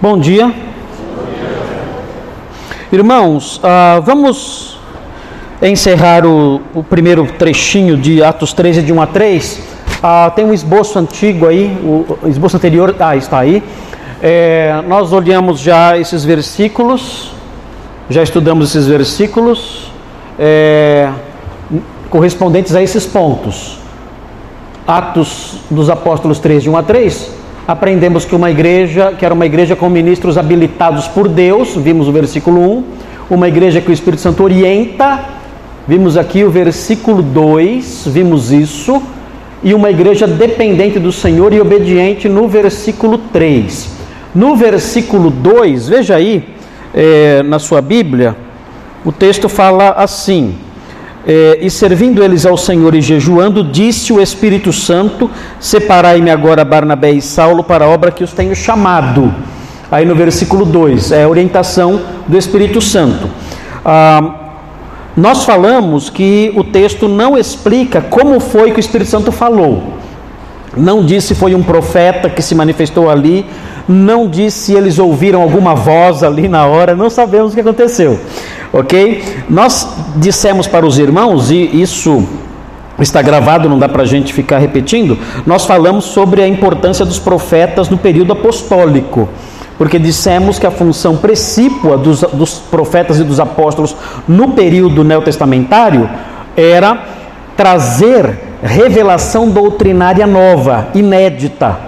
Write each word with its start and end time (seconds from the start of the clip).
Bom 0.00 0.16
dia. 0.16 0.54
Irmãos, 2.92 3.56
uh, 3.56 4.00
vamos 4.00 4.78
encerrar 5.60 6.24
o, 6.24 6.60
o, 6.72 6.84
primeiro 6.84 7.26
trechinho 7.36 7.96
de 7.96 8.22
Atos 8.22 8.52
13, 8.52 8.82
de 8.82 8.92
1 8.92 9.02
a 9.02 9.06
3. 9.08 9.56
Uh, 9.56 9.60
ah, 10.00 10.32
tem 10.36 10.44
um 10.44 10.54
esboço 10.54 11.00
antigo 11.00 11.48
aí, 11.48 11.76
o, 11.82 12.16
o 12.22 12.28
esboço 12.28 12.56
anterior, 12.56 12.94
ah, 13.00 13.16
está 13.16 13.40
aí. 13.40 13.60
É, 14.22 14.84
nós 14.86 15.12
olhamos 15.12 15.58
já 15.58 15.98
esses 15.98 16.24
versículos, 16.24 17.32
já 18.08 18.22
estudamos 18.22 18.70
esses 18.70 18.86
versículos 18.86 19.90
é, 20.38 21.10
correspondentes 22.08 22.72
a 22.76 22.80
esses 22.80 23.04
pontos. 23.04 23.78
Atos 24.86 25.56
dos 25.68 25.90
Apóstolos 25.90 26.38
13, 26.38 26.62
de 26.62 26.70
1 26.70 26.76
a 26.76 26.82
3 26.84 27.37
aprendemos 27.68 28.24
que 28.24 28.34
uma 28.34 28.50
igreja, 28.50 29.12
que 29.12 29.26
era 29.26 29.34
uma 29.34 29.44
igreja 29.44 29.76
com 29.76 29.90
ministros 29.90 30.38
habilitados 30.38 31.06
por 31.06 31.28
Deus, 31.28 31.76
vimos 31.76 32.08
o 32.08 32.12
versículo 32.12 32.58
1, 32.58 32.84
uma 33.28 33.46
igreja 33.46 33.78
que 33.78 33.90
o 33.90 33.92
Espírito 33.92 34.22
Santo 34.22 34.42
orienta, 34.42 35.20
vimos 35.86 36.16
aqui 36.16 36.42
o 36.44 36.50
versículo 36.50 37.22
2, 37.22 38.04
vimos 38.06 38.50
isso, 38.50 39.02
e 39.62 39.74
uma 39.74 39.90
igreja 39.90 40.26
dependente 40.26 40.98
do 40.98 41.12
Senhor 41.12 41.52
e 41.52 41.60
obediente 41.60 42.26
no 42.26 42.48
versículo 42.48 43.18
3. 43.18 43.90
No 44.34 44.56
versículo 44.56 45.28
2, 45.30 45.88
veja 45.90 46.16
aí, 46.16 46.48
é, 46.94 47.42
na 47.42 47.58
sua 47.58 47.82
Bíblia, 47.82 48.34
o 49.04 49.12
texto 49.12 49.46
fala 49.46 49.90
assim: 49.90 50.54
é, 51.30 51.58
e 51.60 51.68
servindo 51.68 52.24
eles 52.24 52.46
ao 52.46 52.56
Senhor 52.56 52.94
e 52.94 53.02
jejuando, 53.02 53.62
disse 53.62 54.14
o 54.14 54.20
Espírito 54.20 54.72
Santo: 54.72 55.30
Separai-me 55.60 56.30
agora 56.30 56.64
Barnabé 56.64 57.10
e 57.12 57.20
Saulo 57.20 57.62
para 57.62 57.84
a 57.84 57.88
obra 57.88 58.10
que 58.10 58.24
os 58.24 58.32
tenho 58.32 58.56
chamado. 58.56 59.34
Aí 59.90 60.06
no 60.06 60.14
versículo 60.14 60.64
2, 60.64 61.12
é 61.12 61.24
a 61.24 61.28
orientação 61.28 62.00
do 62.26 62.38
Espírito 62.38 62.80
Santo. 62.80 63.28
Ah, 63.84 64.36
nós 65.14 65.44
falamos 65.44 66.08
que 66.08 66.50
o 66.56 66.64
texto 66.64 67.06
não 67.08 67.36
explica 67.36 68.00
como 68.00 68.40
foi 68.40 68.70
que 68.70 68.78
o 68.78 68.80
Espírito 68.80 69.10
Santo 69.10 69.30
falou. 69.30 69.97
Não 70.78 71.04
disse 71.04 71.34
foi 71.34 71.54
um 71.54 71.62
profeta 71.62 72.30
que 72.30 72.40
se 72.40 72.54
manifestou 72.54 73.10
ali, 73.10 73.44
não 73.88 74.28
disse 74.28 74.58
se 74.66 74.74
eles 74.74 74.98
ouviram 74.98 75.42
alguma 75.42 75.74
voz 75.74 76.22
ali 76.22 76.48
na 76.48 76.66
hora, 76.66 76.94
não 76.94 77.10
sabemos 77.10 77.52
o 77.52 77.54
que 77.54 77.60
aconteceu 77.60 78.18
ok? 78.72 79.22
Nós 79.48 79.88
dissemos 80.16 80.66
para 80.66 80.86
os 80.86 80.98
irmãos, 80.98 81.50
e 81.50 81.80
isso 81.80 82.26
está 82.98 83.22
gravado, 83.22 83.68
não 83.68 83.78
dá 83.78 83.88
para 83.88 84.02
a 84.02 84.06
gente 84.06 84.32
ficar 84.32 84.58
repetindo, 84.58 85.18
nós 85.46 85.64
falamos 85.64 86.04
sobre 86.06 86.42
a 86.42 86.48
importância 86.48 87.04
dos 87.04 87.18
profetas 87.18 87.88
no 87.88 87.96
período 87.96 88.32
apostólico. 88.32 89.28
Porque 89.76 89.98
dissemos 89.98 90.58
que 90.58 90.66
a 90.66 90.72
função 90.72 91.16
precípua 91.16 91.96
dos, 91.96 92.22
dos 92.22 92.54
profetas 92.54 93.20
e 93.20 93.24
dos 93.24 93.38
apóstolos 93.38 93.94
no 94.26 94.50
período 94.50 95.04
neotestamentário 95.04 96.10
era 96.56 97.04
trazer 97.56 98.47
revelação 98.62 99.48
doutrinária 99.48 100.26
nova, 100.26 100.88
inédita. 100.94 101.78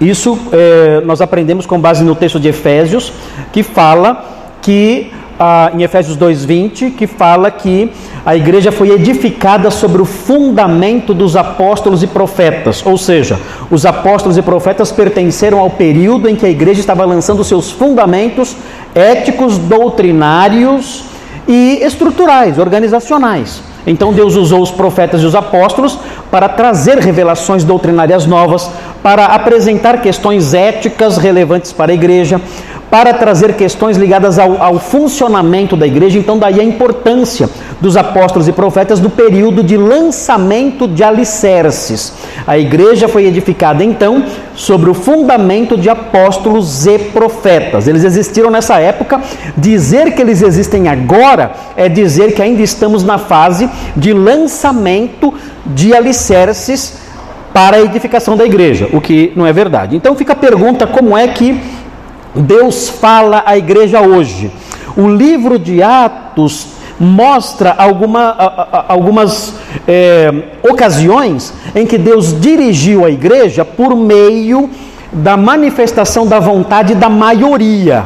Isso 0.00 0.38
é, 0.52 1.00
nós 1.04 1.20
aprendemos 1.20 1.66
com 1.66 1.80
base 1.80 2.04
no 2.04 2.14
texto 2.14 2.38
de 2.38 2.48
Efésios, 2.48 3.12
que 3.52 3.62
fala 3.62 4.24
que 4.62 5.10
ah, 5.38 5.70
em 5.74 5.82
Efésios 5.82 6.16
2:20 6.16 6.90
que 6.90 7.06
fala 7.06 7.50
que 7.50 7.92
a 8.26 8.36
igreja 8.36 8.72
foi 8.72 8.90
edificada 8.90 9.70
sobre 9.70 10.02
o 10.02 10.04
fundamento 10.04 11.14
dos 11.14 11.36
apóstolos 11.36 12.02
e 12.02 12.06
profetas, 12.06 12.84
ou 12.84 12.98
seja, 12.98 13.38
os 13.70 13.86
apóstolos 13.86 14.36
e 14.36 14.42
profetas 14.42 14.90
pertenceram 14.92 15.60
ao 15.60 15.70
período 15.70 16.28
em 16.28 16.34
que 16.34 16.44
a 16.44 16.50
igreja 16.50 16.80
estava 16.80 17.04
lançando 17.04 17.44
seus 17.44 17.70
fundamentos 17.70 18.56
éticos, 18.94 19.58
doutrinários 19.58 21.04
e 21.46 21.78
estruturais, 21.82 22.58
organizacionais. 22.58 23.67
Então 23.88 24.12
Deus 24.12 24.36
usou 24.36 24.62
os 24.62 24.70
profetas 24.70 25.22
e 25.22 25.26
os 25.26 25.34
apóstolos 25.34 25.98
para 26.30 26.48
trazer 26.48 26.98
revelações 26.98 27.64
doutrinárias 27.64 28.26
novas, 28.26 28.70
para 29.08 29.24
apresentar 29.24 30.02
questões 30.02 30.52
éticas 30.52 31.16
relevantes 31.16 31.72
para 31.72 31.92
a 31.92 31.94
igreja, 31.94 32.38
para 32.90 33.14
trazer 33.14 33.54
questões 33.54 33.96
ligadas 33.96 34.38
ao, 34.38 34.62
ao, 34.62 34.78
funcionamento 34.78 35.74
da 35.78 35.86
igreja. 35.86 36.18
Então, 36.18 36.38
daí 36.38 36.60
a 36.60 36.62
importância 36.62 37.48
dos 37.80 37.96
apóstolos 37.96 38.48
e 38.48 38.52
profetas 38.52 39.00
do 39.00 39.08
período 39.08 39.62
de 39.62 39.78
lançamento 39.78 40.86
de 40.86 41.02
alicerces. 41.02 42.12
A 42.46 42.58
igreja 42.58 43.08
foi 43.08 43.24
edificada 43.24 43.82
então 43.82 44.26
sobre 44.54 44.90
o 44.90 44.94
fundamento 44.94 45.74
de 45.78 45.88
apóstolos 45.88 46.86
e 46.86 46.98
profetas. 46.98 47.88
Eles 47.88 48.04
existiram 48.04 48.50
nessa 48.50 48.78
época. 48.78 49.22
Dizer 49.56 50.14
que 50.14 50.20
eles 50.20 50.42
existem 50.42 50.86
agora 50.86 51.52
é 51.78 51.88
dizer 51.88 52.34
que 52.34 52.42
ainda 52.42 52.60
estamos 52.60 53.02
na 53.02 53.16
fase 53.16 53.70
de 53.96 54.12
lançamento 54.12 55.32
de 55.64 55.94
alicerces 55.94 57.07
para 57.58 57.78
a 57.78 57.80
edificação 57.80 58.36
da 58.36 58.46
igreja, 58.46 58.88
o 58.92 59.00
que 59.00 59.32
não 59.34 59.44
é 59.44 59.52
verdade. 59.52 59.96
Então 59.96 60.14
fica 60.14 60.32
a 60.32 60.36
pergunta: 60.36 60.86
como 60.86 61.18
é 61.18 61.26
que 61.26 61.60
Deus 62.32 62.88
fala 62.88 63.42
à 63.44 63.58
igreja 63.58 64.00
hoje. 64.00 64.48
O 64.96 65.08
livro 65.08 65.58
de 65.58 65.82
Atos 65.82 66.68
mostra 67.00 67.74
alguma, 67.76 68.36
algumas 68.86 69.54
é, 69.88 70.32
ocasiões 70.70 71.52
em 71.74 71.84
que 71.84 71.98
Deus 71.98 72.40
dirigiu 72.40 73.04
a 73.04 73.10
igreja 73.10 73.64
por 73.64 73.96
meio 73.96 74.70
da 75.12 75.36
manifestação 75.36 76.28
da 76.28 76.38
vontade 76.38 76.94
da 76.94 77.08
maioria. 77.08 78.04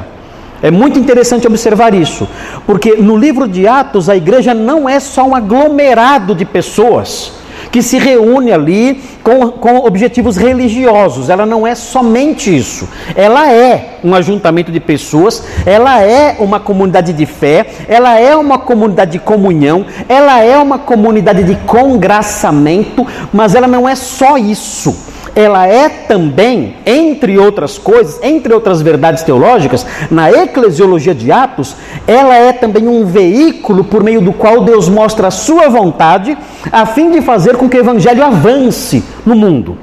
É 0.63 0.71
muito 0.71 0.99
interessante 0.99 1.47
observar 1.47 1.93
isso, 1.93 2.27
porque 2.67 2.95
no 2.95 3.19
livro 3.19 3.47
de 3.47 3.69
Atos 3.69 4.09
a 4.09 4.17
igreja 4.17 4.55
não 4.55 4.89
é 4.89 4.99
só 4.99 5.25
um 5.25 5.35
aglomerado 5.35 6.35
de 6.35 6.47
pessoas 6.47 7.42
que 7.73 7.83
se 7.83 7.99
reúne 7.99 8.53
ali 8.53 9.03
com, 9.25 9.49
com 9.49 9.79
objetivos 9.79 10.37
religiosos. 10.37 11.31
Ela 11.31 11.47
não 11.47 11.67
é 11.67 11.75
somente 11.75 12.55
isso. 12.55 12.87
Ela 13.17 13.51
é 13.51 13.99
um 14.05 14.15
ajuntamento 14.15 14.71
de 14.71 14.79
pessoas, 14.79 15.43
ela 15.65 16.03
é 16.03 16.37
uma 16.39 16.61
comunidade 16.61 17.15
de 17.15 17.25
fé, 17.25 17.67
ela 17.89 18.19
é 18.21 18.37
uma 18.37 18.59
comunidade 18.59 19.13
de 19.13 19.19
comunhão, 19.19 19.87
ela 20.07 20.41
é 20.45 20.59
uma 20.59 20.79
comunidade 20.79 21.43
de 21.43 21.57
congraçamento, 21.67 23.07
mas 23.33 23.55
ela 23.55 23.67
não 23.67 23.89
é 23.89 23.95
só 23.95 24.37
isso 24.37 25.12
ela 25.35 25.67
é 25.67 25.89
também, 25.89 26.77
entre 26.85 27.39
outras 27.39 27.79
coisas, 27.79 28.21
entre 28.23 28.53
outras 28.53 28.83
verdades 28.83 29.23
teológicas, 29.23 29.87
na 30.11 30.31
eclesiologia 30.31 31.15
de 31.15 31.33
Atos, 31.33 31.75
ela 32.07 32.35
é 32.35 32.53
também 32.53 32.87
um 32.87 33.07
veículo 33.07 33.85
por 33.85 34.03
meio 34.03 34.21
do 34.21 34.33
qual 34.33 34.63
Deus 34.63 34.89
mostra 34.89 35.29
a 35.29 35.31
sua 35.31 35.69
vontade, 35.69 36.37
a 36.71 36.85
fim 36.85 37.11
de 37.11 37.23
fazer 37.23 37.57
com 37.57 37.69
que 37.69 37.77
o 37.77 37.81
evangelho 37.81 38.23
avance 38.23 39.03
no 39.25 39.35
mundo. 39.35 39.79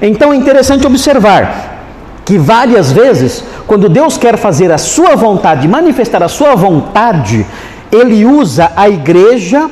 Então 0.00 0.32
é 0.32 0.36
interessante 0.36 0.86
observar 0.86 1.72
que 2.24 2.38
várias 2.38 2.90
vezes, 2.90 3.44
quando 3.66 3.88
Deus 3.90 4.16
quer 4.16 4.38
fazer 4.38 4.72
a 4.72 4.78
sua 4.78 5.14
vontade, 5.14 5.68
manifestar 5.68 6.22
a 6.22 6.28
sua 6.28 6.54
vontade, 6.54 7.46
ele 7.92 8.24
usa 8.24 8.72
a 8.74 8.88
igreja 8.88 9.70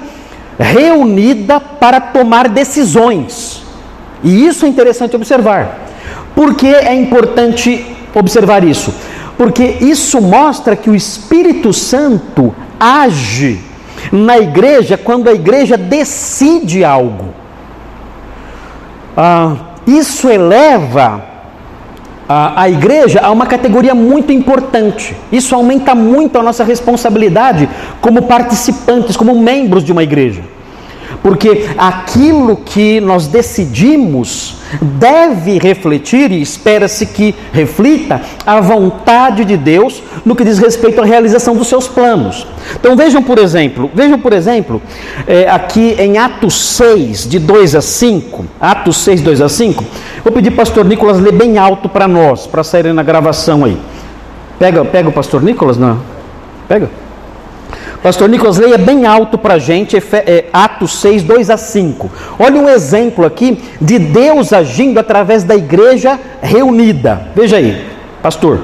reunida 0.58 1.58
para 1.58 1.98
tomar 1.98 2.48
decisões. 2.48 3.62
E 4.22 4.46
isso 4.46 4.64
é 4.64 4.68
interessante 4.68 5.16
observar. 5.16 5.80
Por 6.34 6.54
que 6.54 6.66
é 6.66 6.94
importante 6.94 7.84
observar 8.14 8.64
isso? 8.64 8.94
Porque 9.36 9.64
isso 9.80 10.20
mostra 10.20 10.76
que 10.76 10.88
o 10.88 10.94
Espírito 10.94 11.72
Santo 11.72 12.54
age 12.78 13.60
na 14.10 14.38
igreja 14.38 14.96
quando 14.96 15.28
a 15.28 15.32
igreja 15.32 15.76
decide 15.76 16.84
algo. 16.84 17.28
Ah, 19.16 19.56
isso 19.86 20.28
eleva 20.28 21.22
a, 22.28 22.62
a 22.62 22.70
igreja 22.70 23.20
a 23.22 23.30
uma 23.30 23.46
categoria 23.46 23.94
muito 23.94 24.32
importante. 24.32 25.16
Isso 25.30 25.54
aumenta 25.54 25.94
muito 25.94 26.38
a 26.38 26.42
nossa 26.42 26.64
responsabilidade 26.64 27.68
como 28.00 28.22
participantes, 28.22 29.16
como 29.16 29.38
membros 29.38 29.84
de 29.84 29.92
uma 29.92 30.02
igreja 30.02 30.42
porque 31.22 31.66
aquilo 31.78 32.56
que 32.56 33.00
nós 33.00 33.28
decidimos 33.28 34.56
deve 34.80 35.58
refletir 35.58 36.32
e 36.32 36.42
espera-se 36.42 37.06
que 37.06 37.34
reflita 37.52 38.20
a 38.44 38.60
vontade 38.60 39.44
de 39.44 39.56
Deus 39.56 40.02
no 40.24 40.34
que 40.34 40.44
diz 40.44 40.58
respeito 40.58 41.00
à 41.00 41.04
realização 41.04 41.54
dos 41.54 41.68
seus 41.68 41.86
planos. 41.86 42.46
Então 42.74 42.96
vejam, 42.96 43.22
por 43.22 43.38
exemplo, 43.38 43.90
vejam, 43.94 44.18
por 44.18 44.32
exemplo, 44.32 44.82
é, 45.26 45.48
aqui 45.48 45.94
em 45.98 46.18
Atos 46.18 46.76
6, 46.76 47.28
de 47.28 47.38
2 47.38 47.76
a 47.76 47.80
5, 47.80 48.44
Atos 48.60 48.98
6, 48.98 49.20
2 49.20 49.40
a 49.42 49.48
5, 49.48 49.84
vou 50.24 50.32
pedir 50.32 50.50
pastor 50.50 50.84
Nicolas 50.84 51.20
ler 51.20 51.32
bem 51.32 51.58
alto 51.58 51.88
para 51.88 52.08
nós, 52.08 52.46
para 52.46 52.64
sair 52.64 52.92
na 52.92 53.02
gravação 53.02 53.64
aí. 53.64 53.78
Pega, 54.58 54.84
pega 54.84 55.08
o 55.08 55.12
pastor 55.12 55.42
Nicolas, 55.42 55.76
não? 55.76 56.00
Pega. 56.66 57.01
Pastor 58.02 58.28
Nicolas, 58.28 58.58
leia 58.58 58.76
bem 58.76 59.06
alto 59.06 59.38
para 59.38 59.54
a 59.54 59.58
gente, 59.60 59.96
é, 59.96 60.46
Atos 60.52 60.98
6, 60.98 61.22
2 61.22 61.50
a 61.50 61.56
5. 61.56 62.10
Olha 62.36 62.60
um 62.60 62.68
exemplo 62.68 63.24
aqui 63.24 63.62
de 63.80 63.96
Deus 63.96 64.52
agindo 64.52 64.98
através 64.98 65.44
da 65.44 65.54
igreja 65.54 66.18
reunida. 66.42 67.28
Veja 67.32 67.58
aí, 67.58 67.88
pastor. 68.20 68.58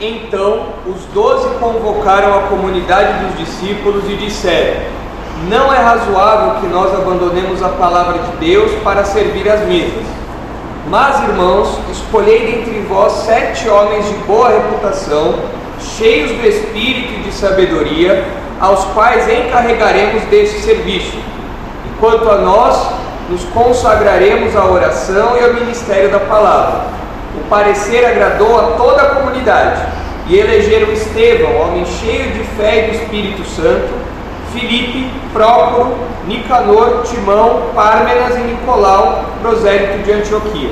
Então 0.00 0.64
os 0.84 1.04
doze 1.14 1.48
convocaram 1.60 2.36
a 2.40 2.42
comunidade 2.48 3.24
dos 3.24 3.38
discípulos 3.38 4.02
e 4.10 4.16
disseram: 4.16 4.80
Não 5.48 5.72
é 5.72 5.78
razoável 5.78 6.60
que 6.60 6.66
nós 6.66 6.92
abandonemos 6.92 7.62
a 7.62 7.68
palavra 7.68 8.18
de 8.18 8.36
Deus 8.44 8.72
para 8.82 9.04
servir 9.04 9.48
as 9.48 9.60
mesas. 9.68 10.04
Mas, 10.88 11.22
irmãos, 11.22 11.78
escolhei 11.92 12.46
dentre 12.46 12.80
vós 12.88 13.12
sete 13.24 13.68
homens 13.68 14.04
de 14.08 14.14
boa 14.26 14.48
reputação, 14.48 15.36
cheios 15.80 16.30
do 16.30 16.46
espírito 16.46 17.12
e 17.14 17.22
de 17.22 17.32
sabedoria, 17.32 18.24
aos 18.60 18.84
quais 18.86 19.28
encarregaremos 19.28 20.22
deste 20.24 20.60
serviço. 20.60 21.16
Enquanto 21.86 22.30
a 22.30 22.38
nós, 22.38 23.02
nos 23.28 23.44
consagraremos 23.44 24.54
à 24.56 24.66
oração 24.66 25.36
e 25.36 25.44
ao 25.44 25.54
ministério 25.54 26.10
da 26.10 26.20
palavra. 26.20 26.82
O 27.34 27.48
parecer 27.48 28.04
agradou 28.04 28.58
a 28.58 28.62
toda 28.72 29.02
a 29.02 29.06
comunidade 29.14 29.80
e 30.28 30.36
elegeram 30.36 30.92
Estevão, 30.92 31.56
homem 31.56 31.84
cheio 31.86 32.30
de 32.32 32.44
fé 32.56 32.84
e 32.84 32.90
do 32.90 33.02
Espírito 33.02 33.44
Santo, 33.48 33.90
Filipe, 34.52 35.10
Prócoro, 35.32 35.96
Nicanor, 36.26 37.02
Timão, 37.04 37.62
Pármenas 37.74 38.36
e 38.36 38.40
Nicolau, 38.40 39.24
prosélito 39.40 39.98
de 40.04 40.12
Antioquia. 40.12 40.70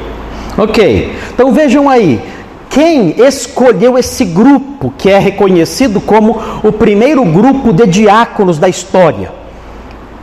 Ok, 0.59 1.17
então 1.33 1.53
vejam 1.53 1.89
aí, 1.89 2.23
quem 2.71 3.17
escolheu 3.21 3.99
esse 3.99 4.25
grupo 4.25 4.95
que 4.97 5.11
é 5.11 5.19
reconhecido 5.19 6.01
como 6.01 6.41
o 6.63 6.71
primeiro 6.71 7.25
grupo 7.25 7.73
de 7.73 7.85
diáconos 7.85 8.61
da 8.61 8.69
história? 8.69 9.33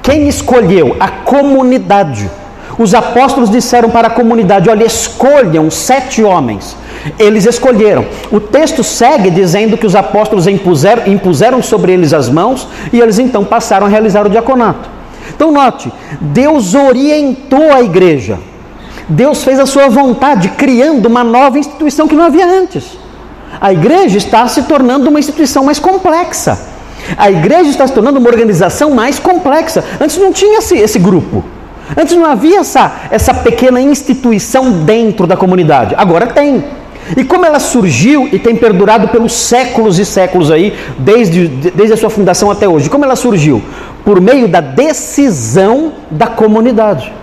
Quem 0.02 0.30
escolheu? 0.30 0.96
A 0.98 1.10
comunidade. 1.10 2.32
Os 2.80 2.94
apóstolos 2.94 3.50
disseram 3.50 3.90
para 3.90 4.08
a 4.08 4.12
comunidade: 4.12 4.70
olha, 4.70 4.86
escolham 4.86 5.70
sete 5.70 6.24
homens. 6.24 6.78
Eles 7.20 7.46
escolheram. 7.46 8.06
O 8.32 8.40
texto 8.40 8.82
segue 8.82 9.30
dizendo 9.30 9.78
que 9.78 9.86
os 9.86 9.96
apóstolos 9.96 10.48
impuseram, 10.48 11.06
impuseram 11.06 11.62
sobre 11.62 11.92
eles 11.92 12.14
as 12.14 12.30
mãos 12.30 12.66
e 12.94 13.02
eles 13.02 13.20
então 13.20 13.44
passaram 13.44 13.88
a 13.88 13.90
realizar 13.90 14.26
o 14.26 14.30
diaconato. 14.30 14.90
Então, 15.36 15.52
note: 15.52 15.92
Deus 16.22 16.74
orientou 16.74 17.74
a 17.74 17.82
igreja. 17.82 18.40
Deus 19.10 19.44
fez 19.44 19.60
a 19.60 19.66
sua 19.66 19.88
vontade, 19.88 20.50
criando 20.50 21.06
uma 21.06 21.24
nova 21.24 21.58
instituição 21.58 22.08
que 22.08 22.16
não 22.16 22.26
havia 22.26 22.46
antes. 22.46 22.98
A 23.60 23.72
igreja 23.72 24.18
está 24.18 24.48
se 24.48 24.64
tornando 24.64 25.10
uma 25.10 25.20
instituição 25.20 25.64
mais 25.64 25.80
complexa. 25.80 26.60
A 27.18 27.32
igreja 27.32 27.70
está 27.70 27.88
se 27.88 27.94
tornando 27.94 28.20
uma 28.20 28.30
organização 28.30 28.92
mais 28.92 29.18
complexa. 29.18 29.84
Antes 30.00 30.18
não 30.18 30.34
tinha 30.34 30.60
esse, 30.60 30.78
esse 30.78 31.00
grupo. 31.00 31.44
Antes 31.96 32.16
não 32.16 32.26
havia 32.26 32.60
essa, 32.60 32.92
essa 33.10 33.34
pequena 33.34 33.80
instituição 33.80 34.72
dentro 34.84 35.26
da 35.26 35.38
comunidade, 35.38 35.96
agora 35.98 36.28
tem. 36.28 36.66
E 37.16 37.24
como 37.24 37.46
ela 37.46 37.60
surgiu 37.60 38.28
e 38.34 38.38
tem 38.38 38.58
perdurado 38.58 39.08
pelos 39.08 39.32
séculos 39.32 39.98
e 39.98 40.04
séculos 40.04 40.52
aí, 40.52 40.74
desde, 41.00 41.48
desde 41.48 41.94
a 41.94 41.98
sua 41.98 42.10
fundação 42.10 42.52
até 42.52 42.68
hoje, 42.68 42.90
como 42.90 43.06
ela 43.06 43.16
surgiu? 43.16 43.64
Por 44.04 44.20
meio 44.20 44.50
da 44.50 44.60
decisão 44.60 45.94
da 46.12 46.28
comunidade. 46.28 47.14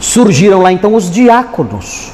Surgiram 0.00 0.62
lá 0.62 0.72
então 0.72 0.94
os 0.94 1.10
diáconos, 1.10 2.10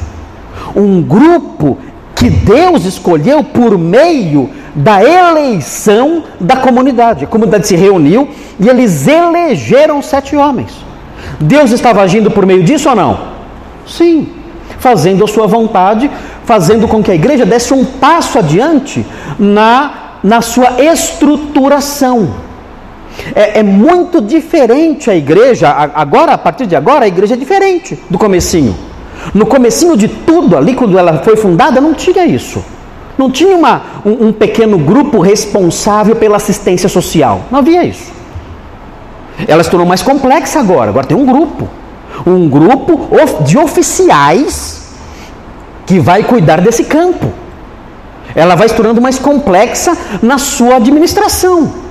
um 0.75 1.01
grupo 1.01 1.79
que 2.17 2.29
Deus 2.29 2.85
escolheu 2.85 3.45
por 3.45 3.79
meio 3.79 4.51
da 4.75 5.03
eleição 5.03 6.25
da 6.41 6.57
comunidade. 6.57 7.25
A 7.25 7.29
comunidade 7.29 7.69
se 7.69 7.77
reuniu 7.77 8.29
e 8.59 8.69
eles 8.69 9.07
elegeram 9.07 10.03
sete 10.03 10.35
homens. 10.35 10.85
Deus 11.41 11.71
estava 11.71 12.03
agindo 12.03 12.31
por 12.31 12.45
meio 12.45 12.65
disso 12.65 12.89
ou 12.89 12.97
não? 12.97 13.19
Sim, 13.87 14.29
fazendo 14.79 15.25
a 15.25 15.29
sua 15.29 15.47
vontade, 15.47 16.11
fazendo 16.45 16.89
com 16.89 17.03
que 17.03 17.11
a 17.11 17.15
igreja 17.15 17.47
desse 17.47 17.73
um 17.73 17.85
passo 17.85 18.39
adiante 18.39 19.07
na, 19.39 20.19
na 20.23 20.41
sua 20.41 20.83
estruturação. 20.83 22.46
É, 23.35 23.61
é, 23.61 23.63
muito 23.63 24.21
diferente 24.21 25.11
a 25.11 25.17
igreja, 25.17 25.69
agora, 25.71 26.33
a 26.33 26.39
partir 26.39 26.67
de 26.67 26.77
agora, 26.77 27.05
a 27.05 27.09
igreja 27.09 27.35
é 27.35 27.37
diferente 27.37 27.99
do 28.11 28.19
comecinho. 28.19 28.77
No 29.35 29.47
comecinho 29.47 29.97
de 29.97 30.09
tudo, 30.09 30.57
ali 30.57 30.75
quando 30.75 30.99
ela 30.99 31.19
foi 31.19 31.37
fundada, 31.37 31.81
não 31.81 31.95
tinha 31.95 32.27
isso. 32.27 32.63
Não 33.17 33.31
tinha 33.31 33.57
uma, 33.57 33.83
um, 34.05 34.29
um 34.29 34.33
pequeno 34.33 34.79
grupo 34.79 35.21
responsável 35.21 36.17
pela 36.17 36.37
assistência 36.37 36.89
social. 36.89 37.43
Não 37.51 37.61
havia 37.61 37.85
isso. 37.85 38.13
Ela 39.49 39.63
se 39.63 39.71
tornou 39.71 39.87
mais 39.87 40.03
complexa 40.03 40.61
agora. 40.61 40.91
Agora 40.91 41.07
tem 41.07 41.17
um 41.17 41.25
grupo. 41.25 41.69
Um 42.27 42.49
grupo 42.49 43.09
de 43.45 43.59
oficiais 43.59 44.87
que 45.87 45.99
vai 45.99 46.25
cuidar 46.25 46.61
desse 46.61 46.85
campo. 46.85 47.33
Ela 48.35 48.55
vai 48.55 48.69
se 48.69 48.75
tornando 48.75 49.01
mais 49.01 49.19
complexa 49.19 49.97
na 50.23 50.37
sua 50.37 50.77
administração. 50.77 51.86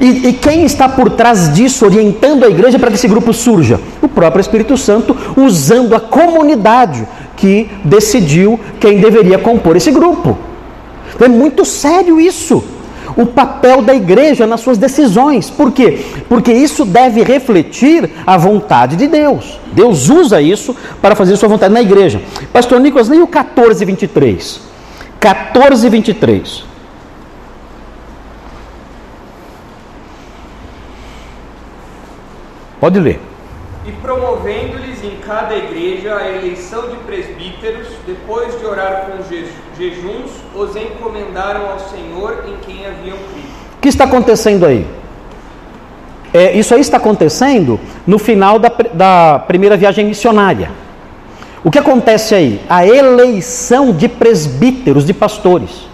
E, 0.00 0.28
e, 0.28 0.32
quem 0.34 0.64
está 0.64 0.88
por 0.88 1.10
trás 1.10 1.52
disso, 1.54 1.84
orientando 1.86 2.44
a 2.44 2.48
igreja 2.48 2.78
para 2.78 2.90
que 2.90 2.96
esse 2.96 3.08
grupo 3.08 3.32
surja? 3.32 3.80
O 4.02 4.08
próprio 4.08 4.40
Espírito 4.40 4.76
Santo, 4.76 5.16
usando 5.36 5.94
a 5.94 6.00
comunidade 6.00 7.08
que 7.36 7.70
decidiu 7.84 8.60
quem 8.78 9.00
deveria 9.00 9.38
compor 9.38 9.76
esse 9.76 9.90
grupo. 9.90 10.36
É 11.18 11.26
muito 11.26 11.64
sério 11.64 12.20
isso 12.20 12.62
o 13.16 13.26
papel 13.26 13.82
da 13.82 13.94
igreja 13.94 14.46
nas 14.46 14.60
suas 14.60 14.78
decisões. 14.78 15.50
Por 15.50 15.72
quê? 15.72 16.04
Porque 16.28 16.52
isso 16.52 16.84
deve 16.84 17.24
refletir 17.24 18.10
a 18.26 18.36
vontade 18.36 18.94
de 18.94 19.08
Deus. 19.08 19.58
Deus 19.72 20.08
usa 20.08 20.40
isso 20.40 20.76
para 21.02 21.16
fazer 21.16 21.36
sua 21.36 21.48
vontade 21.48 21.74
na 21.74 21.82
igreja. 21.82 22.20
Pastor 22.52 22.78
Nicolas, 22.78 23.08
leia 23.08 23.24
o 23.24 23.26
14, 23.26 23.84
23. 23.84 24.60
14, 25.18 25.88
23. 25.88 26.67
Pode 32.80 33.00
ler. 33.00 33.20
E 33.86 33.92
promovendo-lhes 33.92 35.02
em 35.02 35.16
cada 35.24 35.56
igreja 35.56 36.16
a 36.16 36.28
eleição 36.28 36.88
de 36.90 36.96
presbíteros, 36.98 37.88
depois 38.06 38.58
de 38.58 38.66
orar 38.66 39.06
com 39.06 39.22
jejuns, 39.76 40.30
os 40.54 40.76
encomendaram 40.76 41.70
ao 41.70 41.78
Senhor 41.78 42.44
em 42.46 42.56
quem 42.66 42.86
haviam 42.86 43.16
crido. 43.16 43.48
O 43.76 43.80
que 43.80 43.88
está 43.88 44.04
acontecendo 44.04 44.66
aí? 44.66 44.86
É, 46.32 46.52
isso 46.52 46.74
aí 46.74 46.80
está 46.80 46.98
acontecendo 46.98 47.80
no 48.06 48.18
final 48.18 48.58
da, 48.58 48.70
da 48.92 49.38
primeira 49.46 49.76
viagem 49.76 50.04
missionária. 50.04 50.70
O 51.64 51.70
que 51.70 51.78
acontece 51.78 52.34
aí? 52.34 52.60
A 52.68 52.86
eleição 52.86 53.92
de 53.92 54.08
presbíteros, 54.08 55.04
de 55.04 55.14
pastores. 55.14 55.88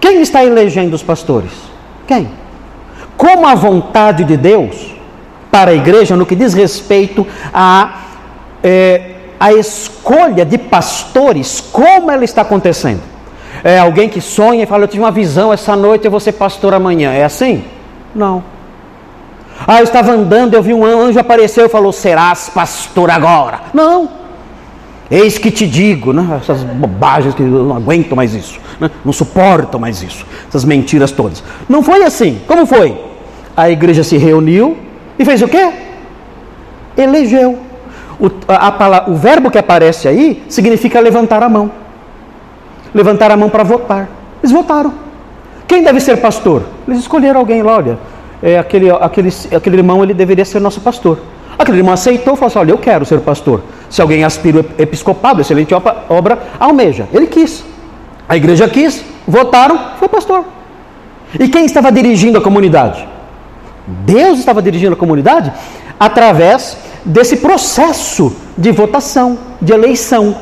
Quem 0.00 0.20
está 0.20 0.44
elegendo 0.44 0.94
os 0.94 1.02
pastores? 1.02 1.52
Quem? 2.06 2.30
Como 3.16 3.46
a 3.46 3.54
vontade 3.54 4.24
de 4.24 4.36
Deus 4.36 4.94
para 5.54 5.70
a 5.70 5.74
igreja 5.74 6.16
no 6.16 6.26
que 6.26 6.34
diz 6.34 6.52
respeito 6.52 7.24
a, 7.52 8.00
é, 8.60 9.12
a 9.38 9.52
escolha 9.52 10.44
de 10.44 10.58
pastores, 10.58 11.60
como 11.60 12.10
ela 12.10 12.24
está 12.24 12.42
acontecendo. 12.42 13.00
É 13.62 13.78
alguém 13.78 14.08
que 14.08 14.20
sonha 14.20 14.64
e 14.64 14.66
fala: 14.66 14.82
Eu 14.82 14.88
tive 14.88 15.04
uma 15.04 15.12
visão 15.12 15.52
essa 15.52 15.76
noite, 15.76 16.06
eu 16.06 16.10
vou 16.10 16.18
ser 16.18 16.32
pastor 16.32 16.74
amanhã. 16.74 17.12
É 17.12 17.22
assim? 17.22 17.62
Não. 18.12 18.42
Ah, 19.64 19.78
eu 19.78 19.84
estava 19.84 20.10
andando, 20.10 20.54
eu 20.54 20.62
vi 20.62 20.74
um 20.74 20.84
anjo 20.84 21.20
aparecer 21.20 21.66
e 21.66 21.68
falou: 21.68 21.92
Serás 21.92 22.48
pastor 22.48 23.08
agora. 23.08 23.60
Não. 23.72 24.10
Eis 25.08 25.38
que 25.38 25.52
te 25.52 25.68
digo, 25.68 26.12
né? 26.12 26.40
essas 26.42 26.64
bobagens 26.64 27.32
que 27.32 27.42
eu 27.42 27.46
não 27.46 27.76
aguento 27.76 28.16
mais 28.16 28.34
isso, 28.34 28.58
né? 28.80 28.90
não 29.04 29.12
suporto 29.12 29.78
mais 29.78 30.02
isso, 30.02 30.26
essas 30.48 30.64
mentiras 30.64 31.12
todas. 31.12 31.44
Não 31.68 31.80
foi 31.80 32.02
assim. 32.02 32.40
Como 32.48 32.66
foi? 32.66 32.98
A 33.56 33.70
igreja 33.70 34.02
se 34.02 34.16
reuniu, 34.16 34.83
e 35.18 35.24
fez 35.24 35.42
o 35.42 35.48
quê? 35.48 35.72
Elegeu. 36.96 37.58
O, 38.20 38.30
a, 38.48 38.68
a, 38.68 39.10
o 39.10 39.14
verbo 39.14 39.50
que 39.50 39.58
aparece 39.58 40.08
aí 40.08 40.42
significa 40.48 41.00
levantar 41.00 41.42
a 41.42 41.48
mão. 41.48 41.70
Levantar 42.94 43.30
a 43.30 43.36
mão 43.36 43.48
para 43.48 43.64
votar. 43.64 44.08
Eles 44.42 44.52
votaram. 44.52 44.92
Quem 45.66 45.82
deve 45.82 46.00
ser 46.00 46.18
pastor? 46.18 46.62
Eles 46.86 47.00
escolheram 47.00 47.40
alguém 47.40 47.62
lá, 47.62 47.76
olha. 47.76 47.98
É, 48.42 48.58
aquele, 48.58 48.90
aquele, 48.90 49.32
aquele 49.56 49.76
irmão 49.76 50.02
ele 50.02 50.14
deveria 50.14 50.44
ser 50.44 50.60
nosso 50.60 50.80
pastor. 50.80 51.18
Aquele 51.58 51.78
irmão 51.78 51.94
aceitou 51.94 52.34
e 52.34 52.36
falou 52.36 52.48
assim: 52.48 52.58
Olha, 52.58 52.70
eu 52.72 52.78
quero 52.78 53.04
ser 53.04 53.20
pastor. 53.20 53.62
Se 53.88 54.02
alguém 54.02 54.24
aspira 54.24 54.60
o 54.60 54.82
episcopado, 54.82 55.40
excelente 55.40 55.74
obra, 56.08 56.38
almeja. 56.58 57.08
Ele 57.12 57.26
quis. 57.26 57.64
A 58.28 58.36
igreja 58.36 58.68
quis, 58.68 59.04
votaram, 59.26 59.78
foi 59.98 60.08
pastor. 60.08 60.44
E 61.38 61.48
quem 61.48 61.64
estava 61.64 61.90
dirigindo 61.90 62.38
a 62.38 62.40
comunidade? 62.40 63.06
Deus 63.86 64.38
estava 64.38 64.62
dirigindo 64.62 64.94
a 64.94 64.96
comunidade 64.96 65.52
através 65.98 66.76
desse 67.04 67.36
processo 67.36 68.34
de 68.56 68.70
votação, 68.70 69.38
de 69.60 69.72
eleição. 69.72 70.36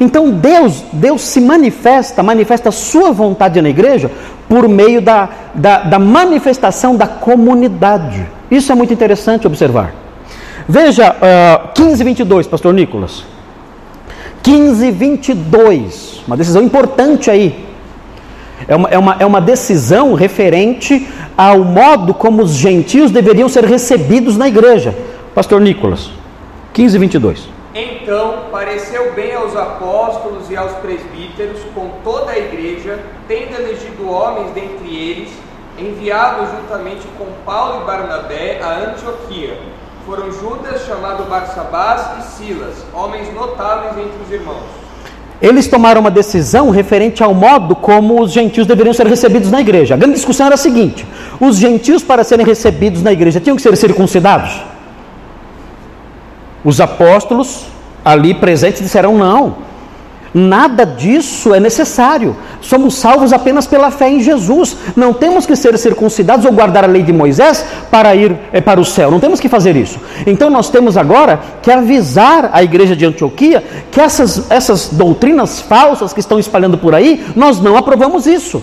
Então 0.00 0.30
Deus, 0.30 0.84
Deus 0.92 1.22
se 1.22 1.40
manifesta, 1.40 2.22
manifesta 2.22 2.68
a 2.68 2.72
sua 2.72 3.12
vontade 3.12 3.60
na 3.60 3.68
igreja 3.68 4.10
por 4.48 4.68
meio 4.68 5.00
da, 5.00 5.28
da, 5.54 5.78
da 5.82 5.98
manifestação 5.98 6.96
da 6.96 7.06
comunidade. 7.06 8.26
Isso 8.50 8.72
é 8.72 8.74
muito 8.74 8.92
interessante 8.92 9.46
observar. 9.46 9.94
Veja 10.68 11.10
uh, 11.10 11.72
15, 11.74 12.04
22, 12.04 12.46
pastor 12.46 12.72
Nicolas. 12.72 13.24
15, 14.42 14.90
22, 14.90 16.22
uma 16.26 16.36
decisão 16.36 16.62
importante 16.62 17.30
aí. 17.30 17.69
É 18.68 18.76
uma, 18.76 18.88
é, 18.88 18.98
uma, 18.98 19.16
é 19.20 19.26
uma 19.26 19.40
decisão 19.40 20.14
referente 20.14 21.08
ao 21.36 21.60
modo 21.60 22.12
como 22.14 22.42
os 22.42 22.52
gentios 22.52 23.10
deveriam 23.10 23.48
ser 23.48 23.64
recebidos 23.64 24.36
na 24.36 24.48
igreja. 24.48 24.94
Pastor 25.34 25.60
Nicolas, 25.60 26.10
15 26.72 26.96
e 26.96 26.98
22. 26.98 27.48
Então 27.72 28.46
pareceu 28.50 29.12
bem 29.12 29.32
aos 29.34 29.56
apóstolos 29.56 30.50
e 30.50 30.56
aos 30.56 30.72
presbíteros, 30.78 31.60
com 31.74 31.88
toda 32.02 32.32
a 32.32 32.38
igreja, 32.38 32.98
tendo 33.28 33.54
elegido 33.54 34.10
homens 34.10 34.50
dentre 34.52 34.92
eles, 34.92 35.30
enviados 35.78 36.48
juntamente 36.50 37.06
com 37.16 37.26
Paulo 37.44 37.82
e 37.82 37.86
Barnabé 37.86 38.60
a 38.60 38.90
Antioquia. 38.90 39.56
Foram 40.04 40.32
Judas, 40.32 40.84
chamado 40.84 41.28
Barsabás, 41.28 42.18
e 42.18 42.22
Silas, 42.32 42.84
homens 42.92 43.32
notáveis 43.32 43.96
entre 43.96 44.20
os 44.20 44.32
irmãos. 44.32 44.89
Eles 45.40 45.66
tomaram 45.66 46.02
uma 46.02 46.10
decisão 46.10 46.68
referente 46.70 47.22
ao 47.22 47.32
modo 47.32 47.74
como 47.74 48.20
os 48.20 48.30
gentios 48.30 48.66
deveriam 48.66 48.92
ser 48.92 49.06
recebidos 49.06 49.50
na 49.50 49.60
igreja. 49.60 49.94
A 49.94 49.96
grande 49.96 50.16
discussão 50.16 50.46
era 50.46 50.54
a 50.54 50.58
seguinte: 50.58 51.06
os 51.40 51.56
gentios, 51.56 52.02
para 52.02 52.22
serem 52.22 52.44
recebidos 52.44 53.02
na 53.02 53.12
igreja, 53.12 53.40
tinham 53.40 53.56
que 53.56 53.62
ser 53.62 53.74
circuncidados? 53.76 54.60
Os 56.62 56.80
apóstolos 56.80 57.66
ali 58.04 58.34
presentes 58.34 58.82
disseram 58.82 59.16
não. 59.16 59.69
Nada 60.32 60.86
disso 60.86 61.52
é 61.52 61.58
necessário. 61.58 62.36
Somos 62.60 62.94
salvos 62.94 63.32
apenas 63.32 63.66
pela 63.66 63.90
fé 63.90 64.08
em 64.08 64.20
Jesus. 64.20 64.76
Não 64.94 65.12
temos 65.12 65.44
que 65.44 65.56
ser 65.56 65.76
circuncidados 65.76 66.46
ou 66.46 66.52
guardar 66.52 66.84
a 66.84 66.86
lei 66.86 67.02
de 67.02 67.12
Moisés 67.12 67.64
para 67.90 68.14
ir 68.14 68.36
é, 68.52 68.60
para 68.60 68.80
o 68.80 68.84
céu. 68.84 69.10
Não 69.10 69.18
temos 69.18 69.40
que 69.40 69.48
fazer 69.48 69.74
isso. 69.74 69.98
Então 70.26 70.48
nós 70.48 70.70
temos 70.70 70.96
agora 70.96 71.40
que 71.60 71.70
avisar 71.70 72.50
a 72.52 72.62
igreja 72.62 72.94
de 72.94 73.04
Antioquia 73.04 73.64
que 73.90 74.00
essas, 74.00 74.48
essas 74.50 74.90
doutrinas 74.92 75.60
falsas 75.60 76.12
que 76.12 76.20
estão 76.20 76.38
espalhando 76.38 76.78
por 76.78 76.94
aí, 76.94 77.24
nós 77.34 77.60
não 77.60 77.76
aprovamos 77.76 78.26
isso. 78.26 78.62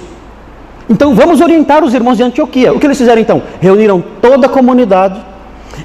Então 0.89 1.13
vamos 1.13 1.41
orientar 1.41 1.83
os 1.83 1.93
irmãos 1.93 2.15
de 2.15 2.23
Antioquia. 2.23 2.73
O 2.73 2.79
que 2.79 2.87
eles 2.87 2.97
fizeram 2.97 3.21
então? 3.21 3.43
Reuniram 3.59 4.01
toda 4.21 4.47
a 4.47 4.49
comunidade 4.49 5.19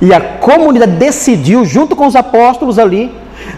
e 0.01 0.15
a 0.15 0.21
comunidade 0.21 0.93
decidiu, 0.93 1.65
junto 1.65 1.97
com 1.97 2.07
os 2.07 2.15
apóstolos 2.15 2.79
ali, 2.79 3.13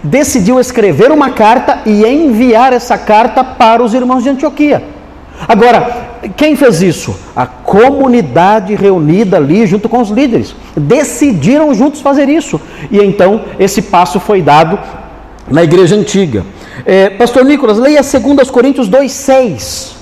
decidiu 0.05 0.61
escrever 0.61 1.11
uma 1.11 1.31
carta 1.31 1.81
e 1.87 2.05
enviar 2.05 2.75
essa 2.75 2.99
carta 2.99 3.43
para 3.43 3.83
os 3.83 3.95
irmãos 3.95 4.23
de 4.23 4.29
Antioquia. 4.29 4.85
Agora, 5.49 6.21
quem 6.37 6.55
fez 6.55 6.83
isso? 6.83 7.17
A 7.35 7.47
comunidade 7.47 8.75
reunida 8.75 9.39
ali 9.39 9.67
junto 9.67 9.89
com 9.89 10.01
os 10.01 10.11
líderes. 10.11 10.55
Decidiram 10.77 11.75
juntos 11.75 12.03
fazer 12.03 12.29
isso. 12.29 12.61
E 12.91 12.99
então 12.99 13.47
esse 13.59 13.83
passo 13.83 14.21
foi 14.21 14.43
dado 14.43 14.79
na 15.51 15.65
igreja 15.65 15.97
antiga. 15.97 16.45
É, 16.85 17.11
Pastor 17.11 17.45
Nicolas, 17.45 17.79
leia 17.79 18.03
2 18.03 18.51
Coríntios 18.51 18.89
2,6. 18.89 19.93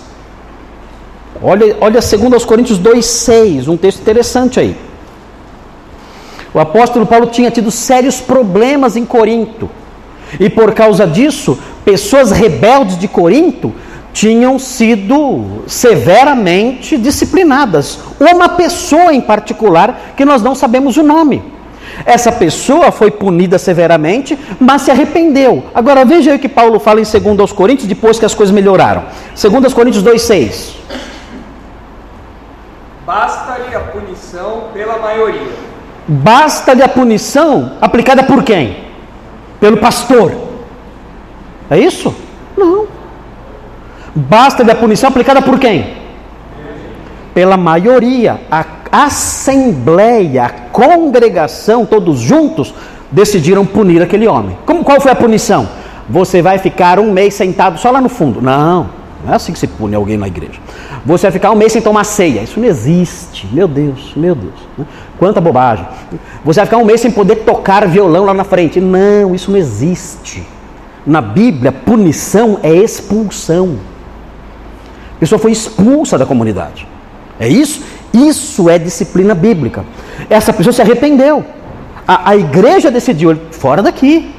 Olha, 1.40 1.76
olha 1.80 2.00
2 2.00 2.44
Coríntios 2.44 2.78
2,6, 2.78 3.68
um 3.68 3.76
texto 3.76 4.00
interessante 4.00 4.60
aí. 4.60 4.76
O 6.54 6.60
apóstolo 6.60 7.06
Paulo 7.06 7.26
tinha 7.26 7.50
tido 7.50 7.70
sérios 7.70 8.20
problemas 8.20 8.96
em 8.96 9.04
Corinto. 9.04 9.70
E 10.38 10.48
por 10.48 10.72
causa 10.72 11.06
disso, 11.06 11.58
pessoas 11.84 12.30
rebeldes 12.30 12.98
de 12.98 13.08
Corinto 13.08 13.72
tinham 14.12 14.58
sido 14.58 15.62
severamente 15.66 16.98
disciplinadas. 16.98 17.98
Uma 18.20 18.50
pessoa 18.50 19.14
em 19.14 19.20
particular, 19.20 20.12
que 20.16 20.24
nós 20.24 20.42
não 20.42 20.54
sabemos 20.54 20.96
o 20.96 21.02
nome. 21.02 21.42
Essa 22.04 22.32
pessoa 22.32 22.90
foi 22.90 23.10
punida 23.10 23.58
severamente, 23.58 24.38
mas 24.58 24.82
se 24.82 24.90
arrependeu. 24.90 25.64
Agora 25.74 26.04
veja 26.04 26.30
aí 26.30 26.36
o 26.36 26.40
que 26.40 26.48
Paulo 26.48 26.78
fala 26.78 27.00
em 27.00 27.34
2 27.36 27.52
Coríntios, 27.52 27.88
depois 27.88 28.18
que 28.18 28.24
as 28.24 28.34
coisas 28.34 28.54
melhoraram. 28.54 29.04
2 29.34 29.74
Coríntios 29.74 30.04
2,6. 30.04 30.74
Basta-lhe 33.04 33.74
a 33.74 33.80
punição 33.80 34.68
pela 34.72 34.96
maioria 34.98 35.72
Basta-lhe 36.06 36.82
a 36.82 36.88
punição 36.88 37.72
aplicada 37.80 38.24
por 38.24 38.42
quem? 38.42 38.91
Pelo 39.62 39.76
pastor. 39.76 40.32
É 41.70 41.78
isso? 41.78 42.12
Não. 42.58 42.88
Basta-lhe 44.12 44.72
a 44.72 44.74
punição 44.74 45.08
aplicada 45.08 45.40
por 45.40 45.56
quem? 45.60 45.98
Pela 47.32 47.56
maioria. 47.56 48.40
A 48.50 48.66
assembleia, 48.90 50.46
a 50.46 50.48
congregação, 50.48 51.86
todos 51.86 52.18
juntos, 52.18 52.74
decidiram 53.08 53.64
punir 53.64 54.02
aquele 54.02 54.26
homem. 54.26 54.58
Como, 54.66 54.82
qual 54.82 55.00
foi 55.00 55.12
a 55.12 55.14
punição? 55.14 55.68
Você 56.10 56.42
vai 56.42 56.58
ficar 56.58 56.98
um 56.98 57.12
mês 57.12 57.34
sentado 57.34 57.78
só 57.78 57.92
lá 57.92 58.00
no 58.00 58.08
fundo. 58.08 58.42
Não, 58.42 58.90
não 59.24 59.32
é 59.32 59.36
assim 59.36 59.52
que 59.52 59.60
se 59.60 59.68
pune 59.68 59.94
alguém 59.94 60.18
na 60.18 60.26
igreja. 60.26 60.58
Você 61.06 61.22
vai 61.26 61.32
ficar 61.32 61.52
um 61.52 61.56
mês 61.56 61.70
sem 61.70 61.80
tomar 61.80 62.02
ceia. 62.02 62.40
Isso 62.40 62.58
não 62.58 62.66
existe. 62.66 63.46
Meu 63.52 63.68
Deus, 63.68 64.12
meu 64.16 64.34
Deus. 64.34 64.88
Quanta 65.22 65.40
bobagem. 65.40 65.86
Você 66.44 66.58
vai 66.58 66.66
ficar 66.66 66.78
um 66.78 66.84
mês 66.84 67.00
sem 67.00 67.12
poder 67.12 67.44
tocar 67.44 67.86
violão 67.86 68.24
lá 68.24 68.34
na 68.34 68.42
frente. 68.42 68.80
Não, 68.80 69.36
isso 69.36 69.52
não 69.52 69.56
existe. 69.56 70.44
Na 71.06 71.20
Bíblia, 71.20 71.70
punição 71.70 72.58
é 72.60 72.74
expulsão. 72.74 73.78
A 75.14 75.20
pessoa 75.20 75.38
foi 75.38 75.52
expulsa 75.52 76.18
da 76.18 76.26
comunidade. 76.26 76.88
É 77.38 77.46
isso? 77.46 77.84
Isso 78.12 78.68
é 78.68 78.80
disciplina 78.80 79.32
bíblica. 79.32 79.84
Essa 80.28 80.52
pessoa 80.52 80.72
se 80.72 80.82
arrependeu. 80.82 81.44
A, 82.04 82.30
a 82.30 82.36
igreja 82.36 82.90
decidiu, 82.90 83.38
fora 83.52 83.80
daqui. 83.80 84.34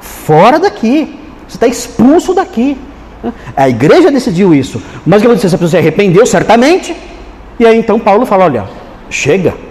Fora 0.00 0.58
daqui. 0.58 1.16
Você 1.46 1.58
está 1.58 1.68
expulso 1.68 2.34
daqui. 2.34 2.76
A 3.56 3.68
igreja 3.68 4.10
decidiu 4.10 4.52
isso. 4.52 4.82
Mas 5.06 5.18
o 5.18 5.20
que 5.20 5.26
aconteceu? 5.28 5.46
Essa 5.46 5.58
pessoa 5.58 5.70
se 5.70 5.76
arrependeu, 5.76 6.26
certamente. 6.26 6.96
E 7.60 7.64
aí 7.64 7.78
então 7.78 8.00
Paulo 8.00 8.26
fala: 8.26 8.46
olha, 8.46 8.64
chega, 9.08 9.67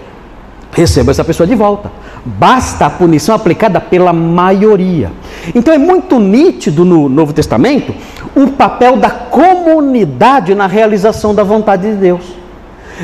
receba 0.77 1.09
essa 1.09 1.23
pessoa 1.23 1.47
de 1.47 1.55
volta. 1.55 1.91
Basta 2.23 2.85
a 2.85 2.89
punição 2.89 3.33
aplicada 3.33 3.81
pela 3.81 4.13
maioria. 4.13 5.11
Então 5.55 5.73
é 5.73 5.77
muito 5.79 6.19
nítido 6.19 6.85
no 6.85 7.09
Novo 7.09 7.33
Testamento 7.33 7.95
o 8.35 8.51
papel 8.51 8.97
da 8.97 9.09
comunidade 9.09 10.53
na 10.53 10.67
realização 10.67 11.33
da 11.33 11.43
vontade 11.43 11.89
de 11.89 11.95
Deus. 11.97 12.21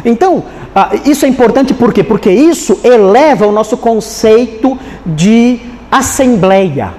Então, 0.05 0.43
ah, 0.75 0.91
isso 1.03 1.25
é 1.25 1.27
importante 1.27 1.73
por 1.73 1.91
quê? 1.91 2.03
Porque 2.03 2.29
isso 2.29 2.79
eleva 2.83 3.47
o 3.47 3.51
nosso 3.51 3.75
conceito 3.75 4.77
de 5.03 5.59
assembleia. 5.91 6.93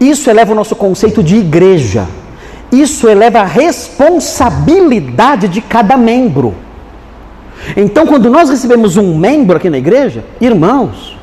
Isso 0.00 0.28
eleva 0.28 0.50
o 0.50 0.56
nosso 0.56 0.74
conceito 0.74 1.22
de 1.22 1.36
igreja. 1.36 2.08
Isso 2.72 3.08
eleva 3.08 3.42
a 3.42 3.44
responsabilidade 3.44 5.46
de 5.46 5.60
cada 5.60 5.96
membro. 5.96 6.63
Então, 7.76 8.06
quando 8.06 8.30
nós 8.30 8.50
recebemos 8.50 8.96
um 8.96 9.16
membro 9.16 9.56
aqui 9.56 9.70
na 9.70 9.78
igreja, 9.78 10.24
irmãos, 10.40 11.16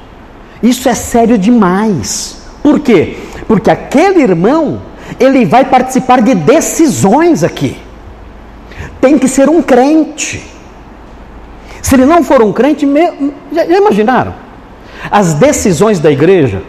isso 0.62 0.88
é 0.90 0.94
sério 0.94 1.38
demais. 1.38 2.42
Por 2.62 2.80
quê? 2.80 3.18
Porque 3.48 3.70
aquele 3.70 4.22
irmão, 4.22 4.82
ele 5.20 5.46
vai 5.46 5.66
participar 5.66 6.22
de 6.22 6.36
decisões 6.36 7.44
aqui. 7.44 7.78
Tem 9.00 9.18
que 9.18 9.28
ser 9.28 9.50
um 9.50 9.62
crente. 9.62 10.44
Se 11.82 11.96
ele 11.96 12.06
não 12.06 12.24
for 12.24 12.42
um 12.42 12.54
crente, 12.54 12.88
já, 13.52 13.66
imaginaram? 13.66 14.34
As 15.10 15.34
decisões 15.34 16.00
da 16.00 16.12
igreja 16.12 16.62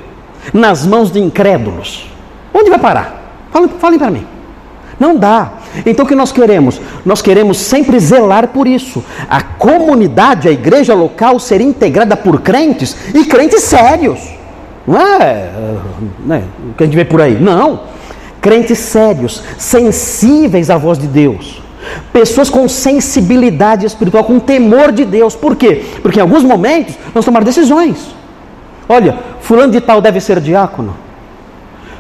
nas 0.53 0.87
mãos 0.87 1.13
de 1.13 1.21
incrédulos. 1.21 2.11
Onde 2.53 2.71
vai 2.71 2.79
parar? 2.79 3.23
Falem, 3.51 3.69
falem 3.79 3.99
para 3.99 4.11
mim. 4.11 4.27
Não 5.03 5.17
dá. 5.17 5.55
Então 5.85 6.05
o 6.05 6.09
que 6.09 6.15
nós 6.15 6.31
queremos? 6.31 6.81
Nós 7.05 7.21
queremos 7.21 7.57
sempre 7.57 7.99
zelar 7.99 8.47
por 8.47 8.69
isso. 8.69 9.03
A 9.29 9.43
comunidade, 9.43 10.47
a 10.47 10.53
igreja 10.53 10.95
local 10.95 11.41
ser 11.41 11.61
integrada 11.61 12.17
por 12.17 12.41
crentes 12.41 12.97
e 13.13 13.25
crentes 13.25 13.65
sérios. 13.65 14.21
Não 14.87 15.01
é 15.01 15.51
né, 16.25 16.45
o 16.71 16.75
que 16.75 16.85
a 16.85 16.87
gente 16.87 16.95
vê 16.95 17.05
por 17.05 17.21
aí. 17.21 17.37
Não. 17.37 17.81
Crentes 18.41 18.79
sérios, 18.79 19.43
sensíveis 19.59 20.71
à 20.71 20.77
voz 20.77 20.99
de 20.99 21.09
Deus. 21.09 21.61
Pessoas 22.13 22.49
com 22.49 22.69
sensibilidade 22.69 23.85
espiritual, 23.85 24.23
com 24.23 24.39
temor 24.39 24.93
de 24.93 25.05
Deus. 25.05 25.35
Por 25.35 25.57
quê? 25.57 25.85
Porque 26.01 26.21
em 26.21 26.23
alguns 26.23 26.45
momentos 26.45 26.95
nós 27.13 27.25
tomamos 27.25 27.45
decisões. 27.45 28.15
Olha, 28.89 29.19
fulano 29.41 29.73
de 29.73 29.81
tal 29.81 30.01
deve 30.01 30.21
ser 30.21 30.39
diácono. 30.39 30.95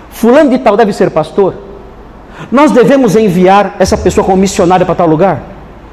Fulano 0.08 0.50
de 0.50 0.58
tal 0.60 0.76
deve 0.76 0.92
ser 0.92 1.10
pastor. 1.10 1.71
Nós 2.50 2.70
devemos 2.70 3.16
enviar 3.16 3.76
essa 3.78 3.96
pessoa 3.96 4.24
como 4.24 4.38
missionária 4.38 4.84
para 4.84 4.94
tal 4.94 5.06
lugar? 5.06 5.42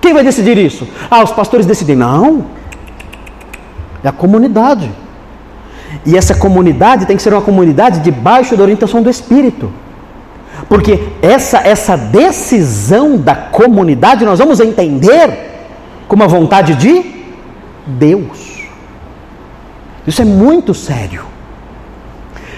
Quem 0.02 0.14
vai 0.14 0.24
decidir 0.24 0.58
isso? 0.58 0.88
Ah, 1.10 1.24
os 1.24 1.32
pastores 1.32 1.66
decidem. 1.66 1.96
Não. 1.96 2.46
É 4.04 4.08
a 4.08 4.12
comunidade. 4.12 4.90
E 6.06 6.18
essa 6.18 6.34
comunidade 6.36 7.06
tem 7.06 7.18
que 7.18 7.22
ser 7.22 7.34
uma 7.34 7.42
comunidade 7.42 8.00
debaixo 8.00 8.56
da 8.56 8.64
orientação 8.64 9.02
do 9.02 9.10
Espírito. 9.10 9.72
Porque 10.68 11.00
essa, 11.22 11.60
essa 11.60 11.96
decisão 11.98 13.18
da 13.18 13.36
comunidade 13.36 14.26
nós 14.26 14.40
vamos 14.40 14.60
entender 14.60 15.50
como 16.08 16.24
a 16.24 16.28
vontade 16.28 16.76
de 16.76 17.24
Deus. 17.86 18.68
Isso 20.06 20.22
é 20.22 20.26
muito 20.26 20.74
sério. 20.74 21.24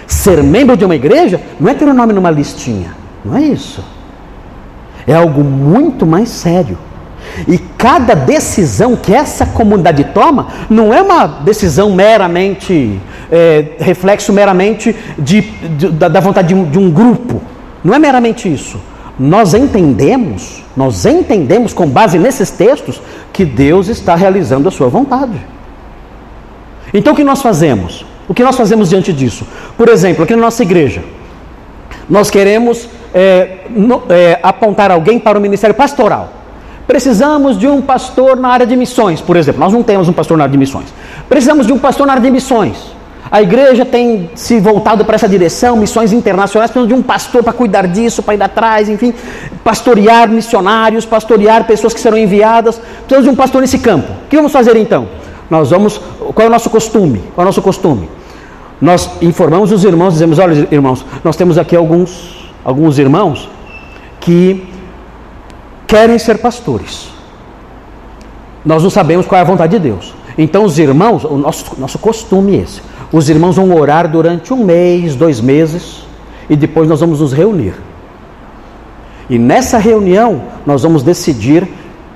Ser 0.08 0.44
membro 0.44 0.76
de 0.76 0.86
uma 0.86 0.96
igreja 0.96 1.42
não 1.60 1.70
é 1.70 1.74
ter 1.74 1.88
o 1.88 1.92
um 1.92 1.94
nome 1.94 2.14
numa 2.14 2.30
listinha. 2.30 3.01
Não 3.24 3.38
é 3.38 3.42
isso. 3.44 3.84
é 5.08 5.14
algo 5.14 5.44
muito 5.44 6.06
mais 6.06 6.30
sério. 6.30 6.78
E 7.48 7.58
cada 7.58 8.16
decisão 8.16 8.96
que 8.96 9.14
essa 9.14 9.46
comunidade 9.46 10.04
toma 10.06 10.48
não 10.70 10.94
é 10.94 11.02
uma 11.02 11.28
decisão 11.28 11.94
meramente, 11.94 13.00
é, 13.32 13.74
reflexo 13.80 14.34
meramente 14.34 14.96
de, 15.18 15.42
de, 15.42 15.90
da 15.90 16.20
vontade 16.20 16.50
de 16.50 16.56
um, 16.56 16.70
de 16.70 16.80
um 16.80 16.90
grupo. 16.92 17.42
Não 17.84 17.94
é 17.94 18.00
meramente 18.00 18.52
isso. 18.52 18.80
Nós 19.18 19.54
entendemos, 19.54 20.64
nós 20.76 21.06
entendemos 21.06 21.74
com 21.74 21.88
base 21.88 22.18
nesses 22.18 22.50
textos 22.50 23.02
que 23.32 23.46
Deus 23.46 23.88
está 23.88 24.16
realizando 24.16 24.68
a 24.68 24.72
sua 24.72 24.88
vontade. 24.88 25.40
Então 26.94 27.14
o 27.14 27.16
que 27.16 27.24
nós 27.24 27.42
fazemos? 27.42 28.06
O 28.28 28.34
que 28.34 28.44
nós 28.44 28.56
fazemos 28.56 28.90
diante 28.90 29.14
disso? 29.14 29.46
Por 29.78 29.90
exemplo, 29.90 30.24
aqui 30.24 30.36
na 30.36 30.42
nossa 30.42 30.64
igreja, 30.64 31.04
nós 32.10 32.30
queremos 32.30 32.90
é, 33.14 33.66
no, 33.70 34.04
é, 34.10 34.40
apontar 34.42 34.92
alguém 34.92 35.20
para 35.20 35.38
o 35.38 35.42
ministério 35.42 35.76
pastoral. 35.76 36.30
Precisamos 36.88 37.58
de 37.58 37.68
um 37.68 37.82
pastor 37.82 38.38
na 38.38 38.50
área 38.50 38.66
de 38.66 38.76
missões, 38.76 39.22
por 39.22 39.38
exemplo. 39.38 39.60
Nós 39.60 39.72
não 39.72 39.84
temos 39.84 40.10
um 40.10 40.14
pastor 40.14 40.38
na 40.38 40.44
área 40.44 40.52
de 40.52 40.58
missões. 40.58 40.94
Precisamos 41.30 41.66
de 41.66 41.74
um 41.74 41.80
pastor 41.80 42.06
na 42.06 42.14
área 42.14 42.24
de 42.24 42.32
missões. 42.32 42.78
A 43.32 43.42
igreja 43.42 43.86
tem 43.86 44.30
se 44.36 44.60
voltado 44.60 45.06
para 45.06 45.16
essa 45.16 45.30
direção, 45.30 45.78
missões 45.78 46.12
internacionais, 46.12 46.70
precisamos 46.70 46.94
de 46.94 47.00
um 47.00 47.02
pastor 47.02 47.42
para 47.42 47.54
cuidar 47.54 47.88
disso, 47.88 48.22
para 48.22 48.34
ir 48.34 48.44
atrás, 48.44 48.90
enfim, 48.90 49.14
pastorear 49.64 50.28
missionários, 50.28 51.06
pastorear 51.06 51.64
pessoas 51.66 51.94
que 51.94 52.02
serão 52.02 52.18
enviadas. 52.18 52.78
Precisamos 52.78 53.24
de 53.24 53.30
um 53.30 53.36
pastor 53.36 53.62
nesse 53.62 53.80
campo. 53.80 54.12
O 54.26 54.28
que 54.28 54.36
vamos 54.36 54.52
fazer 54.52 54.76
então? 54.76 55.08
Nós 55.50 55.70
vamos. 55.70 55.98
Qual 56.34 56.46
é 56.46 56.48
o 56.48 56.52
nosso 56.52 56.70
costume? 56.70 57.20
Qual 57.34 57.44
é 57.44 57.46
o 57.46 57.46
nosso 57.46 57.62
costume? 57.62 58.10
Nós 58.82 59.10
informamos 59.22 59.72
os 59.72 59.86
irmãos, 59.86 60.14
dizemos: 60.14 60.40
olha, 60.40 60.68
irmãos, 60.72 61.06
nós 61.24 61.36
temos 61.38 61.58
aqui 61.58 61.76
alguns, 61.76 62.41
alguns 62.64 63.00
irmãos 63.00 63.50
que 64.20 64.68
querem 65.88 66.18
ser 66.18 66.38
pastores. 66.38 67.10
Nós 68.66 68.84
não 68.84 68.90
sabemos 68.90 69.26
qual 69.26 69.40
é 69.40 69.42
a 69.42 69.46
vontade 69.46 69.78
de 69.78 69.80
Deus. 69.80 70.14
Então, 70.38 70.64
os 70.64 70.80
irmãos, 70.80 71.24
o 71.24 71.38
nosso, 71.38 71.80
nosso 71.80 72.00
costume 72.00 72.56
é 72.58 72.62
esse: 72.62 72.82
os 73.12 73.30
irmãos 73.30 73.56
vão 73.56 73.76
orar 73.76 74.10
durante 74.10 74.54
um 74.54 74.64
mês, 74.64 75.16
dois 75.16 75.42
meses, 75.42 76.06
e 76.50 76.56
depois 76.56 76.88
nós 76.88 77.00
vamos 77.00 77.20
nos 77.20 77.34
reunir. 77.34 77.74
E 79.30 79.38
nessa 79.38 79.78
reunião, 79.78 80.44
nós 80.66 80.84
vamos 80.84 81.04
decidir 81.04 81.68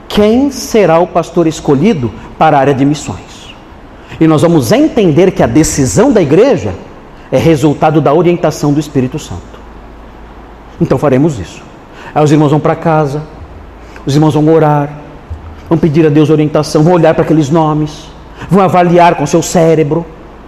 quem 0.07 0.51
será 0.51 0.99
o 0.99 1.07
pastor 1.07 1.47
escolhido 1.47 2.11
para 2.37 2.57
a 2.57 2.59
área 2.59 2.73
de 2.73 2.85
missões. 2.85 3.53
E 4.19 4.27
nós 4.27 4.41
vamos 4.41 4.71
entender 4.71 5.31
que 5.31 5.43
a 5.43 5.47
decisão 5.47 6.11
da 6.11 6.21
igreja 6.21 6.73
é 7.31 7.37
resultado 7.37 7.99
da 7.99 8.13
orientação 8.13 8.71
do 8.71 8.79
Espírito 8.79 9.19
Santo. 9.19 9.54
Então 10.79 10.97
faremos 10.97 11.39
isso. 11.39 11.61
Aí 12.13 12.23
os 12.23 12.31
irmãos 12.31 12.51
vão 12.51 12.59
para 12.59 12.75
casa, 12.75 13.21
os 14.05 14.15
irmãos 14.15 14.33
vão 14.33 14.47
orar, 14.53 14.89
vão 15.69 15.77
pedir 15.77 16.05
a 16.05 16.09
Deus 16.09 16.29
orientação, 16.29 16.83
vão 16.83 16.93
olhar 16.93 17.13
para 17.13 17.23
aqueles 17.23 17.49
nomes, 17.49 18.09
vão 18.49 18.63
avaliar 18.63 19.15
com 19.15 19.25
seu 19.25 19.41
cérebro 19.41 20.05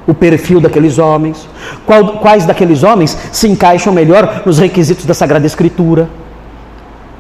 o 0.08 0.14
perfil 0.14 0.62
daqueles 0.62 0.98
homens, 0.98 1.48
qual, 1.86 2.20
quais 2.20 2.46
daqueles 2.46 2.84
homens 2.84 3.18
se 3.32 3.48
encaixam 3.48 3.92
melhor 3.92 4.44
nos 4.46 4.58
requisitos 4.58 5.06
da 5.06 5.14
Sagrada 5.14 5.46
Escritura. 5.46 6.08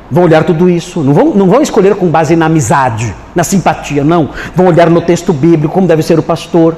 Vão 0.09 0.23
olhar 0.23 0.45
tudo 0.45 0.69
isso, 0.69 1.01
não 1.01 1.13
vão, 1.13 1.25
não 1.31 1.49
vão 1.49 1.61
escolher 1.61 1.95
com 1.95 2.07
base 2.07 2.33
na 2.37 2.45
amizade, 2.45 3.13
na 3.35 3.43
simpatia, 3.43 4.05
não. 4.05 4.29
Vão 4.55 4.67
olhar 4.67 4.89
no 4.89 5.01
texto 5.01 5.33
bíblico 5.33 5.73
como 5.73 5.85
deve 5.85 6.01
ser 6.01 6.17
o 6.17 6.23
pastor, 6.23 6.77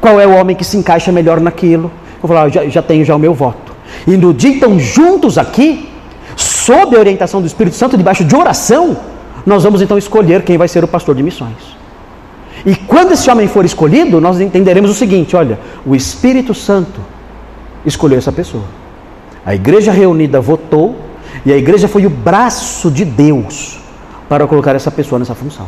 qual 0.00 0.20
é 0.20 0.26
o 0.26 0.36
homem 0.36 0.54
que 0.54 0.64
se 0.64 0.76
encaixa 0.76 1.10
melhor 1.10 1.40
naquilo. 1.40 1.90
Vou 2.22 2.28
falar, 2.28 2.48
já, 2.50 2.68
já 2.68 2.80
tenho 2.80 3.04
já 3.04 3.16
o 3.16 3.18
meu 3.18 3.34
voto. 3.34 3.67
E 4.06 4.16
no 4.16 4.32
dia 4.32 4.50
então 4.50 4.78
juntos 4.78 5.38
aqui, 5.38 5.88
sob 6.36 6.96
a 6.96 6.98
orientação 6.98 7.40
do 7.40 7.46
Espírito 7.46 7.76
Santo, 7.76 7.96
debaixo 7.96 8.24
de 8.24 8.34
oração, 8.34 8.96
nós 9.44 9.62
vamos 9.62 9.80
então 9.80 9.96
escolher 9.96 10.42
quem 10.42 10.58
vai 10.58 10.68
ser 10.68 10.84
o 10.84 10.88
pastor 10.88 11.14
de 11.14 11.22
missões. 11.22 11.76
E 12.66 12.74
quando 12.74 13.12
esse 13.12 13.30
homem 13.30 13.46
for 13.46 13.64
escolhido, 13.64 14.20
nós 14.20 14.40
entenderemos 14.40 14.90
o 14.90 14.94
seguinte: 14.94 15.36
olha, 15.36 15.58
o 15.86 15.94
Espírito 15.94 16.54
Santo 16.54 17.00
escolheu 17.84 18.18
essa 18.18 18.32
pessoa. 18.32 18.64
A 19.44 19.54
igreja 19.54 19.92
reunida 19.92 20.40
votou 20.40 20.96
e 21.44 21.52
a 21.52 21.56
igreja 21.56 21.88
foi 21.88 22.04
o 22.04 22.10
braço 22.10 22.90
de 22.90 23.04
Deus 23.04 23.78
para 24.28 24.46
colocar 24.46 24.74
essa 24.74 24.90
pessoa 24.90 25.18
nessa 25.18 25.34
função. 25.34 25.66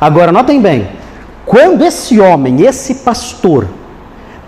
Agora, 0.00 0.32
notem 0.32 0.60
bem: 0.60 0.88
quando 1.44 1.84
esse 1.84 2.20
homem, 2.20 2.62
esse 2.62 2.96
pastor, 2.96 3.66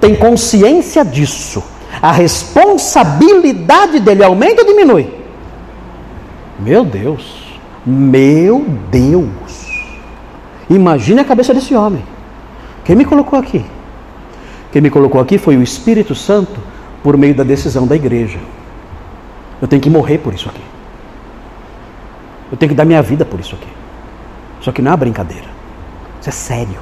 tem 0.00 0.14
consciência 0.14 1.04
disso, 1.04 1.62
a 2.00 2.12
responsabilidade 2.12 4.00
dele 4.00 4.22
aumenta 4.22 4.62
ou 4.62 4.66
diminui? 4.66 5.12
Meu 6.58 6.84
Deus, 6.84 7.58
meu 7.84 8.64
Deus. 8.90 9.68
Imagine 10.68 11.20
a 11.20 11.24
cabeça 11.24 11.52
desse 11.52 11.74
homem. 11.74 12.04
Quem 12.84 12.94
me 12.94 13.04
colocou 13.04 13.38
aqui? 13.38 13.64
Quem 14.70 14.80
me 14.80 14.90
colocou 14.90 15.20
aqui 15.20 15.36
foi 15.36 15.56
o 15.56 15.62
Espírito 15.62 16.14
Santo 16.14 16.60
por 17.02 17.16
meio 17.16 17.34
da 17.34 17.42
decisão 17.42 17.86
da 17.86 17.96
igreja. 17.96 18.38
Eu 19.60 19.66
tenho 19.66 19.82
que 19.82 19.90
morrer 19.90 20.18
por 20.18 20.32
isso 20.32 20.48
aqui. 20.48 20.62
Eu 22.50 22.56
tenho 22.56 22.70
que 22.70 22.76
dar 22.76 22.84
minha 22.84 23.02
vida 23.02 23.24
por 23.24 23.40
isso 23.40 23.54
aqui. 23.54 23.68
Isso 24.60 24.70
aqui 24.70 24.82
não 24.82 24.90
é 24.90 24.92
uma 24.92 24.98
brincadeira. 24.98 25.48
Isso 26.20 26.28
é 26.28 26.32
sério. 26.32 26.80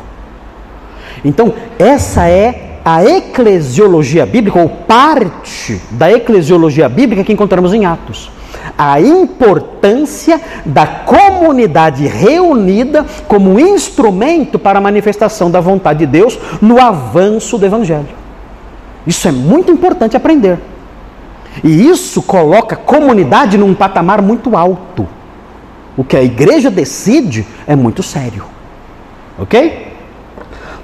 Então, 1.25 1.55
essa 1.79 2.29
é 2.29 2.68
a 2.91 3.05
eclesiologia 3.05 4.25
bíblica, 4.25 4.59
ou 4.59 4.67
parte 4.67 5.79
da 5.91 6.11
eclesiologia 6.11 6.89
bíblica 6.89 7.23
que 7.23 7.33
encontramos 7.35 7.75
em 7.75 7.85
Atos 7.85 8.31
a 8.79 9.01
importância 9.01 10.41
da 10.65 10.87
comunidade 10.87 12.07
reunida 12.07 13.05
como 13.27 13.59
instrumento 13.59 14.59
para 14.59 14.79
a 14.79 14.81
manifestação 14.81 15.51
da 15.51 15.61
vontade 15.61 16.01
de 16.01 16.07
Deus 16.07 16.39
no 16.63 16.81
avanço 16.81 17.59
do 17.59 17.67
Evangelho. 17.67 18.09
Isso 19.07 19.27
é 19.27 19.33
muito 19.33 19.71
importante 19.73 20.17
aprender. 20.17 20.59
E 21.63 21.89
isso 21.89 22.23
coloca 22.23 22.75
a 22.75 22.79
comunidade 22.79 23.59
num 23.59 23.75
patamar 23.75 24.23
muito 24.23 24.57
alto. 24.57 25.09
O 25.97 26.05
que 26.05 26.17
a 26.17 26.23
igreja 26.23 26.71
decide 26.71 27.45
é 27.67 27.75
muito 27.75 28.03
sério. 28.03 28.45
Ok? 29.39 29.89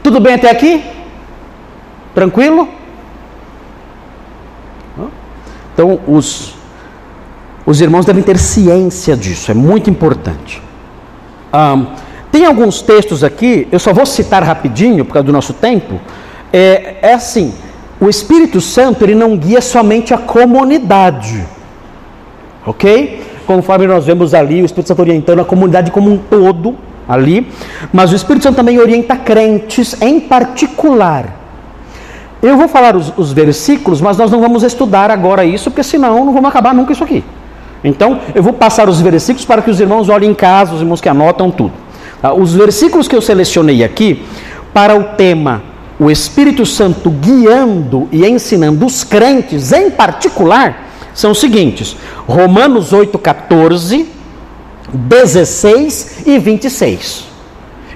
Tudo 0.03 0.21
bem 0.21 0.35
até 0.35 0.51
aqui? 0.51 0.94
Tranquilo? 2.15 2.69
Então, 5.75 5.99
os 6.07 6.55
os 7.67 7.81
irmãos 7.81 8.05
devem 8.05 8.23
ter 8.23 8.39
ciência 8.39 9.17
disso, 9.17 9.51
é 9.51 9.55
muito 9.55 9.89
importante. 9.89 10.61
Um, 11.53 11.87
tem 12.31 12.45
alguns 12.45 12.83
textos 12.83 13.25
aqui, 13.25 13.67
eu 13.73 13.79
só 13.79 13.93
vou 13.93 14.05
citar 14.05 14.43
rapidinho 14.43 15.05
por 15.05 15.15
causa 15.15 15.27
do 15.27 15.33
nosso 15.33 15.55
tempo. 15.55 15.99
É, 16.53 16.97
é 17.01 17.15
assim: 17.15 17.55
o 18.01 18.09
Espírito 18.09 18.61
Santo 18.61 19.03
ele 19.05 19.15
não 19.15 19.37
guia 19.37 19.63
somente 19.63 20.13
a 20.13 20.19
comunidade, 20.19 21.43
ok? 22.67 23.23
Conforme 23.47 23.87
nós 23.87 24.05
vemos 24.05 24.35
ali, 24.35 24.61
o 24.61 24.65
Espírito 24.67 24.89
Santo 24.89 25.01
orientando 25.01 25.41
a 25.41 25.45
comunidade 25.45 25.91
como 25.91 26.11
um 26.11 26.19
todo 26.19 26.77
ali, 27.09 27.51
mas 27.93 28.13
o 28.13 28.17
Espírito 28.17 28.43
Santo 28.43 28.57
também 28.57 28.79
orienta 28.79 29.17
crentes 29.17 30.01
em 30.03 30.21
particular. 30.21 31.44
Eu 32.45 32.57
vou 32.57 32.69
falar 32.69 32.95
os, 32.95 33.13
os 33.17 33.33
versículos, 33.33 34.01
mas 34.01 34.17
nós 34.17 34.31
não 34.31 34.41
vamos 34.41 34.63
estudar 34.63 35.11
agora 35.11 35.45
isso, 35.45 35.71
porque 35.71 35.83
senão 35.83 36.25
não 36.25 36.33
vamos 36.33 36.51
acabar 36.51 36.75
nunca 36.75 36.93
isso 36.93 37.03
aqui. 37.03 37.25
Então, 37.83 38.21
eu 38.35 38.43
vou 38.43 38.53
passar 38.53 38.89
os 38.89 39.01
versículos 39.01 39.45
para 39.45 39.63
que 39.63 39.71
os 39.71 39.81
irmãos 39.81 40.09
olhem 40.09 40.31
em 40.31 40.35
casa, 40.35 40.75
os 40.75 40.81
irmãos 40.81 41.01
que 41.01 41.09
anotam 41.09 41.51
tudo. 41.51 41.73
Tá? 42.21 42.33
Os 42.33 42.55
versículos 42.55 43.09
que 43.09 43.17
eu 43.17 43.23
selecionei 43.23 43.83
aqui, 43.83 44.23
para 44.73 44.95
o 44.95 45.05
tema 45.17 45.63
o 45.99 46.11
Espírito 46.11 46.67
Santo 46.67 47.09
guiando 47.09 48.09
e 48.11 48.27
ensinando 48.27 48.85
os 48.85 49.05
crentes 49.05 49.73
em 49.73 49.91
particular, 49.91 50.89
são 51.15 51.31
os 51.31 51.39
seguintes: 51.39 51.97
Romanos 52.27 52.93
8, 52.93 53.19
14, 53.19 54.09
16 54.93 56.27
e 56.27 56.39
26. 56.39 57.34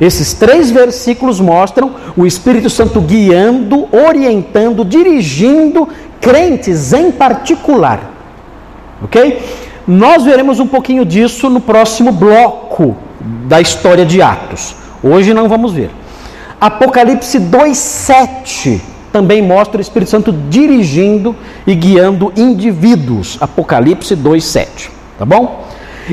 Esses 0.01 0.33
três 0.33 0.71
versículos 0.71 1.41
mostram 1.41 1.93
o 2.17 2.27
Espírito 2.27 2.71
Santo 2.71 3.01
guiando, 3.01 3.89
orientando, 3.93 4.85
dirigindo 4.85 5.89
crentes 6.21 6.93
em 6.93 7.11
particular. 7.11 8.13
Ok? 9.03 9.43
Nós 9.87 10.23
veremos 10.25 10.61
um 10.61 10.67
pouquinho 10.67 11.05
disso 11.05 11.49
no 11.49 11.61
próximo 11.61 12.13
bloco 12.13 12.97
da 13.21 13.61
história 13.61 14.05
de 14.05 14.21
Atos. 14.23 14.75
Hoje 15.03 15.33
não 15.33 15.49
vamos 15.49 15.73
ver. 15.73 15.91
Apocalipse 16.61 17.39
2:7 17.39 18.81
também 19.13 19.41
mostra 19.41 19.79
o 19.79 19.81
Espírito 19.81 20.11
Santo 20.11 20.33
dirigindo 20.33 21.35
e 21.67 21.75
guiando 21.75 22.33
indivíduos. 22.37 23.39
Apocalipse 23.41 24.15
2:7, 24.15 24.91
tá 25.19 25.25
bom? 25.25 25.65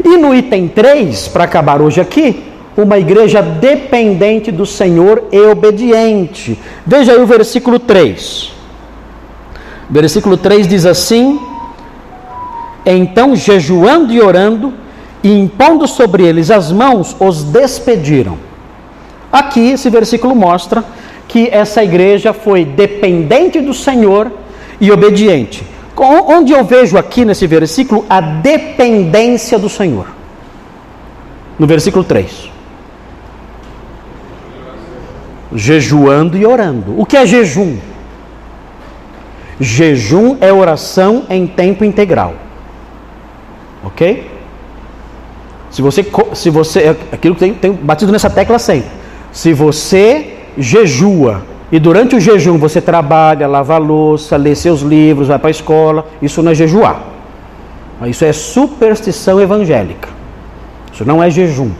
E 0.03 0.17
no 0.17 0.33
item 0.33 0.67
3, 0.67 1.27
para 1.27 1.43
acabar 1.43 1.81
hoje 1.81 1.99
aqui, 1.99 2.43
uma 2.75 2.97
igreja 2.97 3.41
dependente 3.41 4.51
do 4.51 4.65
Senhor 4.65 5.23
e 5.31 5.39
obediente. 5.39 6.59
Veja 6.85 7.13
aí 7.13 7.19
o 7.19 7.25
versículo 7.25 7.79
3. 7.79 8.51
Versículo 9.89 10.35
3 10.37 10.67
diz 10.67 10.85
assim: 10.85 11.39
então, 12.85 13.35
jejuando 13.35 14.13
e 14.13 14.21
orando, 14.21 14.73
e 15.23 15.31
impondo 15.31 15.87
sobre 15.87 16.23
eles 16.23 16.51
as 16.51 16.71
mãos, 16.71 17.15
os 17.19 17.43
despediram. 17.43 18.37
Aqui 19.31 19.71
esse 19.71 19.89
versículo 19.89 20.35
mostra 20.35 20.85
que 21.27 21.49
essa 21.51 21.83
igreja 21.83 22.31
foi 22.31 22.63
dependente 22.63 23.59
do 23.59 23.73
Senhor 23.73 24.31
e 24.79 24.91
obediente. 24.91 25.65
Onde 25.97 26.53
eu 26.53 26.63
vejo 26.63 26.97
aqui 26.97 27.25
nesse 27.25 27.47
versículo 27.47 28.05
a 28.07 28.21
dependência 28.21 29.57
do 29.57 29.67
Senhor? 29.67 30.07
No 31.57 31.65
versículo 31.65 32.03
3. 32.03 32.54
Jejuando 35.53 36.37
e 36.37 36.45
orando. 36.45 36.99
O 36.99 37.05
que 37.05 37.17
é 37.17 37.25
jejum? 37.25 37.77
Jejum 39.59 40.37
é 40.41 40.51
oração 40.51 41.23
em 41.29 41.47
tempo 41.47 41.83
integral. 41.83 42.33
Ok? 43.83 44.31
Se 45.69 45.81
você, 45.81 46.05
se 46.33 46.49
você, 46.49 46.79
é 46.79 46.95
aquilo 47.11 47.35
que 47.35 47.39
tem, 47.41 47.53
tem 47.53 47.71
batido 47.73 48.11
nessa 48.11 48.29
tecla 48.29 48.57
sempre. 48.57 48.89
Se 49.31 49.53
você 49.53 50.37
jejua 50.57 51.43
e 51.71 51.79
durante 51.79 52.15
o 52.15 52.19
jejum 52.19 52.57
você 52.57 52.79
trabalha, 52.79 53.47
lava 53.47 53.75
a 53.75 53.77
louça, 53.77 54.37
lê 54.37 54.55
seus 54.55 54.81
livros, 54.81 55.27
vai 55.27 55.37
para 55.37 55.49
a 55.49 55.51
escola, 55.51 56.07
isso 56.21 56.41
não 56.41 56.51
é 56.51 56.55
jejuar. 56.55 57.03
Isso 58.05 58.25
é 58.25 58.33
superstição 58.33 59.39
evangélica. 59.39 60.09
Isso 60.93 61.05
não 61.05 61.21
é 61.21 61.29
jejum. 61.29 61.71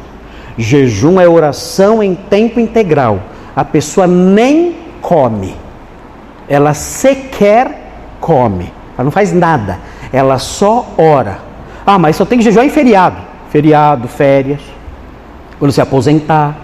Jejum 0.57 1.19
é 1.19 1.27
oração 1.27 2.01
em 2.01 2.15
tempo 2.15 2.59
integral. 2.59 3.19
A 3.55 3.63
pessoa 3.63 4.05
nem 4.05 4.75
come. 5.01 5.55
Ela 6.47 6.73
sequer 6.73 7.91
come. 8.19 8.71
Ela 8.97 9.05
não 9.05 9.11
faz 9.11 9.31
nada. 9.31 9.79
Ela 10.11 10.37
só 10.37 10.85
ora. 10.97 11.39
Ah, 11.85 11.97
mas 11.97 12.15
só 12.15 12.25
tem 12.25 12.37
que 12.37 12.43
jejuar 12.43 12.65
em 12.65 12.69
feriado. 12.69 13.17
Feriado, 13.49 14.07
férias. 14.07 14.61
Quando 15.57 15.71
se 15.71 15.79
aposentar, 15.79 16.55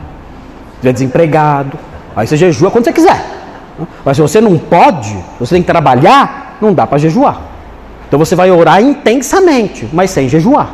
estiver 0.74 0.94
desempregado. 0.94 1.78
Aí 2.16 2.28
você 2.28 2.36
jejua 2.36 2.70
quando 2.70 2.86
você 2.86 2.94
quiser. 2.94 3.24
Mas 4.04 4.18
se 4.18 4.22
você 4.22 4.42
não 4.42 4.58
pode, 4.58 5.18
você 5.40 5.56
tem 5.56 5.62
que 5.62 5.68
trabalhar, 5.68 6.58
não 6.62 6.74
dá 6.74 6.86
para 6.86 6.98
jejuar. 6.98 7.40
Então 8.08 8.20
você 8.20 8.36
vai 8.36 8.52
orar 8.52 8.82
intensamente, 8.82 9.88
mas 9.94 10.12
sem 10.12 10.28
jejuar. 10.28 10.70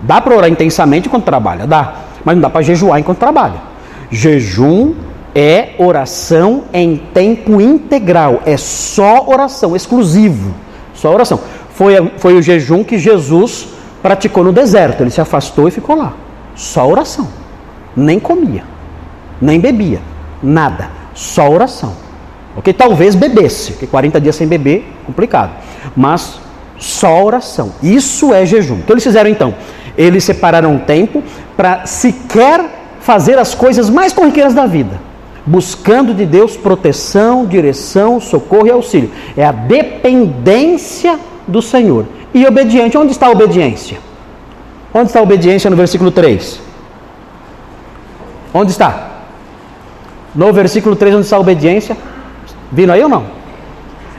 Dá 0.00 0.20
para 0.20 0.34
orar 0.34 0.50
intensamente 0.50 1.06
enquanto 1.06 1.24
trabalha? 1.24 1.66
Dá. 1.66 1.92
Mas 2.24 2.34
não 2.34 2.42
dá 2.42 2.50
para 2.50 2.62
jejuar 2.62 2.98
enquanto 2.98 3.18
trabalha. 3.18 3.71
Jejum 4.12 4.94
é 5.34 5.70
oração 5.78 6.64
em 6.72 6.96
tempo 7.14 7.60
integral. 7.60 8.42
É 8.44 8.56
só 8.56 9.26
oração, 9.26 9.74
exclusivo. 9.74 10.54
Só 10.94 11.12
oração. 11.12 11.40
Foi, 11.74 12.12
foi 12.18 12.34
o 12.34 12.42
jejum 12.42 12.84
que 12.84 12.98
Jesus 12.98 13.68
praticou 14.02 14.44
no 14.44 14.52
deserto. 14.52 15.02
Ele 15.02 15.10
se 15.10 15.20
afastou 15.20 15.66
e 15.66 15.70
ficou 15.70 15.96
lá. 15.96 16.12
Só 16.54 16.86
oração. 16.86 17.26
Nem 17.96 18.20
comia, 18.20 18.64
nem 19.40 19.58
bebia, 19.58 20.00
nada. 20.42 20.90
Só 21.14 21.48
oração. 21.48 21.94
Ok? 22.56 22.72
Talvez 22.74 23.14
bebesse, 23.14 23.72
porque 23.72 23.86
40 23.86 24.20
dias 24.20 24.36
sem 24.36 24.46
beber, 24.46 24.86
complicado. 25.06 25.52
Mas 25.96 26.38
só 26.78 27.24
oração. 27.24 27.72
Isso 27.82 28.34
é 28.34 28.44
jejum. 28.44 28.80
O 28.80 28.82
que 28.82 28.92
eles 28.92 29.02
fizeram 29.02 29.30
então? 29.30 29.54
Eles 29.96 30.24
separaram 30.24 30.74
um 30.74 30.78
tempo 30.78 31.22
para 31.56 31.86
sequer 31.86 32.81
fazer 33.02 33.36
as 33.38 33.54
coisas 33.54 33.90
mais 33.90 34.12
corriqueiras 34.12 34.54
da 34.54 34.64
vida, 34.64 34.98
buscando 35.44 36.14
de 36.14 36.24
Deus 36.24 36.56
proteção, 36.56 37.44
direção, 37.44 38.20
socorro 38.20 38.68
e 38.68 38.70
auxílio. 38.70 39.10
É 39.36 39.44
a 39.44 39.52
dependência 39.52 41.18
do 41.46 41.60
Senhor. 41.60 42.06
E 42.32 42.46
obediente, 42.46 42.96
onde 42.96 43.12
está 43.12 43.26
a 43.26 43.30
obediência? 43.30 43.98
Onde 44.94 45.08
está 45.08 45.18
a 45.18 45.22
obediência 45.22 45.68
no 45.68 45.76
versículo 45.76 46.10
3? 46.10 46.60
Onde 48.54 48.70
está? 48.70 49.10
No 50.34 50.52
versículo 50.52 50.94
3, 50.94 51.16
onde 51.16 51.24
está 51.24 51.36
a 51.36 51.40
obediência? 51.40 51.96
Vindo 52.70 52.92
aí 52.92 53.02
ou 53.02 53.08
não? 53.08 53.24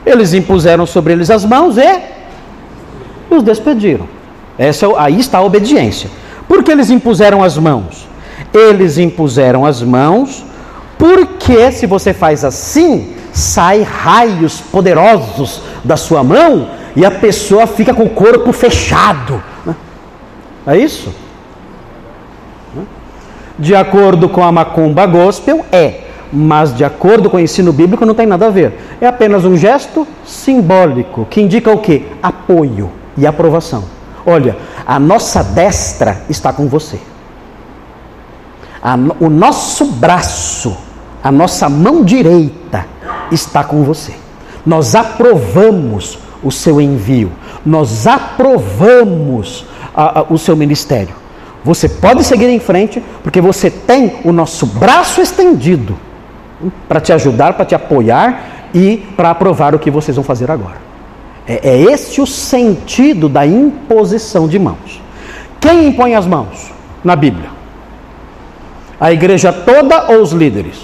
Eles 0.06 0.34
impuseram 0.34 0.86
sobre 0.86 1.14
eles 1.14 1.30
as 1.30 1.46
mãos 1.46 1.78
e 1.78 2.02
os 3.30 3.42
despediram. 3.42 4.08
Essa, 4.58 4.88
aí 4.98 5.20
está 5.20 5.38
a 5.38 5.42
obediência. 5.42 6.10
Por 6.48 6.64
que 6.64 6.72
eles 6.72 6.90
impuseram 6.90 7.42
as 7.42 7.58
mãos? 7.58 8.13
Eles 8.54 8.98
impuseram 8.98 9.66
as 9.66 9.82
mãos 9.82 10.46
porque 10.98 11.72
se 11.72 11.86
você 11.86 12.14
faz 12.14 12.46
assim, 12.46 13.14
sai 13.34 13.82
raios 13.82 14.62
poderosos 14.62 15.62
da 15.84 15.98
sua 15.98 16.24
mão 16.24 16.70
e 16.96 17.06
a 17.06 17.12
pessoa 17.12 17.68
fica 17.68 17.94
com 17.94 18.04
o 18.04 18.10
corpo 18.10 18.54
fechado. 18.54 19.44
É 20.66 20.78
isso? 20.78 21.14
De 23.58 23.76
acordo 23.76 24.30
com 24.30 24.44
a 24.44 24.52
macumba 24.52 25.06
gospel, 25.06 25.66
é. 25.72 26.02
Mas 26.32 26.76
de 26.76 26.84
acordo 26.84 27.30
com 27.30 27.38
o 27.38 27.40
ensino 27.40 27.72
bíblico 27.72 28.06
não 28.06 28.16
tem 28.16 28.26
nada 28.26 28.48
a 28.48 28.50
ver. 28.50 28.80
É 29.02 29.08
apenas 29.08 29.46
um 29.46 29.56
gesto 29.56 30.08
simbólico 30.26 31.28
que 31.30 31.42
indica 31.42 31.72
o 31.72 31.80
que? 31.80 32.08
Apoio 32.22 32.90
e 33.18 33.28
aprovação. 33.28 33.84
Olha, 34.26 34.56
a 34.88 35.00
nossa 35.00 35.44
destra 35.44 36.22
está 36.30 36.54
com 36.54 36.68
você. 36.68 37.00
A, 38.84 38.96
o 39.22 39.30
nosso 39.30 39.86
braço, 39.86 40.76
a 41.24 41.32
nossa 41.32 41.70
mão 41.70 42.04
direita 42.04 42.86
está 43.32 43.64
com 43.64 43.82
você. 43.84 44.14
Nós 44.66 44.94
aprovamos 44.94 46.20
o 46.44 46.52
seu 46.52 46.82
envio, 46.82 47.32
nós 47.66 48.06
aprovamos 48.06 49.66
a, 49.96 50.20
a, 50.20 50.24
o 50.24 50.38
seu 50.38 50.58
ministério. 50.58 51.16
Você 51.64 51.88
pode 51.88 52.26
seguir 52.26 52.50
em 52.50 52.60
frente, 52.60 53.02
porque 53.24 53.40
você 53.40 53.70
tem 53.70 54.18
o 54.26 54.34
nosso 54.34 54.66
braço 54.66 55.22
estendido 55.22 55.98
para 56.90 57.00
te 57.00 57.14
ajudar, 57.14 57.54
para 57.54 57.66
te 57.66 57.74
apoiar 57.74 58.68
e 58.74 58.98
para 59.16 59.30
aprovar 59.30 59.74
o 59.74 59.80
que 59.80 59.90
vocês 59.90 60.16
vão 60.18 60.26
fazer 60.26 60.52
agora. 60.52 60.82
É, 61.48 61.70
é 61.70 61.82
esse 61.82 62.20
o 62.20 62.28
sentido 62.28 63.30
da 63.30 63.48
imposição 63.48 64.46
de 64.46 64.60
mãos. 64.60 65.02
Quem 65.62 65.88
impõe 65.88 66.16
as 66.16 66.26
mãos 66.26 66.70
na 67.02 67.16
Bíblia? 67.16 67.53
A 69.04 69.12
igreja 69.12 69.52
toda 69.52 70.14
ou 70.14 70.22
os 70.22 70.32
líderes? 70.32 70.78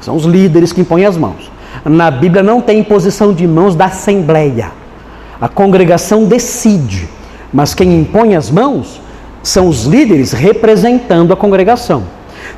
São 0.00 0.16
os 0.16 0.24
líderes 0.24 0.72
que 0.72 0.80
impõem 0.80 1.04
as 1.04 1.14
mãos. 1.14 1.52
Na 1.84 2.10
Bíblia 2.10 2.42
não 2.42 2.62
tem 2.62 2.78
imposição 2.78 3.34
de 3.34 3.46
mãos 3.46 3.74
da 3.74 3.84
assembleia. 3.84 4.70
A 5.38 5.46
congregação 5.46 6.24
decide, 6.24 7.06
mas 7.52 7.74
quem 7.74 8.00
impõe 8.00 8.34
as 8.34 8.50
mãos 8.50 8.98
são 9.42 9.68
os 9.68 9.84
líderes 9.84 10.32
representando 10.32 11.34
a 11.34 11.36
congregação. 11.36 12.04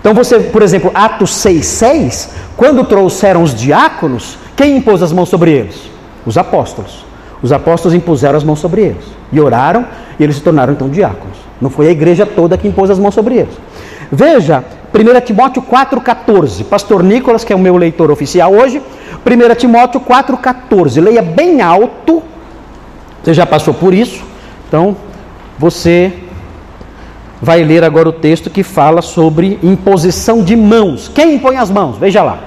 Então 0.01 0.15
você, 0.15 0.39
por 0.39 0.63
exemplo, 0.63 0.93
Atos 0.95 1.33
6:6, 1.45 2.29
quando 2.57 2.85
trouxeram 2.85 3.43
os 3.43 3.53
diáconos, 3.53 4.39
quem 4.55 4.77
impôs 4.77 5.03
as 5.03 5.13
mãos 5.13 5.29
sobre 5.29 5.51
eles? 5.51 5.91
Os 6.25 6.39
apóstolos. 6.39 7.05
Os 7.43 7.51
apóstolos 7.51 7.93
impuseram 7.93 8.37
as 8.37 8.45
mãos 8.45 8.61
sobre 8.61 8.83
eles 8.83 9.05
e 9.33 9.41
oraram 9.41 9.85
e 10.17 10.23
eles 10.23 10.37
se 10.37 10.43
tornaram 10.43 10.75
então 10.75 10.89
diáconos. 10.89 11.39
Não 11.61 11.71
foi 11.71 11.89
a 11.89 11.91
igreja 11.91 12.25
toda 12.25 12.57
que 12.57 12.69
impôs 12.69 12.89
as 12.89 12.99
mãos 12.99 13.15
sobre 13.15 13.35
eles. 13.35 13.55
Veja, 14.11 14.65
1 14.93 15.21
Timóteo 15.21 15.63
4,14. 15.63 16.65
Pastor 16.65 17.03
Nicolas, 17.03 17.45
que 17.45 17.53
é 17.53 17.57
o 17.57 17.59
meu 17.59 17.77
leitor 17.77 18.11
oficial 18.11 18.53
hoje, 18.53 18.83
1 19.25 19.55
Timóteo 19.55 20.01
4,14. 20.01 21.01
Leia 21.01 21.23
bem 21.23 21.61
alto. 21.61 22.23
Você 23.23 23.35
já 23.35 23.47
passou 23.47 23.75
por 23.75 23.95
isso, 23.95 24.25
então 24.67 24.97
você 25.59 26.13
vai 27.41 27.63
ler 27.63 27.85
agora 27.85 28.09
o 28.09 28.13
texto 28.13 28.51
que 28.51 28.63
fala 28.63 29.03
sobre 29.03 29.59
imposição 29.63 30.43
de 30.43 30.57
mãos. 30.57 31.09
Quem 31.09 31.35
impõe 31.35 31.57
as 31.57 31.71
mãos? 31.71 31.97
Veja 31.99 32.23
lá. 32.23 32.41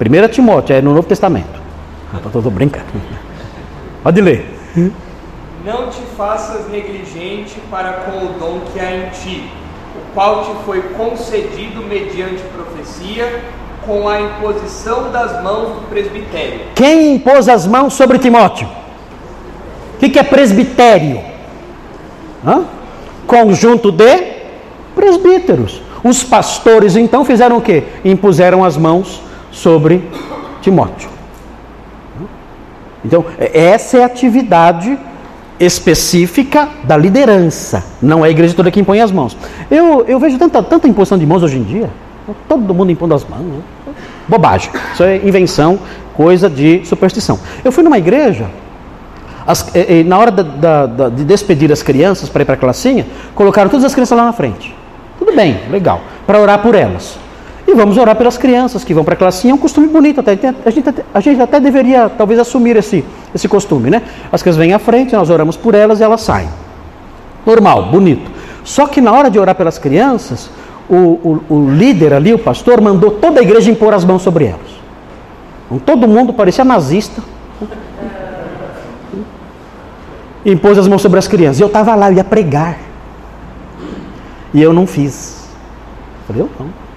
1 0.00 0.28
Timóteo 0.28 0.74
é 0.74 0.80
no 0.80 0.94
Novo 0.94 1.06
Testamento. 1.06 1.60
Ah, 2.12 2.18
estou 2.24 2.42
brincando. 2.50 2.86
Pode 4.02 4.20
ler. 4.20 4.58
Não 5.64 5.88
te 5.88 6.00
faças 6.16 6.68
negligente 6.70 7.60
para 7.70 7.92
com 7.92 8.24
o 8.24 8.28
dom 8.38 8.60
que 8.72 8.80
há 8.80 8.96
em 8.96 9.10
ti, 9.10 9.50
o 9.94 10.14
qual 10.14 10.44
te 10.44 10.64
foi 10.64 10.80
concedido 10.96 11.82
mediante 11.82 12.42
profecia, 12.54 13.42
com 13.84 14.08
a 14.08 14.20
imposição 14.20 15.10
das 15.10 15.42
mãos 15.42 15.74
do 15.74 15.88
presbitério. 15.88 16.60
Quem 16.74 17.14
impôs 17.14 17.48
as 17.48 17.66
mãos 17.66 17.94
sobre 17.94 18.18
Timóteo? 18.18 18.68
O 19.96 19.98
que, 19.98 20.08
que 20.08 20.18
é 20.18 20.22
presbitério? 20.22 21.20
Hã? 22.46 22.64
Conjunto 23.26 23.90
de 23.90 24.40
presbíteros. 24.94 25.82
Os 26.02 26.22
pastores 26.22 26.96
então 26.96 27.24
fizeram 27.24 27.58
o 27.58 27.60
que? 27.60 27.84
Impuseram 28.04 28.64
as 28.64 28.76
mãos 28.76 29.20
sobre 29.50 30.08
Timóteo. 30.62 31.10
Então, 33.04 33.24
essa 33.38 33.98
é 33.98 34.02
a 34.02 34.06
atividade 34.06 34.98
específica 35.60 36.68
da 36.84 36.96
liderança, 36.96 37.84
não 38.00 38.24
é 38.24 38.28
a 38.28 38.30
igreja 38.30 38.54
toda 38.54 38.70
que 38.70 38.80
impõe 38.80 39.00
as 39.00 39.12
mãos. 39.12 39.36
Eu, 39.70 40.04
eu 40.08 40.18
vejo 40.18 40.38
tanta, 40.38 40.62
tanta 40.62 40.88
imposição 40.88 41.18
de 41.18 41.26
mãos 41.26 41.42
hoje 41.42 41.58
em 41.58 41.62
dia, 41.62 41.90
todo 42.48 42.74
mundo 42.74 42.90
impondo 42.90 43.14
as 43.14 43.24
mãos. 43.24 43.42
Né? 43.42 43.60
Bobagem, 44.26 44.70
isso 44.94 45.04
é 45.04 45.16
invenção, 45.16 45.78
coisa 46.14 46.48
de 46.48 46.84
superstição. 46.86 47.38
Eu 47.62 47.70
fui 47.70 47.84
numa 47.84 47.98
igreja 47.98 48.46
As, 49.46 49.74
e, 49.74 50.00
e, 50.00 50.04
na 50.04 50.18
hora 50.18 50.30
da, 50.30 50.42
da, 50.42 50.86
da, 50.86 51.08
de 51.08 51.24
despedir 51.24 51.70
as 51.70 51.82
crianças 51.82 52.28
para 52.28 52.42
ir 52.42 52.44
para 52.46 52.54
a 52.54 52.58
classinha, 52.58 53.06
colocaram 53.34 53.68
todas 53.68 53.84
as 53.84 53.92
crianças 53.92 54.16
lá 54.16 54.24
na 54.24 54.32
frente. 54.32 54.74
Tudo 55.18 55.34
bem, 55.34 55.60
legal. 55.70 56.00
Para 56.26 56.40
orar 56.40 56.60
por 56.60 56.74
elas. 56.74 57.18
E 57.70 57.74
vamos 57.74 57.96
orar 57.96 58.16
pelas 58.16 58.36
crianças 58.36 58.82
que 58.82 58.92
vão 58.92 59.04
para 59.04 59.14
a 59.14 59.16
classinha, 59.16 59.52
é 59.52 59.54
um 59.54 59.58
costume 59.58 59.86
bonito 59.86 60.18
até. 60.18 60.32
A 60.64 60.70
gente, 60.70 60.92
a 61.14 61.20
gente 61.20 61.40
até 61.40 61.60
deveria 61.60 62.08
talvez 62.08 62.40
assumir 62.40 62.76
esse, 62.76 63.04
esse 63.32 63.46
costume, 63.46 63.90
né? 63.90 64.02
As 64.32 64.42
crianças 64.42 64.58
vêm 64.58 64.72
à 64.72 64.78
frente, 64.80 65.14
nós 65.14 65.30
oramos 65.30 65.56
por 65.56 65.72
elas 65.72 66.00
e 66.00 66.02
elas 66.02 66.20
saem. 66.20 66.48
Normal, 67.46 67.84
bonito. 67.84 68.28
Só 68.64 68.88
que 68.88 69.00
na 69.00 69.12
hora 69.12 69.30
de 69.30 69.38
orar 69.38 69.54
pelas 69.54 69.78
crianças, 69.78 70.50
o, 70.88 70.96
o, 70.96 71.44
o 71.48 71.70
líder 71.70 72.12
ali, 72.12 72.34
o 72.34 72.38
pastor, 72.40 72.80
mandou 72.80 73.12
toda 73.12 73.38
a 73.38 73.42
igreja 73.42 73.70
impor 73.70 73.94
as 73.94 74.04
mãos 74.04 74.22
sobre 74.22 74.46
elas. 74.46 74.80
Então, 75.66 75.78
todo 75.78 76.08
mundo 76.08 76.32
parecia 76.32 76.64
nazista 76.64 77.22
e 80.44 80.50
impôs 80.50 80.76
as 80.76 80.88
mãos 80.88 81.02
sobre 81.02 81.20
as 81.20 81.28
crianças. 81.28 81.60
E 81.60 81.62
eu 81.62 81.68
estava 81.68 81.94
lá, 81.94 82.10
eu 82.10 82.16
ia 82.16 82.24
pregar. 82.24 82.78
E 84.52 84.60
eu 84.60 84.72
não 84.72 84.88
fiz. 84.88 85.48
Falei, 86.26 86.42
eu 86.42 86.50
não. 86.58 86.89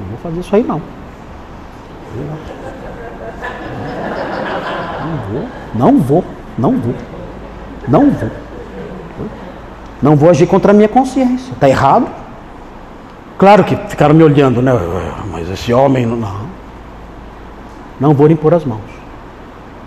Não 0.00 0.08
vou 0.08 0.18
fazer 0.22 0.40
isso 0.40 0.56
aí 0.56 0.64
não. 0.64 0.80
Não 5.04 5.18
vou. 5.28 5.44
Não 5.74 5.98
vou. 5.98 6.24
Não 6.58 6.72
vou. 6.72 6.94
Não 7.88 8.10
vou. 8.10 8.30
Não 10.02 10.16
vou 10.16 10.30
agir 10.30 10.46
contra 10.46 10.72
a 10.72 10.74
minha 10.74 10.88
consciência. 10.88 11.52
Está 11.52 11.68
errado? 11.68 12.08
Claro 13.38 13.64
que 13.64 13.76
ficaram 13.76 14.14
me 14.14 14.22
olhando, 14.22 14.62
né? 14.62 14.72
Mas 15.30 15.48
esse 15.50 15.72
homem 15.72 16.06
não. 16.06 16.50
Não 17.98 18.14
vou 18.14 18.30
impor 18.30 18.54
as 18.54 18.64
mãos. 18.64 18.80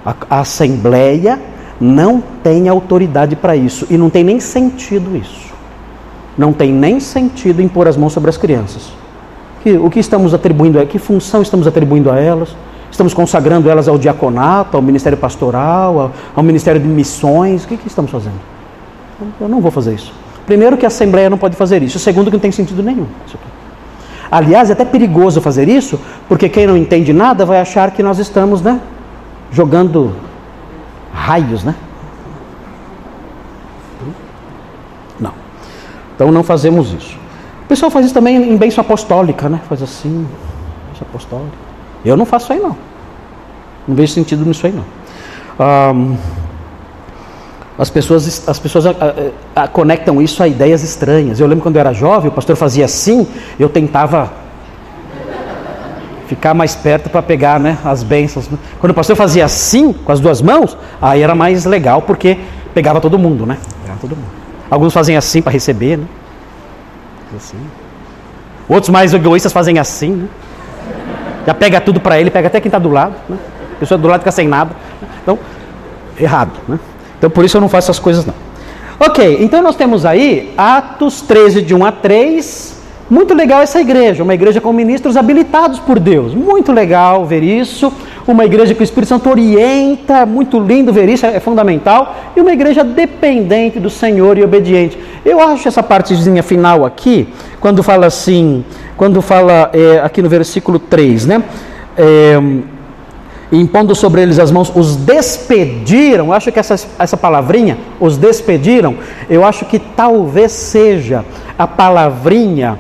A, 0.06 0.14
a 0.30 0.40
Assembleia 0.42 1.42
não 1.80 2.22
tem 2.44 2.70
autoridade 2.70 3.36
para 3.36 3.56
isso. 3.56 3.88
E 3.90 3.98
não 3.98 4.10
tem 4.10 4.24
nem 4.24 4.40
sentido 4.40 5.16
isso. 5.16 5.54
Não 6.38 6.54
tem 6.54 6.72
nem 6.72 7.00
sentido 7.00 7.62
impor 7.62 7.88
as 7.88 7.98
mãos 7.98 8.14
sobre 8.14 8.30
as 8.30 8.38
crianças. 8.38 8.92
Que, 9.64 9.78
o 9.78 9.90
que 9.90 10.00
estamos 10.00 10.34
atribuindo 10.34 10.80
a 10.80 10.86
que 10.86 11.00
função 11.00 11.42
estamos 11.42 11.66
atribuindo 11.66 12.12
a 12.12 12.20
elas? 12.20 12.56
Estamos 12.92 13.14
consagrando 13.14 13.70
elas 13.70 13.88
ao 13.88 13.98
diaconato, 13.98 14.78
ao 14.78 14.84
ministério 14.84 15.18
pastoral, 15.18 16.00
ao, 16.00 16.12
ao 16.36 16.44
ministério 16.44 16.80
de 16.80 16.88
missões? 16.88 17.64
O 17.64 17.68
que, 17.68 17.78
que 17.78 17.88
estamos 17.88 18.12
fazendo? 18.12 18.36
Eu 19.40 19.48
não 19.48 19.62
vou 19.62 19.72
fazer 19.72 19.96
isso. 19.96 20.14
Primeiro, 20.46 20.78
que 20.78 20.86
a 20.86 20.90
Assembleia 20.90 21.30
não 21.30 21.38
pode 21.38 21.56
fazer 21.56 21.82
isso. 21.82 21.98
Segundo, 21.98 22.26
que 22.30 22.36
não 22.36 22.42
tem 22.42 22.52
sentido 22.52 22.84
nenhum. 22.84 23.08
Aliás, 24.30 24.70
é 24.70 24.74
até 24.74 24.84
perigoso 24.84 25.40
fazer 25.40 25.70
isso, 25.70 26.00
porque 26.28 26.50
quem 26.50 26.68
não 26.68 26.76
entende 26.76 27.14
nada 27.14 27.46
vai 27.46 27.62
achar 27.62 27.92
que 27.92 28.04
nós 28.04 28.20
estamos 28.20 28.62
né, 28.62 28.80
jogando 29.52 30.14
raios, 31.14 31.64
né? 31.64 31.76
Não. 35.20 35.34
Então 36.16 36.32
não 36.32 36.44
fazemos 36.44 36.92
isso. 36.92 37.23
Pessoal 37.74 37.90
faz 37.90 38.06
isso 38.06 38.14
também 38.14 38.36
em 38.36 38.56
bênção 38.56 38.84
apostólica, 38.84 39.50
né? 39.50 39.60
Faz 39.68 39.82
assim, 39.82 40.28
bênção 40.92 41.08
apostólica. 41.10 41.58
Eu 42.06 42.16
não 42.16 42.24
faço 42.24 42.46
isso 42.46 42.54
aí 42.54 42.60
não. 42.60 42.78
Não 43.88 43.96
vejo 43.96 44.14
sentido 44.14 44.46
nisso 44.46 44.68
aí 44.68 44.72
não. 44.72 45.96
Um, 45.96 46.16
as 47.76 47.90
pessoas, 47.90 48.48
as 48.48 48.60
pessoas 48.60 48.86
a, 48.86 48.92
a, 49.56 49.64
a, 49.64 49.68
conectam 49.68 50.22
isso 50.22 50.44
a 50.44 50.48
ideias 50.48 50.84
estranhas. 50.84 51.40
Eu 51.40 51.48
lembro 51.48 51.64
quando 51.64 51.78
eu 51.78 51.80
era 51.80 51.94
jovem, 51.94 52.30
o 52.30 52.32
pastor 52.32 52.56
fazia 52.56 52.86
assim, 52.86 53.28
eu 53.60 53.68
tentava 53.68 54.32
ficar 56.28 56.54
mais 56.54 56.76
perto 56.76 57.10
para 57.10 57.24
pegar 57.24 57.60
né, 57.60 57.80
as 57.84 58.04
bênçãos. 58.04 58.48
Né? 58.50 58.60
Quando 58.80 58.92
o 58.92 58.94
pastor 58.94 59.16
fazia 59.16 59.46
assim, 59.46 59.94
com 59.94 60.12
as 60.12 60.20
duas 60.20 60.44
mãos, 60.44 60.78
aí 61.02 61.24
era 61.24 61.34
mais 61.34 61.66
legal, 61.66 62.04
porque 62.04 62.38
pegava 62.72 63.02
todo 63.02 63.18
mundo, 63.18 63.48
né? 63.48 63.58
Pegava 63.82 64.00
todo 64.00 64.16
mundo. 64.16 64.30
Alguns 64.70 64.94
fazem 64.94 65.18
assim 65.18 65.42
para 65.42 65.52
receber, 65.52 65.98
né? 65.98 66.06
Assim. 67.36 67.58
Outros 68.68 68.90
mais 68.90 69.14
egoístas 69.14 69.52
fazem 69.52 69.80
assim, 69.80 70.12
né? 70.12 70.28
Já 71.46 71.54
pega 71.54 71.82
tudo 71.82 72.00
para 72.00 72.20
ele, 72.20 72.32
pega 72.32 72.48
até 72.48 72.62
quem 72.62 72.70
está 72.70 72.80
do 72.80 72.90
lado. 72.90 73.16
Né? 73.28 73.38
A 73.76 73.80
pessoa 73.80 73.98
do 73.98 74.08
lado 74.08 74.22
fica 74.22 74.32
sem 74.32 74.48
nada. 74.48 74.76
Então, 75.22 75.38
errado, 76.20 76.52
né? 76.68 76.80
Então 77.18 77.30
por 77.30 77.44
isso 77.44 77.58
eu 77.58 77.62
não 77.62 77.70
faço 77.70 77.92
essas 77.92 78.00
coisas 78.00 78.26
não. 78.26 78.34
Ok, 79.00 79.38
então 79.42 79.62
nós 79.62 79.76
temos 79.76 80.06
aí 80.06 80.54
Atos 80.58 81.22
13, 81.22 81.62
de 81.62 81.76
1 81.76 81.86
a 81.86 81.92
3, 81.92 82.83
muito 83.14 83.36
legal 83.36 83.62
essa 83.62 83.80
igreja, 83.80 84.24
uma 84.24 84.34
igreja 84.34 84.60
com 84.60 84.74
ministros 84.74 85.16
habilitados 85.16 85.78
por 85.78 86.00
Deus. 86.00 86.34
Muito 86.34 86.72
legal 86.72 87.24
ver 87.24 87.44
isso. 87.44 87.94
Uma 88.28 88.44
igreja 88.44 88.74
que 88.74 88.82
o 88.82 88.84
Espírito 88.84 89.10
Santo 89.10 89.30
orienta, 89.30 90.26
muito 90.26 90.60
lindo 90.60 90.92
ver 90.92 91.08
isso, 91.08 91.24
é 91.24 91.40
fundamental. 91.40 92.16
E 92.36 92.42
uma 92.42 92.52
igreja 92.52 92.84
dependente 92.84 93.80
do 93.80 93.88
Senhor 93.88 94.40
e 94.40 94.44
obediente. 94.44 94.98
Eu 95.24 95.40
acho 95.40 95.68
essa 95.68 95.84
partezinha 95.84 96.42
final 96.42 96.86
aqui, 96.86 97.28
quando 97.60 97.84
fala 97.84 98.08
assim, 98.08 98.66
quando 98.98 99.22
fala 99.22 99.70
é, 99.74 100.00
aqui 100.04 100.20
no 100.20 100.28
versículo 100.28 100.80
3, 100.80 101.28
né? 101.28 101.44
É, 101.96 102.42
impondo 103.52 103.94
sobre 103.94 104.24
eles 104.24 104.40
as 104.40 104.50
mãos, 104.50 104.72
os 104.76 104.96
despediram. 104.96 106.26
Eu 106.26 106.34
acho 106.34 106.52
que 106.52 106.58
essa, 106.58 106.76
essa 106.98 107.16
palavrinha, 107.16 107.78
os 108.00 108.18
despediram, 108.18 108.96
eu 109.30 109.46
acho 109.46 109.66
que 109.66 109.78
talvez 109.78 110.52
seja 110.52 111.24
a 111.60 111.68
palavrinha 111.68 112.80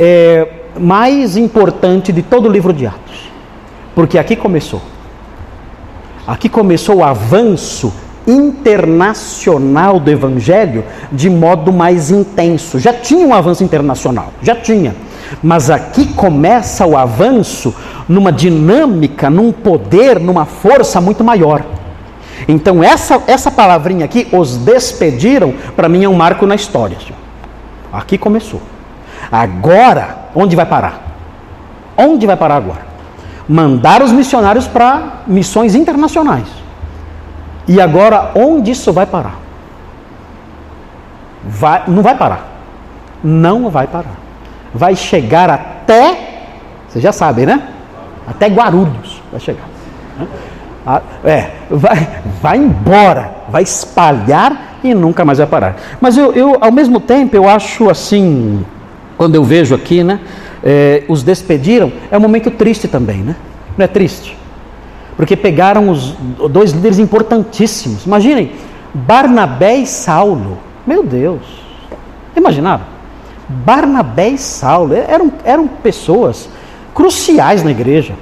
é, 0.00 0.48
mais 0.78 1.36
importante 1.36 2.10
de 2.10 2.22
todo 2.22 2.48
o 2.48 2.50
livro 2.50 2.72
de 2.72 2.86
Atos. 2.86 3.30
Porque 3.94 4.18
aqui 4.18 4.34
começou. 4.34 4.80
Aqui 6.26 6.48
começou 6.48 6.96
o 6.96 7.04
avanço 7.04 7.92
internacional 8.26 10.00
do 10.00 10.10
Evangelho 10.10 10.84
de 11.12 11.28
modo 11.28 11.72
mais 11.72 12.10
intenso. 12.10 12.78
Já 12.78 12.94
tinha 12.94 13.26
um 13.26 13.34
avanço 13.34 13.62
internacional, 13.62 14.32
já 14.42 14.54
tinha. 14.54 14.94
Mas 15.42 15.68
aqui 15.68 16.06
começa 16.14 16.86
o 16.86 16.96
avanço 16.96 17.74
numa 18.08 18.32
dinâmica, 18.32 19.28
num 19.28 19.52
poder, 19.52 20.18
numa 20.18 20.46
força 20.46 21.00
muito 21.00 21.22
maior. 21.22 21.62
Então, 22.48 22.82
essa, 22.82 23.22
essa 23.26 23.50
palavrinha 23.50 24.04
aqui, 24.04 24.26
os 24.32 24.56
despediram, 24.56 25.54
para 25.76 25.88
mim 25.88 26.04
é 26.04 26.08
um 26.08 26.14
marco 26.14 26.46
na 26.46 26.54
história. 26.54 26.96
Aqui 27.92 28.16
começou. 28.16 28.60
Agora, 29.30 30.16
onde 30.34 30.56
vai 30.56 30.66
parar? 30.66 31.00
Onde 31.96 32.26
vai 32.26 32.36
parar 32.36 32.56
agora? 32.56 32.90
Mandar 33.48 34.02
os 34.02 34.12
missionários 34.12 34.66
para 34.66 35.22
missões 35.26 35.74
internacionais. 35.74 36.46
E 37.68 37.80
agora, 37.80 38.32
onde 38.34 38.72
isso 38.72 38.92
vai 38.92 39.06
parar? 39.06 39.38
Vai, 41.44 41.84
não 41.86 42.02
vai 42.02 42.16
parar. 42.16 42.48
Não 43.22 43.70
vai 43.70 43.86
parar. 43.86 44.18
Vai 44.74 44.96
chegar 44.96 45.50
até, 45.50 46.46
vocês 46.88 47.02
já 47.02 47.12
sabem, 47.12 47.46
né? 47.46 47.68
Até 48.26 48.48
Guarulhos 48.48 49.22
vai 49.30 49.40
chegar. 49.40 49.64
Ah, 50.86 51.00
é, 51.24 51.50
vai, 51.70 52.08
vai 52.40 52.58
embora, 52.58 53.32
vai 53.48 53.62
espalhar 53.62 54.78
e 54.82 54.94
nunca 54.94 55.24
mais 55.24 55.38
vai 55.38 55.46
parar. 55.46 55.76
Mas 56.00 56.16
eu, 56.16 56.32
eu, 56.32 56.56
ao 56.60 56.72
mesmo 56.72 56.98
tempo, 56.98 57.36
eu 57.36 57.48
acho 57.48 57.90
assim 57.90 58.64
quando 59.20 59.34
eu 59.34 59.44
vejo 59.44 59.74
aqui, 59.74 60.02
né, 60.02 60.18
é, 60.64 61.04
os 61.06 61.22
despediram, 61.22 61.92
é 62.10 62.16
um 62.16 62.20
momento 62.22 62.50
triste 62.50 62.88
também, 62.88 63.18
né? 63.18 63.36
Não 63.76 63.84
é 63.84 63.86
triste? 63.86 64.34
Porque 65.14 65.36
pegaram 65.36 65.90
os 65.90 66.16
dois 66.50 66.70
líderes 66.70 66.98
importantíssimos. 66.98 68.06
Imaginem, 68.06 68.52
Barnabé 68.94 69.76
e 69.76 69.86
Saulo. 69.86 70.56
Meu 70.86 71.02
Deus. 71.02 71.42
Imaginaram? 72.34 72.84
Barnabé 73.46 74.30
e 74.30 74.38
Saulo 74.38 74.94
eram, 74.94 75.30
eram 75.44 75.68
pessoas 75.68 76.48
cruciais 76.94 77.62
na 77.62 77.72
igreja. 77.72 78.14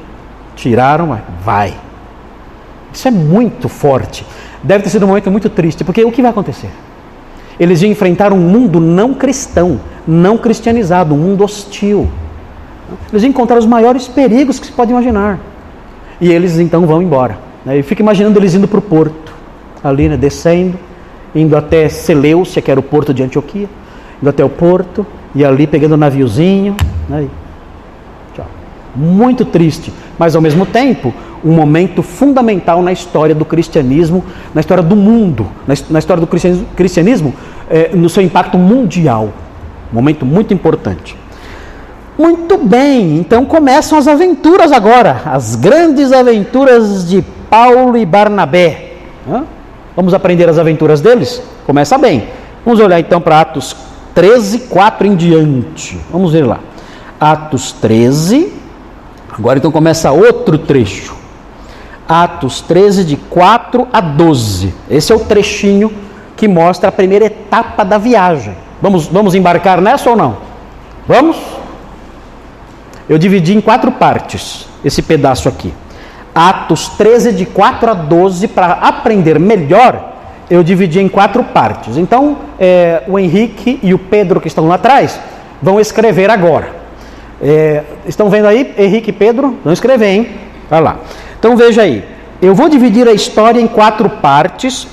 Tiraram, 0.56 1.16
vai. 1.44 1.74
Isso 2.92 3.06
é 3.06 3.12
muito 3.12 3.68
forte. 3.68 4.26
Deve 4.64 4.82
ter 4.82 4.90
sido 4.90 5.04
um 5.04 5.08
momento 5.10 5.30
muito 5.30 5.48
triste, 5.48 5.84
porque 5.84 6.04
o 6.04 6.10
que 6.10 6.22
vai 6.22 6.32
acontecer? 6.32 6.70
Eles 7.58 7.82
iam 7.82 7.90
enfrentar 7.90 8.32
um 8.32 8.38
mundo 8.38 8.80
não 8.80 9.14
cristão, 9.14 9.80
não 10.06 10.38
cristianizado, 10.38 11.14
um 11.14 11.18
mundo 11.18 11.44
hostil. 11.44 12.08
Eles 13.10 13.22
iam 13.22 13.30
encontrar 13.30 13.58
os 13.58 13.66
maiores 13.66 14.06
perigos 14.08 14.58
que 14.58 14.66
se 14.66 14.72
pode 14.72 14.90
imaginar. 14.90 15.38
E 16.20 16.30
eles 16.32 16.58
então 16.58 16.86
vão 16.86 17.02
embora. 17.02 17.38
Né? 17.64 17.78
Eu 17.78 17.84
fico 17.84 18.00
imaginando 18.02 18.38
eles 18.38 18.54
indo 18.54 18.68
para 18.68 18.78
o 18.78 18.82
porto, 18.82 19.34
ali, 19.82 20.08
né, 20.08 20.16
descendo, 20.16 20.78
indo 21.34 21.56
até 21.56 21.88
Seleucia, 21.88 22.62
que 22.62 22.70
era 22.70 22.80
o 22.80 22.82
porto 22.82 23.12
de 23.12 23.22
Antioquia, 23.22 23.68
indo 24.20 24.28
até 24.28 24.44
o 24.44 24.48
porto, 24.48 25.06
e 25.34 25.44
ali 25.44 25.66
pegando 25.66 25.92
o 25.92 25.94
um 25.94 25.98
naviozinho. 25.98 26.76
Né. 27.08 27.28
Muito 28.96 29.44
triste, 29.44 29.92
mas 30.18 30.34
ao 30.34 30.42
mesmo 30.42 30.64
tempo 30.66 31.14
um 31.44 31.52
momento 31.52 32.02
fundamental 32.02 32.82
na 32.82 32.92
história 32.92 33.34
do 33.34 33.44
cristianismo, 33.44 34.24
na 34.54 34.60
história 34.60 34.82
do 34.82 34.96
mundo, 34.96 35.46
na, 35.66 35.98
história 35.98 36.20
do 36.20 36.26
cristianismo, 36.26 36.66
cristianismo 36.76 37.34
é, 37.70 37.90
no 37.94 38.08
seu 38.08 38.22
impacto 38.22 38.58
mundial. 38.58 39.32
Um 39.92 39.96
momento 39.96 40.26
muito 40.26 40.52
importante. 40.52 41.16
Muito 42.18 42.58
bem, 42.58 43.18
então 43.18 43.44
começam 43.44 43.96
as 43.96 44.08
aventuras 44.08 44.72
agora, 44.72 45.22
as 45.24 45.54
grandes 45.54 46.12
aventuras 46.12 47.08
de 47.08 47.22
Paulo 47.48 47.96
e 47.96 48.04
Barnabé. 48.04 48.92
Vamos 49.94 50.12
aprender 50.14 50.48
as 50.48 50.58
aventuras 50.58 51.00
deles? 51.00 51.42
Começa 51.64 51.96
bem. 51.96 52.28
Vamos 52.64 52.80
olhar 52.80 52.98
então 52.98 53.20
para 53.20 53.40
Atos 53.40 53.76
13, 54.14 54.60
4 54.60 55.06
em 55.06 55.14
diante. 55.14 55.98
Vamos 56.10 56.32
ver 56.32 56.44
lá. 56.44 56.58
Atos 57.20 57.72
13. 57.72 58.52
Agora 59.30 59.58
então 59.58 59.70
começa 59.70 60.10
outro 60.10 60.58
trecho. 60.58 61.14
Atos 62.08 62.62
13, 62.62 63.04
de 63.04 63.16
4 63.16 63.86
a 63.92 64.00
12. 64.00 64.74
Esse 64.88 65.12
é 65.12 65.16
o 65.16 65.20
trechinho 65.20 65.92
que 66.36 66.48
mostra 66.48 66.88
a 66.88 66.92
primeira 66.92 67.26
etapa 67.26 67.84
da 67.84 67.98
viagem. 67.98 68.56
Vamos, 68.80 69.06
vamos 69.06 69.34
embarcar 69.34 69.80
nessa 69.80 70.08
ou 70.08 70.16
não? 70.16 70.38
Vamos? 71.06 71.36
Eu 73.08 73.18
dividi 73.18 73.56
em 73.56 73.60
quatro 73.60 73.92
partes 73.92 74.66
esse 74.84 75.02
pedaço 75.02 75.48
aqui. 75.48 75.72
Atos 76.34 76.88
13, 76.90 77.32
de 77.32 77.44
4 77.44 77.90
a 77.90 77.94
12, 77.94 78.48
para 78.48 78.72
aprender 78.74 79.38
melhor, 79.38 80.12
eu 80.48 80.62
dividi 80.62 81.00
em 81.00 81.08
quatro 81.08 81.42
partes. 81.42 81.96
Então, 81.96 82.38
é, 82.58 83.02
o 83.08 83.18
Henrique 83.18 83.80
e 83.82 83.92
o 83.92 83.98
Pedro, 83.98 84.40
que 84.40 84.48
estão 84.48 84.68
lá 84.68 84.76
atrás, 84.76 85.18
vão 85.60 85.80
escrever 85.80 86.30
agora. 86.30 86.70
É, 87.42 87.82
estão 88.06 88.30
vendo 88.30 88.46
aí, 88.46 88.74
Henrique 88.78 89.10
e 89.10 89.12
Pedro? 89.12 89.56
Vão 89.64 89.72
escrever, 89.72 90.06
hein? 90.06 90.28
Vai 90.70 90.80
lá. 90.80 90.96
Então 91.38 91.56
veja 91.56 91.82
aí, 91.82 92.04
eu 92.40 92.54
vou 92.54 92.68
dividir 92.68 93.06
a 93.08 93.12
história 93.12 93.60
em 93.60 93.66
quatro 93.66 94.08
partes. 94.08 94.86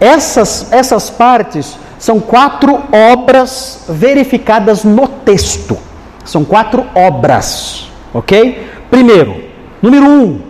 Essas, 0.00 0.72
essas 0.72 1.10
partes 1.10 1.76
são 1.98 2.18
quatro 2.18 2.82
obras 2.92 3.84
verificadas 3.88 4.84
no 4.84 5.06
texto. 5.06 5.78
São 6.24 6.44
quatro 6.44 6.84
obras, 6.94 7.88
ok? 8.12 8.66
Primeiro, 8.90 9.44
número 9.80 10.06
um, 10.06 10.40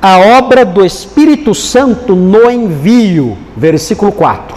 a 0.00 0.18
obra 0.18 0.64
do 0.64 0.84
Espírito 0.84 1.54
Santo 1.54 2.14
no 2.14 2.50
envio, 2.50 3.36
versículo 3.56 4.12
4. 4.12 4.56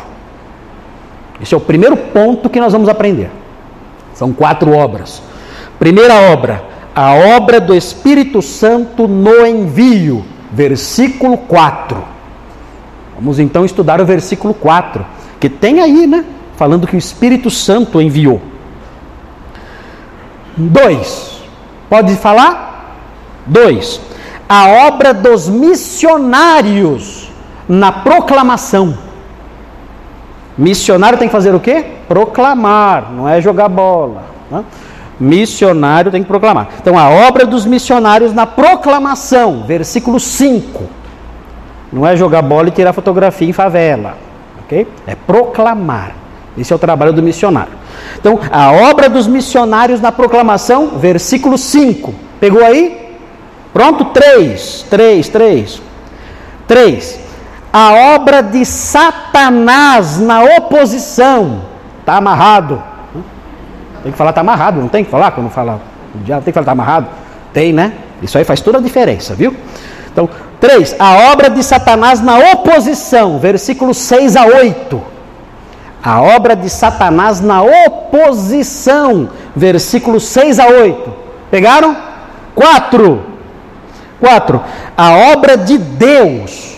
Esse 1.42 1.54
é 1.54 1.58
o 1.58 1.62
primeiro 1.62 1.96
ponto 1.96 2.50
que 2.50 2.60
nós 2.60 2.74
vamos 2.74 2.90
aprender. 2.90 3.32
São 4.14 4.34
quatro 4.34 4.72
obras. 4.74 5.22
Primeira 5.80 6.14
obra, 6.32 6.64
a 6.96 7.14
obra 7.14 7.60
do 7.60 7.74
Espírito 7.74 8.42
Santo 8.42 9.08
no 9.08 9.46
envio, 9.46 10.26
versículo 10.52 11.38
4. 11.38 12.04
Vamos 13.16 13.40
então 13.40 13.66
estudar 13.66 14.00
o 14.02 14.06
versículo 14.06 14.54
4, 14.54 15.06
que 15.40 15.50
tem 15.50 15.82
aí, 15.82 16.08
né? 16.08 16.26
Falando 16.56 16.88
que 16.88 16.96
o 16.96 16.98
Espírito 16.98 17.50
Santo 17.50 18.02
enviou. 18.02 18.42
2. 20.58 21.42
Pode 21.90 22.16
falar? 22.18 22.96
2. 23.46 24.02
A 24.48 24.88
obra 24.88 25.14
dos 25.14 25.48
missionários 25.48 27.30
na 27.68 27.92
proclamação. 27.92 28.98
Missionário 30.58 31.18
tem 31.18 31.28
que 31.28 31.32
fazer 31.32 31.56
o 31.56 31.60
quê? 31.60 31.86
Proclamar, 32.08 33.12
não 33.12 33.30
é 33.30 33.40
jogar 33.40 33.70
bola. 33.70 34.26
Né? 34.52 34.64
Missionário 35.20 36.12
tem 36.12 36.22
que 36.24 36.28
proclamar. 36.28 36.70
Então, 36.80 36.98
a 36.98 37.10
obra 37.10 37.46
dos 37.46 37.66
missionários 37.66 38.34
na 38.34 38.48
proclamação, 38.48 39.64
versículo 39.68 40.20
5. 40.20 40.84
Não 41.92 42.08
é 42.08 42.16
jogar 42.16 42.42
bola 42.42 42.70
e 42.70 42.72
tirar 42.72 42.94
fotografia 42.94 43.50
em 43.50 43.54
favela. 43.54 44.16
Ok? 44.64 44.88
É 45.06 45.16
proclamar. 45.16 46.14
Esse 46.58 46.72
é 46.72 46.76
o 46.76 46.80
trabalho 46.80 47.12
do 47.12 47.22
missionário. 47.22 47.74
Então, 48.18 48.40
a 48.52 48.72
obra 48.72 49.10
dos 49.10 49.28
missionários 49.28 50.00
na 50.00 50.12
proclamação, 50.12 50.98
versículo 50.98 51.58
5. 51.58 52.14
Pegou 52.40 52.64
aí? 52.64 53.18
Pronto? 53.74 54.06
3. 54.06 54.86
3, 54.90 55.30
3. 55.30 55.82
3. 56.68 57.20
A 57.72 58.16
obra 58.16 58.42
de 58.42 58.66
Satanás 58.66 60.20
na 60.20 60.44
oposição. 60.44 61.62
Está 62.00 62.18
amarrado. 62.18 62.89
Tem 64.04 64.12
que 64.12 64.18
falar 64.18 64.32
está 64.32 64.42
amarrado, 64.42 64.80
não 64.80 64.88
tem 64.88 65.04
que 65.04 65.12
falar 65.12 65.32
quando 65.32 65.50
fala 65.50 65.80
o 66.16 66.20
diabo, 66.20 66.44
tem 66.44 66.52
que 66.52 66.54
falar 66.54 66.64
está 66.64 66.72
amarrado? 66.72 67.08
Tem, 67.54 67.74
né? 67.74 67.94
Isso 68.22 68.38
aí 68.38 68.44
faz 68.44 68.62
toda 68.62 68.78
a 68.78 68.82
diferença, 68.82 69.34
viu? 69.34 69.56
Então, 70.12 70.30
3. 70.60 70.96
A 71.00 71.32
obra 71.32 71.50
de 71.50 71.64
Satanás 71.64 72.22
na 72.22 72.38
oposição, 72.38 73.40
versículos 73.40 73.98
6 73.98 74.36
a 74.36 74.46
8. 74.46 75.02
A 76.04 76.22
obra 76.22 76.56
de 76.56 76.70
Satanás 76.70 77.42
na 77.42 77.62
oposição, 77.62 79.30
versículos 79.56 80.24
6 80.28 80.60
a 80.60 80.68
8. 80.68 81.14
Pegaram? 81.52 81.96
4. 82.56 83.22
4. 84.20 84.62
A 84.98 85.12
obra 85.34 85.58
de 85.58 85.78
Deus 85.78 86.78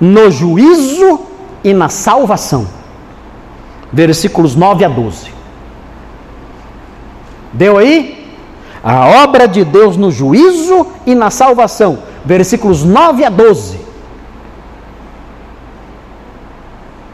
no 0.00 0.30
juízo 0.30 1.20
e 1.64 1.72
na 1.72 1.88
salvação. 1.88 2.66
Versículos 3.92 4.54
9 4.54 4.84
a 4.84 4.88
12. 4.88 5.35
Deu 7.52 7.78
aí? 7.78 8.26
A 8.82 9.24
obra 9.24 9.48
de 9.48 9.64
Deus 9.64 9.96
no 9.96 10.10
juízo 10.10 10.86
e 11.04 11.14
na 11.14 11.30
salvação. 11.30 11.98
Versículos 12.24 12.84
9 12.84 13.24
a 13.24 13.28
12. 13.28 13.80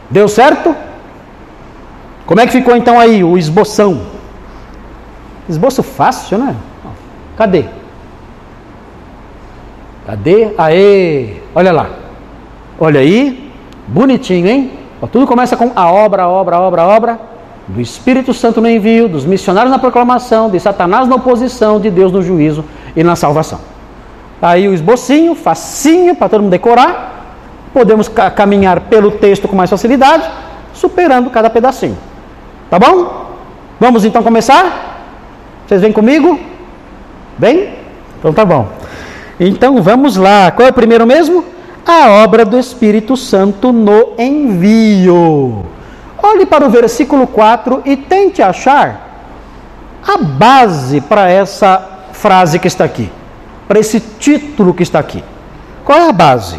Deu 0.09 0.27
certo? 0.27 0.75
Como 2.25 2.39
é 2.39 2.45
que 2.45 2.51
ficou 2.51 2.75
então 2.75 2.99
aí 2.99 3.23
o 3.23 3.37
esboção? 3.37 4.01
Esboço 5.49 5.81
fácil, 5.81 6.37
né? 6.37 6.55
Cadê? 7.35 7.65
Cadê? 10.05 10.53
Aê! 10.57 11.37
Olha 11.55 11.71
lá. 11.71 11.89
Olha 12.79 12.99
aí. 12.99 13.51
Bonitinho, 13.87 14.47
hein? 14.47 14.71
Tudo 15.11 15.27
começa 15.27 15.57
com 15.57 15.71
a 15.75 15.91
obra, 15.91 16.23
a 16.23 16.29
obra, 16.29 16.55
a 16.55 16.59
obra, 16.61 16.81
a 16.83 16.87
obra 16.87 17.32
do 17.67 17.79
Espírito 17.79 18.33
Santo 18.33 18.59
no 18.59 18.69
envio, 18.69 19.07
dos 19.07 19.25
missionários 19.25 19.71
na 19.71 19.79
proclamação, 19.79 20.49
de 20.49 20.59
Satanás 20.59 21.07
na 21.07 21.15
oposição, 21.15 21.79
de 21.79 21.89
Deus 21.89 22.11
no 22.11 22.21
juízo 22.21 22.65
e 22.95 23.03
na 23.03 23.15
salvação. 23.15 23.59
Aí 24.41 24.67
o 24.67 24.73
esbocinho, 24.73 25.33
facinho 25.35 26.15
para 26.15 26.27
todo 26.27 26.41
mundo 26.41 26.51
decorar. 26.51 27.11
Podemos 27.73 28.09
caminhar 28.35 28.81
pelo 28.81 29.11
texto 29.11 29.47
com 29.47 29.55
mais 29.55 29.69
facilidade, 29.69 30.29
superando 30.73 31.29
cada 31.29 31.49
pedacinho. 31.49 31.97
Tá 32.69 32.77
bom? 32.77 33.31
Vamos 33.79 34.03
então 34.05 34.21
começar? 34.21 34.99
Vocês 35.65 35.81
vêm 35.81 35.91
comigo? 35.91 36.39
Bem? 37.37 37.73
Então 38.19 38.33
tá 38.33 38.43
bom. 38.43 38.67
Então 39.39 39.81
vamos 39.81 40.17
lá. 40.17 40.51
Qual 40.51 40.67
é 40.67 40.71
o 40.71 40.73
primeiro 40.73 41.07
mesmo? 41.07 41.45
A 41.85 42.23
obra 42.23 42.45
do 42.45 42.59
Espírito 42.59 43.15
Santo 43.17 43.71
no 43.71 44.13
envio. 44.17 45.65
Olhe 46.25 46.45
para 46.45 46.65
o 46.65 46.69
versículo 46.69 47.27
4 47.27 47.81
e 47.83 47.97
tente 47.97 48.41
achar 48.41 49.09
a 50.07 50.17
base 50.17 51.01
para 51.01 51.29
essa 51.29 52.05
frase 52.13 52.59
que 52.59 52.67
está 52.67 52.85
aqui, 52.85 53.11
para 53.67 53.77
esse 53.77 53.99
título 53.99 54.73
que 54.73 54.83
está 54.83 54.99
aqui. 54.99 55.21
Qual 55.83 55.99
é 55.99 56.07
a 56.07 56.13
base? 56.13 56.57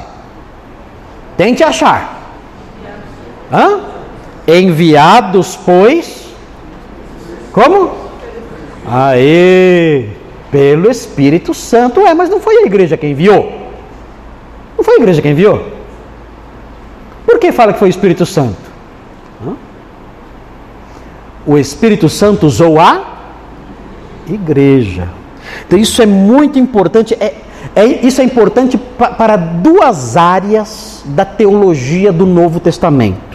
Tente 1.34 1.64
achar. 1.64 2.20
Hã? 3.50 3.80
Enviados, 4.46 5.56
pois. 5.56 6.28
Como? 7.50 7.94
Aê! 8.86 10.08
Pelo 10.50 10.90
Espírito 10.90 11.54
Santo. 11.54 12.00
É, 12.00 12.12
mas 12.12 12.28
não 12.28 12.38
foi 12.38 12.58
a 12.58 12.66
igreja 12.66 12.98
quem 12.98 13.12
enviou. 13.12 13.50
Não 14.76 14.84
foi 14.84 14.96
a 14.96 14.98
igreja 14.98 15.22
quem 15.22 15.32
enviou. 15.32 15.72
Por 17.24 17.38
que 17.38 17.50
fala 17.50 17.72
que 17.72 17.78
foi 17.78 17.88
o 17.88 17.90
Espírito 17.90 18.26
Santo? 18.26 18.63
O 21.46 21.58
Espírito 21.58 22.08
Santo 22.08 22.46
usou 22.46 22.80
a 22.80 23.14
igreja. 24.28 25.08
Então 25.66 25.78
isso 25.78 26.00
é 26.00 26.06
muito 26.06 26.58
importante. 26.58 27.14
É, 27.20 27.34
é 27.74 27.84
isso 27.84 28.20
é 28.20 28.24
importante 28.24 28.78
pa, 28.78 29.08
para 29.08 29.36
duas 29.36 30.16
áreas 30.16 31.02
da 31.06 31.24
teologia 31.24 32.12
do 32.12 32.26
Novo 32.26 32.60
Testamento. 32.60 33.34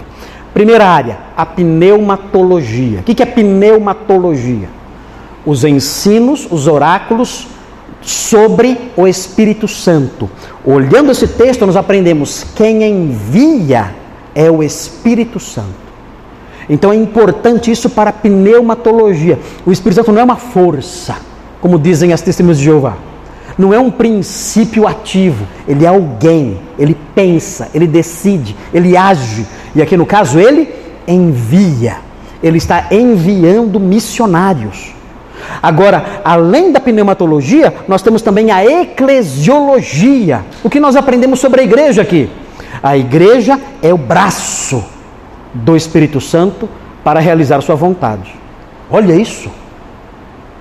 Primeira 0.53 0.85
área, 0.85 1.19
a 1.37 1.45
pneumatologia. 1.45 2.99
O 2.99 3.03
que 3.03 3.21
é 3.21 3.25
pneumatologia? 3.25 4.69
Os 5.45 5.63
ensinos, 5.63 6.47
os 6.49 6.67
oráculos 6.67 7.47
sobre 8.01 8.91
o 8.95 9.07
Espírito 9.07 9.67
Santo. 9.67 10.29
Olhando 10.65 11.11
esse 11.11 11.27
texto, 11.27 11.65
nós 11.65 11.75
aprendemos 11.75 12.45
quem 12.55 12.83
envia 12.83 13.93
é 14.33 14.49
o 14.49 14.63
Espírito 14.63 15.39
Santo. 15.39 15.88
Então 16.69 16.93
é 16.93 16.95
importante 16.95 17.71
isso 17.71 17.89
para 17.89 18.11
a 18.11 18.13
pneumatologia. 18.13 19.39
O 19.65 19.71
Espírito 19.71 19.95
Santo 19.95 20.11
não 20.11 20.21
é 20.21 20.23
uma 20.23 20.35
força, 20.35 21.15
como 21.59 21.79
dizem 21.79 22.13
as 22.13 22.21
testemunhas 22.21 22.59
de 22.59 22.65
Jeová. 22.65 22.95
Não 23.57 23.73
é 23.73 23.79
um 23.79 23.89
princípio 23.89 24.87
ativo, 24.87 25.45
ele 25.67 25.83
é 25.83 25.87
alguém, 25.87 26.59
ele 26.77 26.95
pensa, 27.15 27.69
ele 27.73 27.87
decide, 27.87 28.55
ele 28.73 28.95
age. 28.95 29.45
E 29.75 29.81
aqui 29.81 29.97
no 29.97 30.05
caso, 30.05 30.39
ele 30.39 30.69
envia. 31.07 31.97
Ele 32.41 32.57
está 32.57 32.87
enviando 32.91 33.79
missionários. 33.79 34.93
Agora, 35.61 36.21
além 36.23 36.71
da 36.71 36.79
pneumatologia, 36.79 37.73
nós 37.87 38.01
temos 38.01 38.21
também 38.21 38.51
a 38.51 38.63
eclesiologia. 38.63 40.45
O 40.63 40.69
que 40.69 40.79
nós 40.79 40.95
aprendemos 40.95 41.39
sobre 41.39 41.61
a 41.61 41.63
igreja 41.63 42.01
aqui? 42.01 42.29
A 42.81 42.95
igreja 42.95 43.59
é 43.81 43.93
o 43.93 43.97
braço 43.97 44.98
do 45.53 45.75
Espírito 45.75 46.21
Santo 46.21 46.69
para 47.03 47.19
realizar 47.19 47.61
sua 47.61 47.75
vontade. 47.75 48.35
Olha 48.89 49.13
isso. 49.13 49.49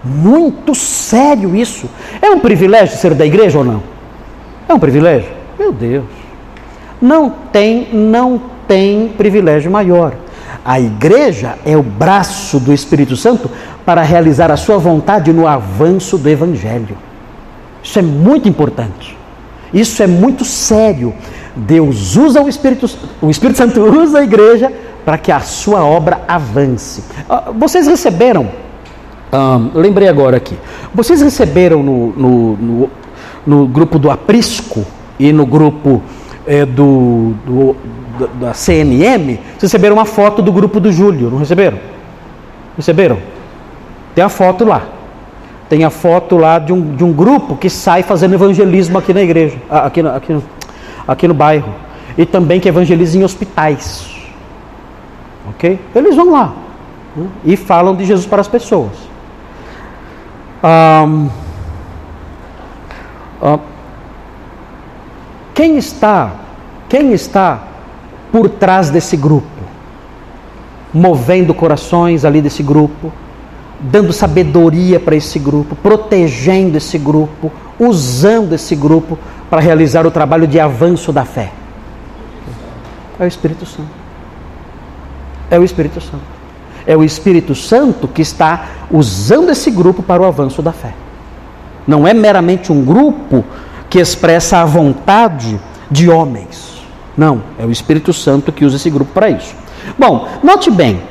Muito 0.05 0.75
sério 0.75 1.55
isso. 1.57 1.89
É 2.23 2.31
um 2.31 2.39
privilégio 2.39 2.97
ser 2.97 3.15
da 3.15 3.27
igreja 3.27 3.59
ou 3.59 3.65
não? 3.65 3.83
É 4.69 4.75
um 4.75 4.79
privilégio? 4.79 5.31
Meu 5.59 5.73
Deus. 5.73 6.05
Não 7.01 7.31
tem, 7.53 7.89
não 7.93 8.41
tem 8.67 9.09
privilégio 9.17 9.71
maior. 9.71 10.15
A 10.65 10.79
igreja 10.79 11.57
é 11.65 11.77
o 11.77 11.83
braço 11.83 12.61
do 12.61 12.73
Espírito 12.73 13.17
Santo 13.17 13.51
para 13.85 14.03
realizar 14.03 14.51
a 14.51 14.57
sua 14.57 14.77
vontade 14.77 15.33
no 15.33 15.47
avanço 15.47 16.19
do 16.19 16.29
evangelho. 16.29 16.97
Isso 17.83 17.99
é 17.99 18.03
muito 18.03 18.49
importante. 18.49 19.17
Isso 19.73 20.03
é 20.03 20.07
muito 20.07 20.45
sério. 20.45 21.15
Deus 21.59 22.17
usa 22.17 22.41
o 22.41 22.49
Espírito, 22.49 22.89
o 23.21 23.31
Espírito 23.31 23.57
Santo 23.57 23.81
usa 23.83 24.21
a 24.21 24.23
igreja 24.23 24.73
para 25.05 25.19
que 25.19 25.33
a 25.33 25.41
sua 25.41 25.85
obra 25.85 26.21
avance. 26.29 27.03
Ah, 27.29 27.51
vocês 27.57 27.87
receberam, 27.87 28.49
lembrei 29.75 30.09
agora 30.09 30.37
aqui, 30.37 30.57
vocês 30.95 31.21
receberam 31.21 31.83
no, 31.83 32.13
no, 32.13 32.57
no, 32.57 32.91
no 33.47 33.67
grupo 33.67 33.99
do 33.99 34.11
Aprisco 34.11 34.85
e 35.19 35.33
no 35.33 35.45
grupo 35.45 36.03
é, 36.47 36.65
do, 36.65 37.35
do, 37.45 37.77
da 38.41 38.55
CNM, 38.55 39.39
receberam 39.61 39.97
uma 39.97 40.05
foto 40.05 40.43
do 40.43 40.53
grupo 40.53 40.79
do 40.79 40.93
Júlio, 40.93 41.31
não 41.31 41.39
receberam? 41.39 41.79
Receberam? 42.77 43.19
Tem 44.15 44.25
a 44.25 44.29
foto 44.29 44.65
lá. 44.65 44.83
Tem 45.69 45.85
a 45.85 45.91
foto 45.91 46.37
lá 46.37 46.59
de 46.59 46.73
um, 46.73 46.97
de 46.97 47.05
um 47.05 47.13
grupo 47.13 47.55
que 47.55 47.69
sai 47.69 48.03
fazendo 48.03 48.35
evangelismo 48.35 48.97
aqui 48.97 49.13
na 49.13 49.23
igreja, 49.23 49.59
aqui, 49.69 50.01
aqui, 50.01 50.39
aqui 51.09 51.27
no 51.27 51.35
bairro. 51.35 51.75
E 52.17 52.27
também 52.27 52.61
que 52.61 52.69
evangeliza 52.69 53.17
em 53.19 53.25
hospitais. 53.25 54.07
Ok? 55.49 55.81
Eles 55.95 56.15
vão 56.15 56.31
lá 56.31 56.53
né? 57.17 57.27
e 57.45 57.57
falam 57.57 57.97
de 57.97 58.05
Jesus 58.05 58.27
para 58.27 58.41
as 58.41 58.49
pessoas. 58.49 58.93
Um, 60.63 61.29
um, 63.43 63.59
quem 65.55 65.77
está, 65.79 66.33
quem 66.89 67.13
está 67.13 67.63
por 68.31 68.49
trás 68.49 68.91
desse 68.91 69.17
grupo? 69.17 69.47
Movendo 70.93 71.55
corações 71.55 72.25
ali 72.25 72.41
desse 72.41 72.63
grupo, 72.63 73.13
dando 73.81 74.13
sabedoria 74.13 74.99
para 74.99 75.15
esse 75.15 75.39
grupo, 75.39 75.77
protegendo 75.77 76.77
esse 76.77 76.99
grupo, 76.99 77.53
usando 77.79 78.55
esse 78.55 78.75
grupo 78.75 79.19
para 79.51 79.61
realizar 79.61 80.07
o 80.07 80.11
trabalho 80.11 80.47
de 80.47 80.61
avanço 80.61 81.13
da 81.13 81.25
fé. 81.25 81.53
É 83.19 83.25
o 83.25 83.27
Espírito 83.27 83.67
Santo. 83.67 83.91
É 85.51 85.59
o 85.59 85.65
Espírito 85.65 86.01
Santo. 86.01 86.25
É 86.87 86.97
o 86.97 87.05
Espírito 87.05 87.55
Santo 87.55 88.07
que 88.09 88.23
está 88.23 88.67
usando 88.91 89.51
esse 89.51 89.71
grupo 89.71 90.03
para 90.03 90.23
o 90.23 90.25
avanço 90.25 90.63
da 90.63 90.73
fé. 90.73 90.95
Não 91.87 92.07
é 92.07 92.15
meramente 92.15 92.73
um 92.73 92.85
grupo 92.85 93.45
que 93.89 93.99
expressa 93.99 94.59
a 94.59 94.65
vontade 94.65 95.59
de 95.91 96.09
homens. 96.09 96.83
Não, 97.17 97.43
é 97.59 97.65
o 97.65 97.71
Espírito 97.71 98.13
Santo 98.13 98.53
que 98.53 98.65
usa 98.65 98.77
esse 98.77 98.91
grupo 98.91 99.13
para 99.13 99.31
isso. 99.31 99.55
Bom, 99.99 100.29
note 100.43 100.71
bem, 100.71 101.03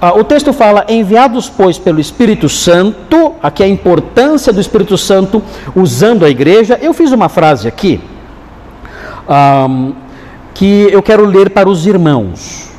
ah, 0.00 0.12
o 0.12 0.24
texto 0.24 0.52
fala: 0.52 0.84
enviados, 0.88 1.48
pois, 1.48 1.78
pelo 1.78 1.98
Espírito 1.98 2.48
Santo, 2.48 3.34
aqui 3.42 3.62
a 3.62 3.68
importância 3.68 4.52
do 4.52 4.60
Espírito 4.60 4.98
Santo 4.98 5.42
usando 5.74 6.24
a 6.24 6.28
igreja. 6.28 6.78
Eu 6.80 6.92
fiz 6.92 7.12
uma 7.12 7.28
frase 7.28 7.66
aqui 7.66 8.00
um, 9.28 9.94
que 10.52 10.88
eu 10.90 11.02
quero 11.02 11.24
ler 11.24 11.50
para 11.50 11.68
os 11.68 11.86
irmãos. 11.86 12.70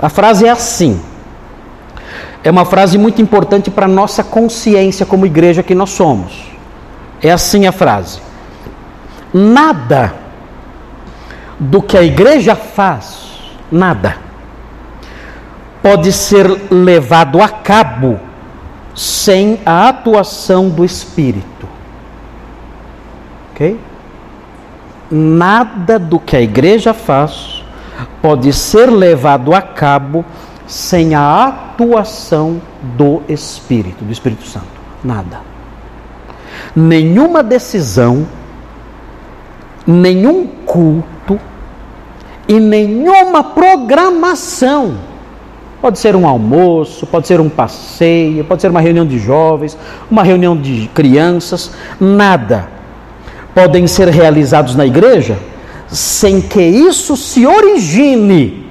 A 0.00 0.08
frase 0.08 0.46
é 0.46 0.50
assim. 0.50 1.00
É 2.42 2.50
uma 2.50 2.64
frase 2.64 2.96
muito 2.96 3.20
importante 3.20 3.70
para 3.70 3.84
a 3.84 3.88
nossa 3.88 4.24
consciência 4.24 5.04
como 5.04 5.26
igreja 5.26 5.62
que 5.62 5.74
nós 5.74 5.90
somos. 5.90 6.50
É 7.22 7.30
assim 7.30 7.66
a 7.66 7.72
frase: 7.72 8.20
Nada 9.34 10.14
do 11.60 11.82
que 11.82 11.98
a 11.98 12.02
igreja 12.02 12.54
faz, 12.54 13.18
nada 13.70 14.23
pode 15.84 16.10
ser 16.12 16.46
levado 16.70 17.42
a 17.42 17.48
cabo 17.50 18.18
sem 18.94 19.60
a 19.66 19.86
atuação 19.90 20.70
do 20.70 20.82
Espírito. 20.82 21.68
Ok? 23.52 23.78
Nada 25.10 25.98
do 25.98 26.18
que 26.18 26.34
a 26.38 26.40
igreja 26.40 26.94
faz 26.94 27.62
pode 28.22 28.50
ser 28.54 28.86
levado 28.90 29.54
a 29.54 29.60
cabo 29.60 30.24
sem 30.66 31.14
a 31.14 31.48
atuação 31.48 32.62
do 32.96 33.20
Espírito, 33.28 34.06
do 34.06 34.10
Espírito 34.10 34.46
Santo. 34.46 34.66
Nada. 35.04 35.42
Nenhuma 36.74 37.42
decisão, 37.42 38.26
nenhum 39.86 40.46
culto 40.46 41.38
e 42.48 42.58
nenhuma 42.58 43.44
programação 43.44 45.12
Pode 45.84 45.98
ser 45.98 46.16
um 46.16 46.26
almoço, 46.26 47.06
pode 47.06 47.26
ser 47.26 47.40
um 47.40 47.50
passeio, 47.50 48.42
pode 48.42 48.62
ser 48.62 48.70
uma 48.70 48.80
reunião 48.80 49.04
de 49.04 49.18
jovens, 49.18 49.76
uma 50.10 50.22
reunião 50.22 50.56
de 50.56 50.88
crianças, 50.94 51.72
nada 52.00 52.70
podem 53.54 53.86
ser 53.86 54.08
realizados 54.08 54.74
na 54.74 54.86
igreja 54.86 55.38
sem 55.86 56.40
que 56.40 56.62
isso 56.62 57.18
se 57.18 57.46
origine 57.46 58.66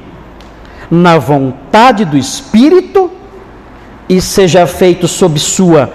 na 0.89 1.19
vontade 1.19 2.03
do 2.03 2.17
Espírito 2.17 3.11
e 4.09 4.19
seja 4.19 4.65
feito 4.65 5.07
sob 5.07 5.39
sua 5.39 5.93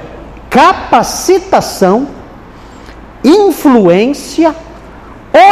capacitação, 0.49 2.07
influência, 3.25 4.55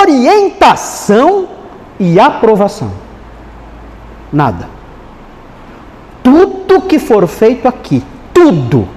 orientação 0.01 1.49
e 1.99 2.21
aprovação. 2.21 2.93
Nada. 4.33 4.76
Tudo 6.27 6.81
que 6.81 6.99
for 6.99 7.25
feito 7.29 7.69
aqui, 7.69 8.03
tudo, 8.35 8.89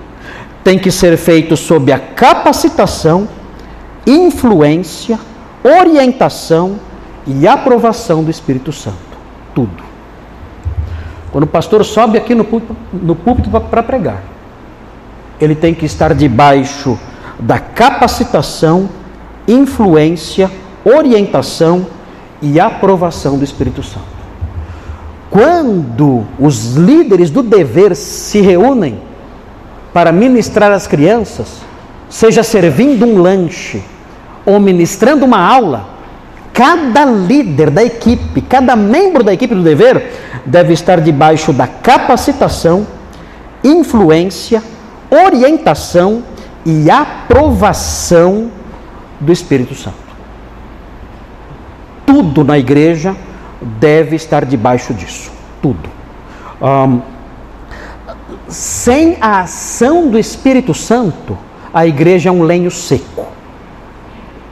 tem 0.63 0.79
que 0.79 0.89
ser 0.89 1.15
feito 1.15 1.55
sob 1.55 1.91
a 1.91 1.99
capacitação, 1.99 3.29
influência, 4.07 5.19
orientação 5.63 6.79
e 7.27 7.47
aprovação 7.47 8.23
do 8.23 8.31
Espírito 8.31 8.71
Santo. 8.71 8.97
Tudo. 9.53 9.83
Quando 11.31 11.43
o 11.43 11.47
pastor 11.47 11.85
sobe 11.85 12.17
aqui 12.17 12.33
no 12.33 12.43
púlpito, 12.43 13.51
para 13.69 13.83
pregar, 13.83 14.23
ele 15.39 15.53
tem 15.53 15.75
que 15.75 15.85
estar 15.85 16.15
debaixo 16.15 16.97
da 17.39 17.59
capacitação, 17.59 18.89
influência, 19.47 20.49
orientação 20.83 21.85
e 22.41 22.59
aprovação 22.59 23.37
do 23.37 23.43
Espírito 23.43 23.83
Santo. 23.83 24.18
Quando 25.29 26.25
os 26.39 26.75
líderes 26.75 27.29
do 27.29 27.43
dever 27.43 27.95
se 27.95 28.41
reúnem 28.41 28.99
para 29.93 30.11
ministrar 30.11 30.71
às 30.71 30.87
crianças, 30.87 31.47
seja 32.09 32.41
servindo 32.41 33.05
um 33.05 33.21
lanche 33.21 33.83
ou 34.45 34.59
ministrando 34.59 35.25
uma 35.25 35.39
aula, 35.39 35.87
cada 36.51 37.05
líder 37.05 37.69
da 37.69 37.83
equipe, 37.83 38.41
cada 38.41 38.75
membro 38.75 39.23
da 39.23 39.31
equipe 39.31 39.53
do 39.53 39.61
dever 39.61 40.11
deve 40.45 40.73
estar 40.73 40.99
debaixo 40.99 41.53
da 41.53 41.67
capacitação, 41.67 42.87
influência, 43.63 44.63
orientação 45.11 46.23
e 46.65 46.89
aprovação 46.89 48.51
do 49.19 49.31
Espírito 49.31 49.75
Santo. 49.75 50.09
Tudo 52.05 52.43
na 52.43 52.57
igreja 52.57 53.15
deve 53.61 54.15
estar 54.15 54.45
debaixo 54.45 54.93
disso. 54.93 55.31
Tudo. 55.61 55.89
Um, 56.61 57.01
sem 58.47 59.17
a 59.21 59.41
ação 59.41 60.09
do 60.09 60.17
Espírito 60.17 60.73
Santo, 60.73 61.37
a 61.73 61.85
igreja 61.85 62.29
é 62.29 62.31
um 62.31 62.43
lenho 62.43 62.71
seco. 62.71 63.27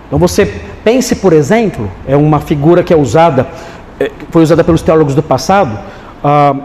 Então 0.08 0.20
você 0.20 0.46
pense, 0.84 1.16
por 1.16 1.34
exemplo, 1.34 1.90
é 2.08 2.16
uma 2.16 2.40
figura 2.40 2.84
que 2.84 2.94
é 2.94 2.98
usada, 2.98 3.48
é, 4.00 4.12
foi 4.30 4.44
usada 4.44 4.64
pelos 4.64 4.82
teólogos 4.82 5.16
do 5.16 5.24
passado. 5.24 5.78
Uh, 6.24 6.64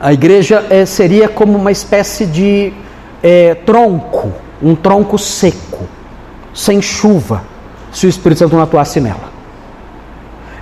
a 0.00 0.12
igreja 0.12 0.64
é, 0.70 0.84
seria 0.84 1.28
como 1.28 1.56
uma 1.56 1.72
espécie 1.72 2.26
de 2.26 2.72
é, 3.22 3.54
tronco, 3.54 4.32
um 4.62 4.74
tronco 4.74 5.18
seco, 5.18 5.86
sem 6.54 6.80
chuva, 6.80 7.42
se 7.90 8.06
o 8.06 8.08
Espírito 8.08 8.38
Santo 8.38 8.54
não 8.54 8.62
atuasse 8.62 9.00
nela. 9.00 9.32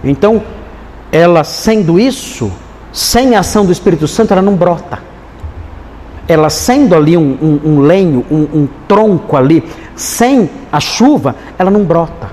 Então, 0.03 0.43
ela 1.17 1.43
sendo 1.45 1.99
isso, 1.99 2.53
sem 2.93 3.35
a 3.35 3.41
ação 3.41 3.65
do 3.65 3.73
Espírito 3.73 4.07
Santo, 4.07 4.33
ela 4.33 4.43
não 4.43 4.55
brota. 4.55 4.99
Ela 6.29 6.51
sendo 6.51 6.95
ali 6.95 7.17
um, 7.17 7.39
um, 7.41 7.71
um 7.71 7.81
lenho, 7.81 8.25
um, 8.31 8.43
um 8.61 8.69
tronco 8.87 9.37
ali, 9.37 9.65
sem 9.95 10.51
a 10.71 10.79
chuva, 10.79 11.35
ela 11.59 11.71
não 11.71 11.85
brota. 11.85 12.31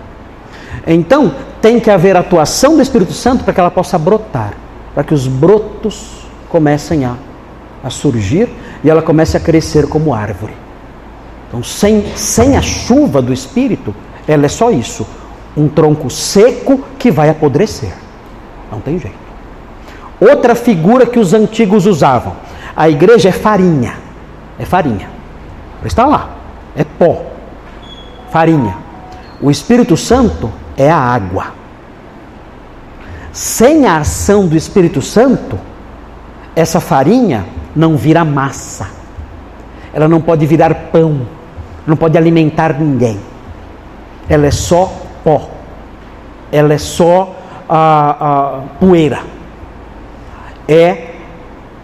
Então, 0.85 1.33
tem 1.61 1.79
que 1.79 1.89
haver 1.89 2.17
atuação 2.17 2.75
do 2.75 2.81
Espírito 2.81 3.13
Santo 3.13 3.45
para 3.45 3.53
que 3.53 3.59
ela 3.59 3.71
possa 3.71 3.97
brotar, 3.97 4.53
para 4.93 5.03
que 5.03 5.13
os 5.13 5.27
brotos 5.27 6.25
comecem 6.49 7.05
a, 7.05 7.15
a 7.81 7.89
surgir 7.89 8.49
e 8.83 8.89
ela 8.89 9.01
comece 9.01 9.37
a 9.37 9.39
crescer 9.39 9.87
como 9.87 10.13
árvore. 10.13 10.53
Então, 11.47 11.63
sem, 11.63 12.03
sem 12.17 12.57
a 12.57 12.61
chuva 12.61 13.21
do 13.21 13.31
Espírito, 13.31 13.95
ela 14.27 14.45
é 14.45 14.49
só 14.49 14.71
isso: 14.71 15.07
um 15.55 15.69
tronco 15.69 16.09
seco 16.09 16.83
que 16.99 17.09
vai 17.11 17.29
apodrecer. 17.29 17.93
Não 18.73 18.81
tem 18.81 18.97
jeito. 18.97 19.15
Outra 20.19 20.55
figura 20.55 21.05
que 21.05 21.19
os 21.19 21.31
antigos 21.31 21.85
usavam: 21.85 22.33
a 22.75 22.89
igreja 22.89 23.29
é 23.29 23.31
farinha. 23.31 23.93
É 24.57 24.65
farinha. 24.65 25.07
Está 25.85 26.05
lá. 26.05 26.29
É 26.75 26.83
pó. 26.83 27.21
Farinha. 28.31 28.75
O 29.39 29.51
Espírito 29.51 29.95
Santo 29.95 30.51
é 30.75 30.89
a 30.89 30.97
água. 30.97 31.53
Sem 33.31 33.85
a 33.85 33.97
ação 33.97 34.47
do 34.47 34.55
Espírito 34.55 35.01
Santo, 35.01 35.59
essa 36.55 36.79
farinha 36.79 37.45
não 37.75 37.95
vira 37.95 38.25
massa. 38.25 38.87
Ela 39.93 40.07
não 40.07 40.19
pode 40.19 40.47
virar 40.47 40.73
pão. 40.91 41.27
Não 41.85 41.95
pode 41.95 42.17
alimentar 42.17 42.79
ninguém. 42.79 43.19
Ela 44.27 44.47
é 44.47 44.51
só 44.51 44.91
pó. 45.23 45.49
Ela 46.51 46.73
é 46.73 46.77
só 46.79 47.35
a, 47.67 48.09
a 48.09 48.61
poeira. 48.79 49.21
É 50.67 51.11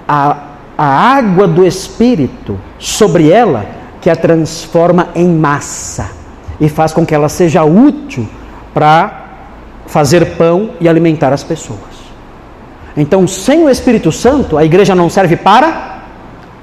a, 0.07 0.38
a 0.77 0.86
água 0.86 1.47
do 1.47 1.65
Espírito 1.65 2.59
sobre 2.77 3.30
ela 3.30 3.65
que 4.01 4.09
a 4.09 4.15
transforma 4.15 5.09
em 5.13 5.27
massa 5.27 6.11
e 6.59 6.69
faz 6.69 6.93
com 6.93 7.05
que 7.05 7.13
ela 7.13 7.30
seja 7.30 7.63
útil 7.63 8.27
para 8.73 9.25
fazer 9.88 10.38
pão 10.38 10.71
e 10.80 10.88
alimentar 10.88 11.34
as 11.34 11.43
pessoas. 11.43 11.80
Então, 12.95 13.27
sem 13.27 13.63
o 13.63 13.69
Espírito 13.69 14.11
Santo, 14.11 14.57
a 14.57 14.65
igreja 14.65 14.93
não 14.93 15.09
serve 15.09 15.36
para 15.36 16.03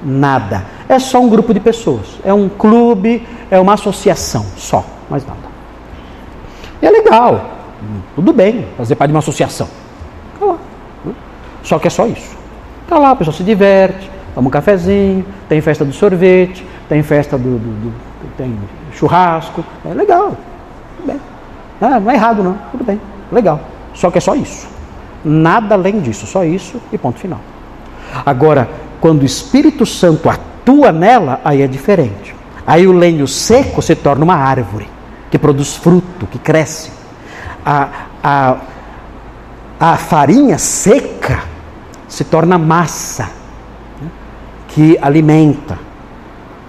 nada. 0.03 0.65
É 0.89 0.99
só 0.99 1.21
um 1.21 1.29
grupo 1.29 1.53
de 1.53 1.61
pessoas, 1.61 2.19
é 2.25 2.33
um 2.33 2.49
clube, 2.49 3.27
é 3.51 3.59
uma 3.59 3.75
associação, 3.75 4.47
só, 4.57 4.85
mais 5.11 5.27
nada. 5.27 5.41
E 6.81 6.87
é 6.87 6.91
legal, 6.91 7.56
tudo 8.15 8.33
bem 8.33 8.67
fazer 8.77 8.95
parte 8.95 9.11
de 9.11 9.15
uma 9.15 9.21
associação. 9.21 9.69
Tá 10.39 10.47
lá. 10.47 10.59
Só 11.63 11.79
que 11.79 11.87
é 11.87 11.91
só 11.91 12.07
isso. 12.07 12.37
Tá 12.89 12.99
lá, 12.99 13.11
a 13.11 13.17
pessoa 13.17 13.35
se 13.35 13.43
diverte, 13.43 14.11
toma 14.35 14.49
um 14.49 14.51
cafezinho, 14.51 15.25
tem 15.49 15.61
festa 15.61 15.85
do 15.85 15.93
sorvete, 15.93 16.65
tem 16.89 17.03
festa 17.03 17.37
do, 17.37 17.59
do, 17.59 17.91
do 17.91 17.93
tem 18.37 18.57
churrasco, 18.93 19.65
é 19.85 19.93
legal, 19.93 20.37
tudo 20.97 21.07
bem. 21.07 21.21
Ah, 21.81 22.01
não 22.01 22.11
é 22.11 22.15
errado 22.15 22.43
não, 22.43 22.57
tudo 22.71 22.85
bem, 22.85 23.01
legal. 23.33 23.61
Só 23.95 24.11
que 24.11 24.19
é 24.19 24.21
só 24.21 24.35
isso. 24.35 24.69
Nada 25.25 25.75
além 25.75 26.01
disso, 26.01 26.27
só 26.27 26.45
isso 26.45 26.81
e 26.93 26.99
ponto 26.99 27.19
final. 27.19 27.41
Agora, 28.25 28.69
quando 29.01 29.23
o 29.23 29.27
Espírito 29.27 29.85
Santo 29.85 30.29
atua 30.29 30.93
nela, 30.93 31.41
aí 31.45 31.63
é 31.63 31.67
diferente. 31.67 32.35
Aí 32.67 32.87
o 32.87 32.93
lenho 32.93 33.27
seco 33.27 33.83
se 33.83 33.95
torna 33.95 34.25
uma 34.25 34.35
árvore 34.35 34.89
que 35.31 35.39
produz 35.39 35.77
fruto, 35.77 36.27
que 36.27 36.39
cresce. 36.39 36.91
A, 37.67 37.89
a, 38.23 38.57
a 39.81 39.97
farinha 39.97 40.57
seca 40.57 41.43
se 42.07 42.25
torna 42.25 42.57
massa, 42.57 43.29
né, 44.01 44.09
que 44.69 44.97
alimenta, 45.03 45.77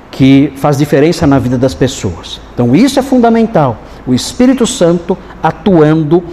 que 0.09 0.51
faz 0.57 0.77
diferença 0.77 1.27
na 1.27 1.37
vida 1.37 1.57
das 1.57 1.75
pessoas. 1.75 2.41
Então, 2.53 2.75
isso 2.75 2.99
é 2.99 3.03
fundamental. 3.03 3.77
O 4.07 4.13
Espírito 4.13 4.65
Santo 4.65 5.15
atuando 5.43 6.23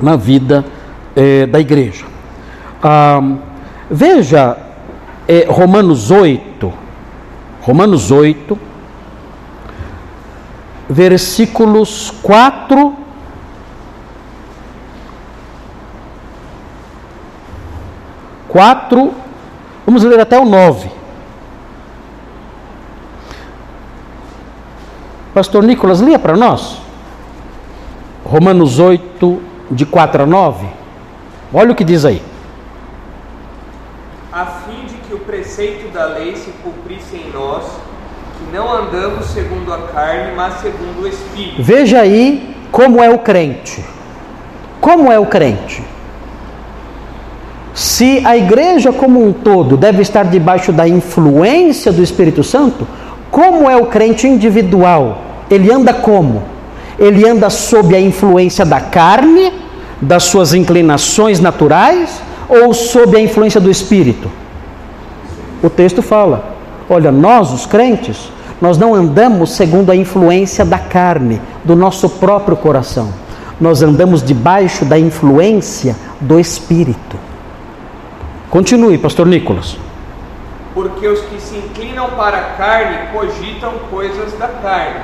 na 0.00 0.16
vida 0.16 0.64
eh, 1.14 1.46
da 1.46 1.58
igreja. 1.58 2.04
Ah, 2.82 3.20
veja 3.90 4.58
eh, 5.26 5.46
Romanos 5.48 6.10
8, 6.10 6.72
Romanos 7.62 8.10
8, 8.10 8.58
versículos 10.88 12.12
4 12.22 12.95
4, 18.56 19.12
vamos 19.84 20.02
ler 20.02 20.18
até 20.18 20.38
o 20.38 20.46
9. 20.46 20.88
Pastor 25.34 25.62
Nicolas, 25.62 26.00
leia 26.00 26.18
para 26.18 26.38
nós. 26.38 26.78
Romanos 28.24 28.78
8, 28.78 29.42
de 29.70 29.84
4 29.84 30.22
a 30.22 30.26
9. 30.26 30.66
Olha 31.52 31.72
o 31.72 31.74
que 31.74 31.84
diz 31.84 32.06
aí. 32.06 32.22
A 34.32 34.46
fim 34.46 34.86
de 34.86 34.94
que 35.06 35.12
o 35.12 35.18
preceito 35.18 35.92
da 35.92 36.06
lei 36.06 36.34
se 36.34 36.50
cumprisse 36.62 37.14
em 37.14 37.30
nós, 37.30 37.62
que 38.38 38.56
não 38.56 38.72
andamos 38.72 39.26
segundo 39.26 39.70
a 39.70 39.82
carne, 39.88 40.34
mas 40.34 40.54
segundo 40.62 41.02
o 41.02 41.06
Espírito. 41.06 41.62
Veja 41.62 42.00
aí 42.00 42.56
como 42.72 43.02
é 43.02 43.10
o 43.10 43.18
crente. 43.18 43.84
Como 44.80 45.12
é 45.12 45.18
o 45.18 45.26
crente? 45.26 45.84
Se 47.76 48.22
a 48.24 48.34
igreja 48.34 48.90
como 48.90 49.22
um 49.22 49.34
todo 49.34 49.76
deve 49.76 50.00
estar 50.00 50.24
debaixo 50.24 50.72
da 50.72 50.88
influência 50.88 51.92
do 51.92 52.02
Espírito 52.02 52.42
Santo, 52.42 52.88
como 53.30 53.68
é 53.68 53.76
o 53.76 53.84
crente 53.84 54.26
individual? 54.26 55.18
Ele 55.50 55.70
anda 55.70 55.92
como? 55.92 56.42
Ele 56.98 57.28
anda 57.28 57.50
sob 57.50 57.94
a 57.94 58.00
influência 58.00 58.64
da 58.64 58.80
carne, 58.80 59.52
das 60.00 60.24
suas 60.24 60.54
inclinações 60.54 61.38
naturais, 61.38 62.18
ou 62.48 62.72
sob 62.72 63.14
a 63.14 63.20
influência 63.20 63.60
do 63.60 63.70
Espírito? 63.70 64.30
O 65.62 65.68
texto 65.68 66.00
fala: 66.00 66.56
olha, 66.88 67.12
nós, 67.12 67.52
os 67.52 67.66
crentes, 67.66 68.32
nós 68.58 68.78
não 68.78 68.94
andamos 68.94 69.54
segundo 69.54 69.92
a 69.92 69.96
influência 69.96 70.64
da 70.64 70.78
carne, 70.78 71.42
do 71.62 71.76
nosso 71.76 72.08
próprio 72.08 72.56
coração. 72.56 73.10
Nós 73.60 73.82
andamos 73.82 74.22
debaixo 74.22 74.86
da 74.86 74.98
influência 74.98 75.94
do 76.18 76.40
Espírito. 76.40 77.15
Continue, 78.56 78.96
pastor 78.96 79.26
Nicolas. 79.26 79.76
Porque 80.72 81.06
os 81.06 81.20
que 81.20 81.38
se 81.38 81.58
inclinam 81.58 82.08
para 82.16 82.38
a 82.38 82.42
carne 82.56 83.08
cogitam 83.12 83.74
coisas 83.90 84.32
da 84.38 84.48
carne, 84.48 85.00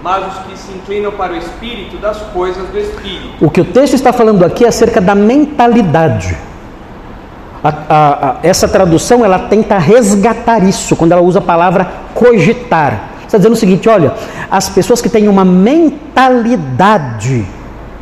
mas 0.00 0.24
os 0.28 0.38
que 0.44 0.56
se 0.56 0.70
inclinam 0.70 1.10
para 1.10 1.32
o 1.32 1.36
espírito, 1.36 1.96
das 1.96 2.18
coisas 2.32 2.68
do 2.68 2.78
espírito. 2.78 3.44
O 3.44 3.50
que 3.50 3.62
o 3.62 3.64
texto 3.64 3.94
está 3.94 4.12
falando 4.12 4.44
aqui 4.44 4.64
é 4.64 4.68
acerca 4.68 5.00
da 5.00 5.12
mentalidade. 5.12 6.38
A, 7.64 7.68
a, 7.68 7.74
a, 8.30 8.36
essa 8.44 8.68
tradução 8.68 9.24
ela 9.24 9.40
tenta 9.40 9.76
resgatar 9.76 10.62
isso 10.62 10.94
quando 10.94 11.10
ela 11.10 11.20
usa 11.20 11.40
a 11.40 11.42
palavra 11.42 11.90
cogitar. 12.14 13.08
Está 13.26 13.38
dizendo 13.38 13.54
o 13.54 13.56
seguinte: 13.56 13.88
olha, 13.88 14.14
as 14.48 14.68
pessoas 14.68 15.02
que 15.02 15.08
têm 15.08 15.26
uma 15.26 15.44
mentalidade 15.44 16.64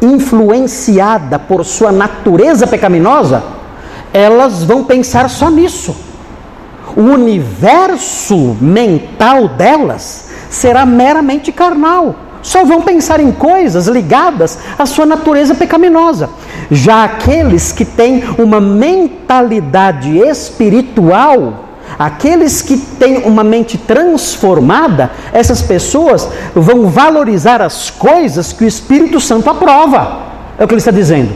influenciada 0.03 1.39
por 1.39 1.65
sua 1.65 1.91
natureza 1.91 2.67
pecaminosa, 2.67 3.62
elas 4.13 4.65
vão 4.65 4.85
pensar 4.85 5.29
só 5.29 5.51
nisso. 5.51 5.97
O 6.97 7.03
universo 7.03 8.57
mental 8.61 9.49
delas 9.49 10.31
será 10.51 10.85
meramente 10.85 11.51
carnal. 11.51 12.15
Só 12.43 12.65
vão 12.65 12.83
pensar 12.83 13.21
em 13.21 13.31
coisas 13.31 13.87
ligadas 13.87 14.59
à 14.77 14.85
sua 14.85 15.07
natureza 15.07 15.55
pecaminosa. 15.55 16.29
Já 16.71 17.05
aqueles 17.05 17.71
que 17.71 17.85
têm 17.85 18.25
uma 18.37 18.61
mentalidade 18.61 20.19
espiritual, 20.19 21.69
aqueles 21.97 22.61
que 22.61 22.77
têm 22.77 23.19
uma 23.19 23.45
mente 23.45 23.79
transformada, 23.79 25.13
essas 25.33 25.63
pessoas 25.63 26.29
vão 26.55 26.89
valorizar 26.89 27.63
as 27.63 27.91
coisas 27.91 28.53
que 28.53 28.65
o 28.65 28.69
Espírito 28.69 29.21
Santo 29.21 29.49
aprova. 29.49 30.23
É 30.59 30.65
o 30.65 30.69
que 30.69 30.75
ele 30.75 30.81
está 30.81 30.91
dizendo. 30.91 31.31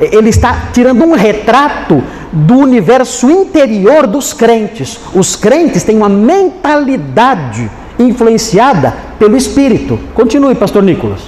Ele 0.00 0.28
está 0.28 0.68
tirando 0.72 1.04
um 1.04 1.12
retrato 1.12 2.02
do 2.46 2.58
universo 2.58 3.28
interior 3.30 4.06
dos 4.06 4.32
crentes. 4.32 5.00
Os 5.14 5.34
crentes 5.34 5.82
têm 5.82 5.96
uma 5.96 6.08
mentalidade 6.08 7.68
influenciada 7.98 8.94
pelo 9.18 9.36
Espírito. 9.36 9.98
Continue, 10.14 10.54
pastor 10.54 10.82
Nicolas. 10.82 11.20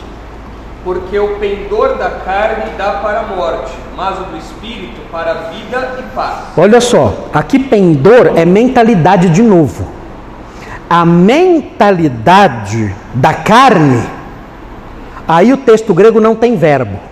Porque 0.84 1.18
o 1.18 1.36
pendor 1.38 1.96
da 1.96 2.10
carne 2.10 2.70
dá 2.78 2.92
para 3.02 3.20
a 3.20 3.22
morte, 3.24 3.72
mas 3.96 4.18
o 4.18 4.22
do 4.24 4.36
espírito 4.38 5.00
para 5.12 5.30
a 5.32 5.34
vida 5.50 5.96
e 5.98 6.02
paz. 6.14 6.38
Olha 6.56 6.80
só, 6.80 7.28
aqui 7.34 7.58
pendor 7.58 8.32
é 8.34 8.46
mentalidade 8.46 9.28
de 9.28 9.42
novo. 9.42 9.86
A 10.88 11.04
mentalidade 11.04 12.94
da 13.12 13.34
carne, 13.34 14.02
aí 15.28 15.52
o 15.52 15.58
texto 15.58 15.92
grego 15.92 16.18
não 16.18 16.34
tem 16.34 16.56
verbo 16.56 17.09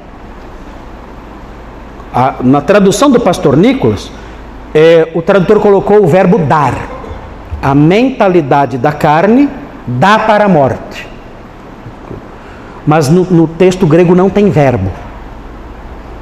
a, 2.13 2.37
na 2.43 2.61
tradução 2.61 3.11
do 3.11 3.21
pastor 3.21 3.57
Nicolas, 3.57 4.11
é, 4.75 5.11
o 5.15 5.23
tradutor 5.23 5.61
colocou 5.61 6.03
o 6.03 6.07
verbo 6.07 6.39
dar. 6.39 6.75
A 7.61 7.75
mentalidade 7.75 8.79
da 8.79 8.93
carne 8.93 9.49
dá 9.87 10.19
para 10.19 10.45
a 10.45 10.49
morte. 10.49 11.07
Mas 12.87 13.09
no, 13.09 13.25
no 13.25 13.47
texto 13.47 13.87
grego 13.87 14.15
não 14.15 14.31
tem 14.31 14.51
verbo. 14.51 14.91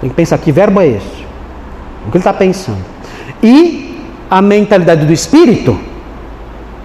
Tem 0.00 0.10
que 0.10 0.16
pensar 0.16 0.38
que 0.38 0.50
verbo 0.50 0.80
é 0.80 0.88
esse? 0.88 1.26
O 2.06 2.10
que 2.10 2.16
ele 2.16 2.18
está 2.18 2.32
pensando? 2.32 2.84
E 3.42 4.04
a 4.30 4.42
mentalidade 4.42 5.06
do 5.06 5.12
espírito 5.12 5.78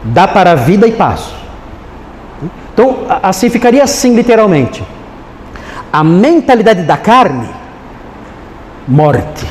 dá 0.03 0.27
para 0.27 0.55
vida 0.55 0.87
e 0.87 0.91
paz. 0.91 1.33
Então, 2.73 3.05
assim 3.21 3.49
ficaria 3.49 3.83
assim 3.83 4.15
literalmente. 4.15 4.83
A 5.91 6.03
mentalidade 6.03 6.83
da 6.83 6.97
carne, 6.97 7.49
morte. 8.87 9.45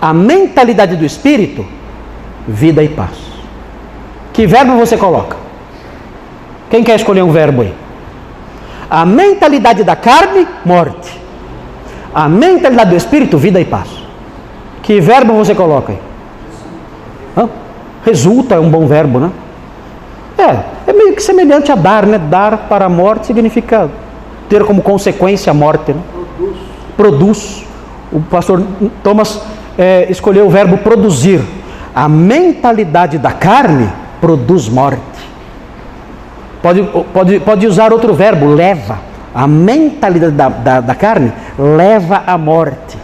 A 0.00 0.12
mentalidade 0.12 0.96
do 0.96 1.04
espírito, 1.04 1.64
vida 2.46 2.82
e 2.82 2.88
paz. 2.88 3.16
Que 4.32 4.46
verbo 4.46 4.76
você 4.76 4.96
coloca? 4.96 5.36
Quem 6.70 6.82
quer 6.82 6.96
escolher 6.96 7.22
um 7.22 7.30
verbo 7.30 7.62
aí? 7.62 7.74
A 8.90 9.04
mentalidade 9.04 9.84
da 9.84 9.94
carne, 9.94 10.46
morte. 10.64 11.20
A 12.14 12.28
mentalidade 12.28 12.90
do 12.90 12.96
espírito, 12.96 13.38
vida 13.38 13.60
e 13.60 13.64
paz. 13.64 13.88
Que 14.82 15.00
verbo 15.00 15.34
você 15.34 15.54
coloca 15.54 15.92
aí? 15.92 15.98
Hã? 17.36 17.48
Resulta 18.04 18.56
é 18.56 18.58
um 18.58 18.68
bom 18.68 18.86
verbo, 18.86 19.20
né? 19.20 19.30
É, 20.36 20.90
é 20.90 20.92
meio 20.92 21.14
que 21.14 21.22
semelhante 21.22 21.70
a 21.70 21.74
dar, 21.74 22.04
né? 22.06 22.18
Dar 22.18 22.68
para 22.68 22.86
a 22.86 22.88
morte 22.88 23.26
significa 23.26 23.88
ter 24.48 24.64
como 24.64 24.82
consequência 24.82 25.50
a 25.50 25.54
morte, 25.54 25.92
né? 25.92 26.02
Produz. 26.12 26.56
Produz. 26.96 27.71
O 28.12 28.20
pastor 28.20 28.62
Thomas 29.02 29.40
é, 29.78 30.06
escolheu 30.10 30.46
o 30.46 30.50
verbo 30.50 30.78
produzir. 30.78 31.40
A 31.94 32.08
mentalidade 32.08 33.18
da 33.18 33.32
carne 33.32 33.88
produz 34.20 34.68
morte. 34.68 35.00
Pode, 36.62 36.82
pode, 37.12 37.40
pode 37.40 37.66
usar 37.66 37.92
outro 37.92 38.14
verbo, 38.14 38.46
leva. 38.46 38.98
A 39.34 39.46
mentalidade 39.46 40.32
da, 40.34 40.48
da, 40.48 40.80
da 40.80 40.94
carne 40.94 41.32
leva 41.58 42.22
à 42.26 42.36
morte, 42.36 42.98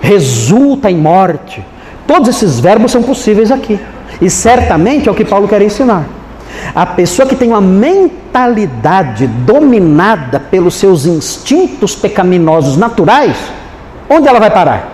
resulta 0.00 0.90
em 0.90 0.96
morte. 0.96 1.64
Todos 2.06 2.28
esses 2.28 2.60
verbos 2.60 2.92
são 2.92 3.02
possíveis 3.02 3.50
aqui. 3.50 3.78
E 4.20 4.30
certamente 4.30 5.08
é 5.08 5.12
o 5.12 5.14
que 5.14 5.24
Paulo 5.24 5.48
quer 5.48 5.60
ensinar. 5.62 6.04
A 6.74 6.86
pessoa 6.86 7.28
que 7.28 7.34
tem 7.34 7.48
uma 7.48 7.60
mentalidade 7.60 9.26
dominada 9.26 10.38
pelos 10.38 10.74
seus 10.74 11.06
instintos 11.06 11.94
pecaminosos 11.94 12.76
naturais, 12.76 13.36
onde 14.08 14.28
ela 14.28 14.40
vai 14.40 14.50
parar? 14.50 14.90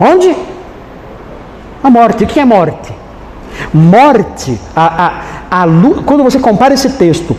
Onde? 0.00 0.34
A 1.82 1.90
morte. 1.90 2.24
O 2.24 2.26
que 2.26 2.40
é 2.40 2.44
morte? 2.44 2.92
Morte, 3.72 4.58
a, 4.74 5.06
a, 5.50 5.64
a, 5.64 5.66
quando 6.04 6.22
você 6.22 6.38
compara 6.38 6.74
esse 6.74 6.90
texto 6.90 7.36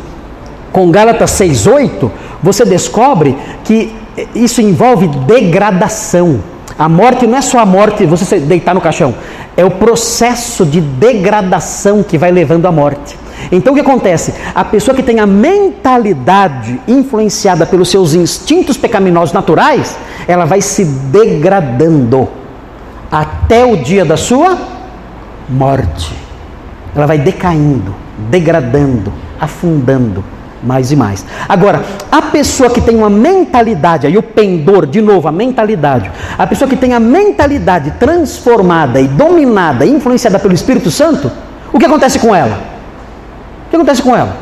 com 0.71 0.91
Gálatas 0.91 1.31
6,8, 1.31 2.09
você 2.43 2.65
descobre 2.65 3.37
que 3.63 3.93
isso 4.35 4.61
envolve 4.61 5.07
degradação. 5.07 6.41
A 6.77 6.87
morte 6.87 7.25
não 7.25 7.37
é 7.37 7.41
só 7.41 7.59
a 7.59 7.65
morte, 7.65 8.05
você 8.05 8.39
deitar 8.39 8.73
no 8.73 8.81
caixão, 8.81 9.13
é 9.55 9.65
o 9.65 9.71
processo 9.71 10.65
de 10.65 10.79
degradação 10.79 12.03
que 12.03 12.17
vai 12.17 12.31
levando 12.31 12.65
à 12.65 12.71
morte. 12.71 13.17
Então 13.51 13.73
o 13.73 13.75
que 13.75 13.81
acontece? 13.81 14.33
A 14.53 14.63
pessoa 14.63 14.95
que 14.95 15.01
tem 15.01 15.19
a 15.19 15.25
mentalidade 15.25 16.79
influenciada 16.87 17.65
pelos 17.65 17.89
seus 17.89 18.13
instintos 18.13 18.77
pecaminosos 18.77 19.33
naturais, 19.33 19.97
ela 20.29 20.45
vai 20.45 20.61
se 20.61 20.85
degradando 20.85 22.29
até 23.11 23.65
o 23.65 23.77
dia 23.77 24.05
da 24.05 24.15
sua 24.15 24.55
morte. 25.49 26.13
Ela 26.95 27.07
vai 27.07 27.17
decaindo, 27.17 27.95
degradando, 28.29 29.11
afundando 29.41 30.23
mais 30.61 30.91
e 30.91 30.95
mais. 30.95 31.25
Agora, 31.47 31.83
a 32.11 32.21
pessoa 32.21 32.69
que 32.69 32.79
tem 32.79 32.95
uma 32.95 33.09
mentalidade, 33.09 34.05
aí 34.05 34.19
o 34.19 34.21
pendor, 34.21 34.85
de 34.85 35.01
novo, 35.01 35.27
a 35.27 35.31
mentalidade, 35.31 36.11
a 36.37 36.45
pessoa 36.45 36.69
que 36.69 36.75
tem 36.75 36.93
a 36.93 36.99
mentalidade 36.99 37.89
transformada 37.99 39.01
e 39.01 39.07
dominada, 39.07 39.83
influenciada 39.83 40.37
pelo 40.37 40.53
Espírito 40.53 40.91
Santo, 40.91 41.31
o 41.73 41.79
que 41.79 41.85
acontece 41.85 42.19
com 42.19 42.35
ela? 42.35 42.59
O 43.65 43.69
que 43.71 43.75
acontece 43.75 44.03
com 44.03 44.15
ela? 44.15 44.37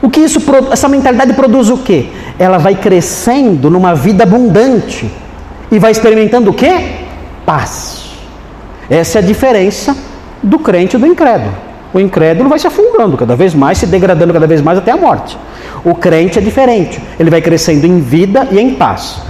O 0.00 0.08
que 0.08 0.20
isso, 0.20 0.38
essa 0.70 0.88
mentalidade 0.88 1.32
produz 1.32 1.70
o 1.70 1.78
quê? 1.78 2.10
Ela 2.38 2.58
vai 2.58 2.76
crescendo 2.76 3.68
numa 3.68 3.96
vida 3.96 4.22
abundante 4.22 5.23
e 5.74 5.78
vai 5.78 5.90
experimentando 5.90 6.50
o 6.50 6.54
quê? 6.54 6.72
Paz. 7.44 8.12
Essa 8.88 9.18
é 9.18 9.22
a 9.22 9.24
diferença 9.24 9.96
do 10.40 10.56
crente 10.58 10.96
e 10.96 11.00
do 11.00 11.06
incrédulo. 11.06 11.52
O 11.92 11.98
incrédulo 11.98 12.48
vai 12.48 12.60
se 12.60 12.66
afundando 12.66 13.16
cada 13.16 13.34
vez 13.34 13.54
mais, 13.54 13.78
se 13.78 13.86
degradando 13.86 14.32
cada 14.32 14.46
vez 14.46 14.60
mais 14.60 14.78
até 14.78 14.92
a 14.92 14.96
morte. 14.96 15.36
O 15.84 15.94
crente 15.94 16.38
é 16.38 16.42
diferente, 16.42 17.02
ele 17.18 17.28
vai 17.28 17.42
crescendo 17.42 17.86
em 17.86 18.00
vida 18.00 18.46
e 18.52 18.60
em 18.60 18.74
paz. 18.74 19.20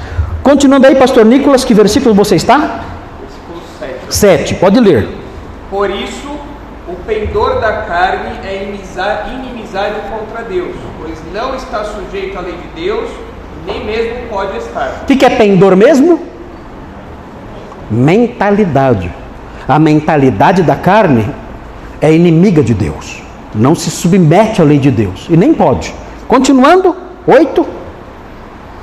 Continuando 0.43 0.87
aí, 0.87 0.95
pastor 0.97 1.25
Nicolas, 1.25 1.65
que 1.65 1.73
versículo 1.73 2.15
você 2.15 2.37
está? 2.37 2.85
Versículo 3.21 3.63
7. 4.11 4.15
7, 4.15 4.55
pode 4.57 4.79
ler. 4.81 5.09
Por 5.71 5.89
isso, 5.91 6.29
o 6.87 6.95
pendor 7.07 7.59
da 7.59 7.73
carne 7.73 8.39
é 8.47 8.65
inimizade 8.65 9.95
contra 10.11 10.43
Deus, 10.43 10.75
pois 11.01 11.19
não 11.33 11.55
está 11.57 11.85
sujeito 11.85 12.37
à 12.37 12.43
lei 12.43 12.53
de 12.53 12.83
Deus, 12.83 13.09
nem 13.67 13.83
mesmo 13.83 14.29
pode 14.29 14.59
estar. 14.59 15.01
O 15.03 15.07
que, 15.07 15.17
que 15.17 15.25
é 15.25 15.31
pendor 15.31 15.75
mesmo? 15.75 16.34
Mentalidade. 17.91 19.11
A 19.67 19.79
mentalidade 19.79 20.63
da 20.63 20.77
carne 20.77 21.29
é 22.01 22.13
inimiga 22.13 22.63
de 22.63 22.75
Deus. 22.75 23.23
Não 23.55 23.75
se 23.75 23.91
submete 23.91 24.61
à 24.61 24.65
lei 24.65 24.79
de 24.79 24.91
Deus. 24.91 25.27
E 25.31 25.37
nem 25.37 25.55
pode. 25.55 25.95
Continuando, 26.27 26.95
oito. 27.27 27.67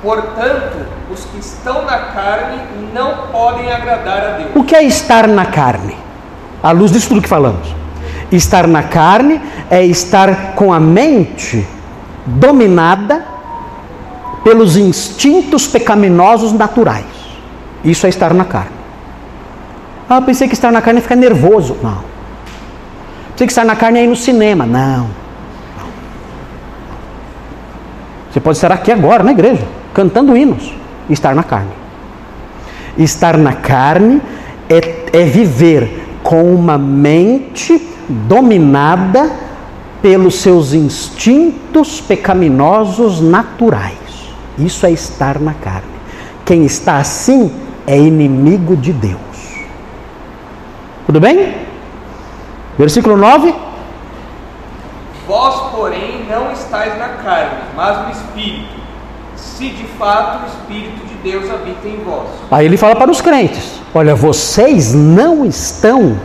Portanto, 0.02 0.78
os 1.12 1.24
que 1.26 1.38
estão 1.38 1.84
na 1.84 1.98
carne 1.98 2.58
não 2.92 3.28
podem 3.30 3.70
agradar 3.72 4.18
a 4.18 4.30
Deus. 4.38 4.50
O 4.54 4.64
que 4.64 4.74
é 4.74 4.82
estar 4.82 5.28
na 5.28 5.46
carne? 5.46 5.94
À 6.62 6.72
luz 6.72 6.90
disso 6.90 7.08
tudo 7.08 7.22
que 7.22 7.28
falamos. 7.28 7.74
Estar 8.30 8.66
na 8.66 8.82
carne 8.82 9.40
é 9.70 9.84
estar 9.84 10.54
com 10.54 10.72
a 10.72 10.80
mente 10.80 11.66
dominada 12.24 13.24
pelos 14.42 14.76
instintos 14.76 15.66
pecaminosos 15.66 16.52
naturais. 16.52 17.04
Isso 17.84 18.06
é 18.06 18.08
estar 18.08 18.32
na 18.32 18.44
carne. 18.44 18.81
Ah, 20.14 20.20
pensei 20.20 20.46
que 20.46 20.52
estar 20.52 20.70
na 20.70 20.82
carne 20.82 20.98
é 20.98 21.02
ficar 21.02 21.16
nervoso. 21.16 21.78
Não. 21.82 22.04
Pensei 23.30 23.46
que 23.46 23.52
estar 23.52 23.64
na 23.64 23.74
carne 23.74 23.98
é 23.98 24.04
ir 24.04 24.08
no 24.08 24.14
cinema. 24.14 24.66
Não. 24.66 25.08
Você 28.30 28.38
pode 28.38 28.58
estar 28.58 28.70
aqui 28.70 28.92
agora 28.92 29.22
na 29.22 29.30
igreja, 29.30 29.66
cantando 29.94 30.36
hinos, 30.36 30.74
e 31.08 31.14
estar 31.14 31.34
na 31.34 31.42
carne. 31.42 31.72
Estar 32.98 33.38
na 33.38 33.54
carne 33.54 34.20
é, 34.68 35.20
é 35.20 35.24
viver 35.24 36.18
com 36.22 36.54
uma 36.54 36.76
mente 36.76 37.80
dominada 38.06 39.32
pelos 40.02 40.34
seus 40.34 40.74
instintos 40.74 42.02
pecaminosos 42.02 43.22
naturais. 43.22 43.96
Isso 44.58 44.84
é 44.84 44.90
estar 44.90 45.38
na 45.38 45.54
carne. 45.54 45.88
Quem 46.44 46.66
está 46.66 46.98
assim 46.98 47.50
é 47.86 47.96
inimigo 47.98 48.76
de 48.76 48.92
Deus. 48.92 49.31
Tudo 51.12 51.20
bem? 51.20 51.54
Versículo 52.78 53.18
9. 53.18 53.54
Vós, 55.28 55.70
porém, 55.70 56.24
não 56.26 56.50
estáis 56.50 56.98
na 56.98 57.08
carne, 57.22 57.64
mas 57.76 58.06
no 58.06 58.12
Espírito, 58.12 58.80
se 59.36 59.68
de 59.68 59.84
fato 59.98 60.44
o 60.44 60.46
Espírito 60.46 61.06
de 61.06 61.14
Deus 61.16 61.50
habita 61.50 61.86
em 61.86 62.02
vós. 62.02 62.28
Aí 62.50 62.64
ele 62.64 62.78
fala 62.78 62.96
para 62.96 63.10
os 63.10 63.20
crentes: 63.20 63.78
Olha, 63.94 64.14
vocês 64.14 64.94
não 64.94 65.44
estão, 65.44 66.16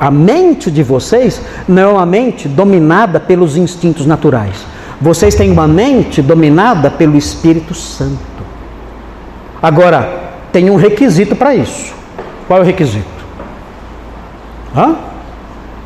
a 0.00 0.10
mente 0.10 0.72
de 0.72 0.82
vocês 0.82 1.40
não 1.68 1.82
é 1.82 1.92
uma 1.92 2.06
mente 2.06 2.48
dominada 2.48 3.20
pelos 3.20 3.56
instintos 3.56 4.06
naturais. 4.06 4.66
Vocês 5.00 5.36
têm 5.36 5.52
uma 5.52 5.68
mente 5.68 6.20
dominada 6.20 6.90
pelo 6.90 7.16
Espírito 7.16 7.76
Santo. 7.76 8.18
Agora, 9.62 10.32
tem 10.50 10.68
um 10.68 10.74
requisito 10.74 11.36
para 11.36 11.54
isso. 11.54 11.94
Qual 12.48 12.58
é 12.58 12.62
o 12.62 12.66
requisito? 12.66 13.15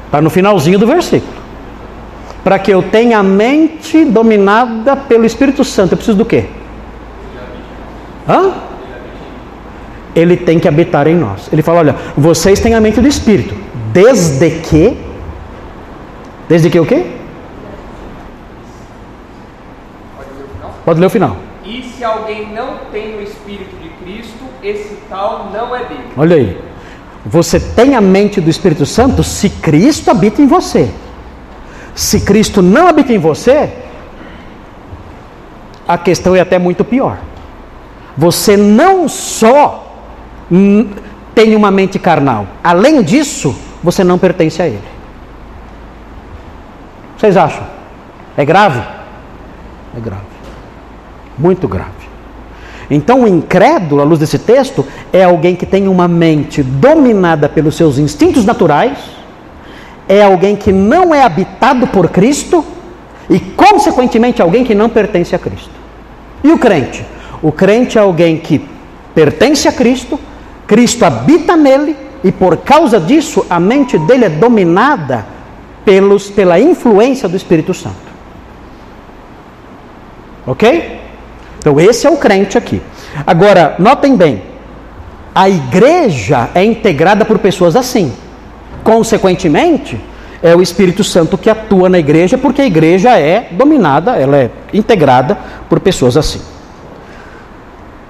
Está 0.07 0.21
no 0.21 0.31
finalzinho 0.31 0.79
do 0.79 0.87
versículo 0.87 1.41
para 2.43 2.59
que 2.59 2.71
eu 2.71 2.83
tenha 2.83 3.19
a 3.19 3.23
mente 3.23 4.05
dominada 4.05 4.97
pelo 4.97 5.25
Espírito 5.25 5.65
Santo, 5.65 5.93
eu 5.93 5.97
preciso 5.97 6.19
do 6.19 6.25
quê? 6.25 6.47
Hã? 8.29 8.53
Ele 10.15 10.37
tem 10.37 10.59
que 10.59 10.67
habitar 10.67 11.07
em 11.07 11.15
nós. 11.15 11.49
Ele 11.53 11.63
fala: 11.63 11.81
olha, 11.81 11.97
vocês 12.17 12.61
têm 12.61 12.75
a 12.75 12.81
mente 12.81 13.01
do 13.01 13.07
Espírito, 13.07 13.55
desde 13.93 14.51
que. 14.63 14.97
Desde 16.49 16.69
que 16.69 16.81
o 16.81 16.87
quê? 16.87 17.07
Pode 20.85 20.99
ler 20.99 21.07
o 21.07 21.11
final. 21.11 21.37
E 21.65 21.83
se 21.85 22.03
alguém 22.03 22.53
não 22.53 22.79
tem 22.91 23.17
o 23.17 23.23
Espírito 23.23 23.77
de 23.81 23.89
Cristo, 24.03 24.45
esse 24.63 24.97
tal 25.09 25.51
não 25.53 25.77
é 25.77 25.85
dele. 25.85 26.09
Olha 26.17 26.37
aí. 26.37 26.59
Você 27.25 27.61
tem 27.61 27.95
a 27.95 28.01
mente 28.01 28.41
do 28.41 28.49
Espírito 28.49 28.87
Santo 28.87 29.23
se 29.23 29.51
Cristo 29.51 30.11
habita 30.11 30.41
em 30.41 30.47
você. 30.47 30.91
Se 31.95 32.21
Cristo 32.21 32.63
não 32.63 32.89
habita 32.89 33.13
em 33.13 33.19
você, 33.19 33.73
a 35.87 35.99
questão 35.99 36.35
é 36.35 36.41
até 36.41 36.59
muito 36.59 36.85
pior. 36.85 37.19
você 38.17 38.57
não 38.57 39.09
só 39.09 39.97
tem 41.35 41.55
uma 41.55 41.71
mente 41.71 41.99
carnal, 41.99 42.47
além 42.63 43.03
disso, 43.03 43.57
você 43.83 44.05
não 44.05 44.19
pertence 44.19 44.61
a 44.61 44.67
Ele. 44.67 44.83
Vocês 47.17 47.37
acham? 47.37 47.67
É 48.37 48.45
grave? 48.45 48.81
É 49.97 50.01
grave. 50.01 50.25
Muito 51.39 51.67
grave. 51.69 52.00
Então, 52.91 53.23
o 53.23 53.29
incrédulo, 53.29 54.01
à 54.01 54.05
luz 54.05 54.19
desse 54.19 54.39
texto, 54.39 54.85
é 55.13 55.23
alguém 55.23 55.55
que 55.55 55.65
tem 55.65 55.87
uma 55.87 56.09
mente 56.09 56.61
dominada 56.61 57.49
pelos 57.49 57.77
seus 57.77 57.99
instintos 57.99 58.45
naturais, 58.45 58.99
é 60.09 60.23
alguém 60.23 60.57
que 60.57 60.73
não 60.73 61.15
é 61.15 61.23
habitado 61.23 61.87
por 61.87 62.09
Cristo 62.09 62.65
e, 63.29 63.39
consequentemente, 63.39 64.43
alguém 64.43 64.65
que 64.65 64.75
não 64.75 64.89
pertence 64.89 65.37
a 65.37 65.39
Cristo. 65.39 65.71
E 66.43 66.51
o 66.51 66.59
crente? 66.59 67.05
O 67.41 67.53
crente 67.53 67.97
é 67.97 68.01
alguém 68.01 68.39
que 68.39 68.67
pertence 69.15 69.69
a 69.69 69.73
Cristo, 69.73 70.19
Cristo 70.67 71.05
habita 71.05 71.57
nele 71.57 71.97
e, 72.25 72.33
por 72.33 72.57
causa 72.57 72.99
disso, 72.99 73.47
a 73.49 73.61
mente 73.61 73.97
dele 73.99 74.25
é 74.25 74.29
dominada 74.29 75.27
pelos, 75.85 76.29
pela 76.29 76.59
influência 76.59 77.29
do 77.29 77.37
Espírito 77.37 77.73
Santo. 77.73 78.11
Ok? 80.45 81.01
Então, 81.61 81.79
esse 81.79 82.07
é 82.07 82.11
o 82.11 82.17
crente 82.17 82.57
aqui. 82.57 82.83
Agora, 83.27 83.77
notem 83.79 84.17
bem: 84.17 84.43
a 85.35 85.49
igreja 85.49 86.49
é 86.55 86.65
integrada 86.65 87.25
por 87.25 87.39
pessoas 87.39 87.77
assim. 87.77 88.13
Consequentemente, 88.83 90.01
é 90.43 90.57
o 90.57 90.63
Espírito 90.63 91.05
Santo 91.05 91.37
que 91.37 91.51
atua 91.51 91.91
na 91.91 91.99
igreja, 91.99 92.39
porque 92.39 92.63
a 92.63 92.67
igreja 92.67 93.19
é 93.19 93.49
dominada, 93.51 94.17
ela 94.17 94.39
é 94.39 94.51
integrada 94.73 95.37
por 95.69 95.79
pessoas 95.81 96.17
assim. 96.17 96.41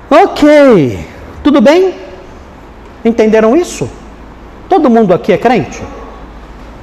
Ok, 0.09 1.05
tudo 1.43 1.61
bem? 1.61 1.95
Entenderam 3.05 3.57
isso? 3.57 3.91
Todo 4.69 4.89
mundo 4.89 5.13
aqui 5.13 5.33
é 5.33 5.39
crente? 5.39 5.83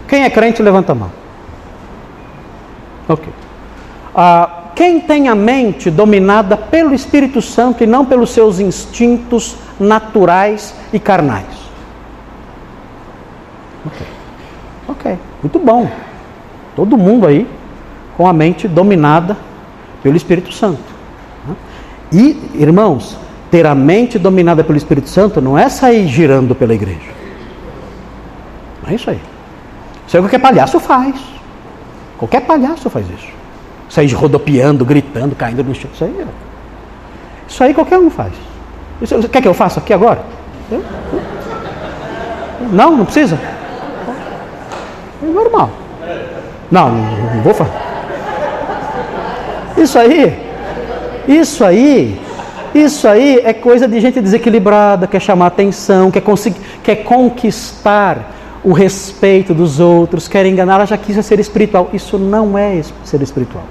Quem 0.05 0.23
é 0.23 0.29
crente, 0.29 0.61
levanta 0.61 0.91
a 0.91 0.95
mão. 0.95 1.11
Ok. 3.07 3.46
Ah, 4.19 4.71
quem 4.73 4.99
tem 4.99 5.27
a 5.27 5.35
mente 5.35 5.91
dominada 5.91 6.57
pelo 6.57 6.91
Espírito 6.91 7.39
Santo 7.39 7.83
e 7.83 7.87
não 7.87 8.03
pelos 8.03 8.31
seus 8.31 8.59
instintos 8.59 9.55
naturais 9.79 10.73
e 10.91 10.99
carnais? 10.99 11.45
Ok. 13.85 14.07
Ok, 14.87 15.19
muito 15.43 15.59
bom. 15.59 15.87
Todo 16.75 16.97
mundo 16.97 17.27
aí 17.27 17.47
com 18.17 18.27
a 18.27 18.33
mente 18.33 18.67
dominada 18.67 19.37
pelo 20.01 20.17
Espírito 20.17 20.51
Santo. 20.51 20.97
E, 22.11 22.51
irmãos, 22.55 23.19
ter 23.51 23.67
a 23.67 23.75
mente 23.75 24.17
dominada 24.17 24.63
pelo 24.63 24.77
Espírito 24.79 25.09
Santo 25.09 25.39
não 25.39 25.55
é 25.55 25.69
sair 25.69 26.07
girando 26.07 26.55
pela 26.55 26.73
igreja. 26.73 27.11
Não 28.81 28.89
é 28.89 28.95
isso 28.95 29.11
aí. 29.11 29.21
Isso 30.07 30.17
é 30.17 30.19
o 30.19 30.23
que 30.23 30.29
qualquer 30.29 30.39
palhaço 30.39 30.79
faz. 30.79 31.15
Qualquer 32.17 32.41
palhaço 32.41 32.89
faz 32.89 33.05
isso 33.11 33.36
sair 33.89 34.11
rodopiando, 34.13 34.83
gritando, 34.85 35.35
caindo 35.35 35.63
no 35.63 35.73
chão. 35.73 35.89
Isso 35.93 36.03
aí, 36.03 36.25
isso 37.47 37.63
aí 37.63 37.73
qualquer 37.73 37.97
um 37.97 38.09
faz. 38.09 38.33
Isso, 39.01 39.29
quer 39.29 39.41
que 39.41 39.47
eu 39.47 39.53
faça 39.53 39.79
aqui 39.79 39.93
agora? 39.93 40.21
Não, 42.71 42.97
não 42.97 43.05
precisa? 43.05 43.39
É 45.23 45.25
normal. 45.25 45.69
Não, 46.69 46.89
não 46.89 47.41
vou 47.43 47.53
fazer. 47.53 47.71
Isso 49.77 49.97
aí, 49.97 50.39
isso 51.27 51.63
aí, 51.63 52.19
isso 52.73 53.07
aí 53.07 53.41
é 53.43 53.53
coisa 53.53 53.87
de 53.87 53.99
gente 53.99 54.19
desequilibrada, 54.19 55.07
quer 55.07 55.21
chamar 55.21 55.47
atenção, 55.47 56.09
quer, 56.09 56.21
conseguir, 56.21 56.59
quer 56.83 56.97
conquistar 56.97 58.33
o 58.63 58.73
respeito 58.73 59.53
dos 59.53 59.79
outros, 59.79 60.27
quer 60.27 60.45
enganar, 60.45 60.75
ela 60.75 60.85
já 60.85 60.97
quis 60.97 61.23
ser 61.25 61.39
espiritual. 61.39 61.89
Isso 61.93 62.17
não 62.17 62.57
é 62.57 62.81
ser 63.03 63.21
espiritual. 63.21 63.63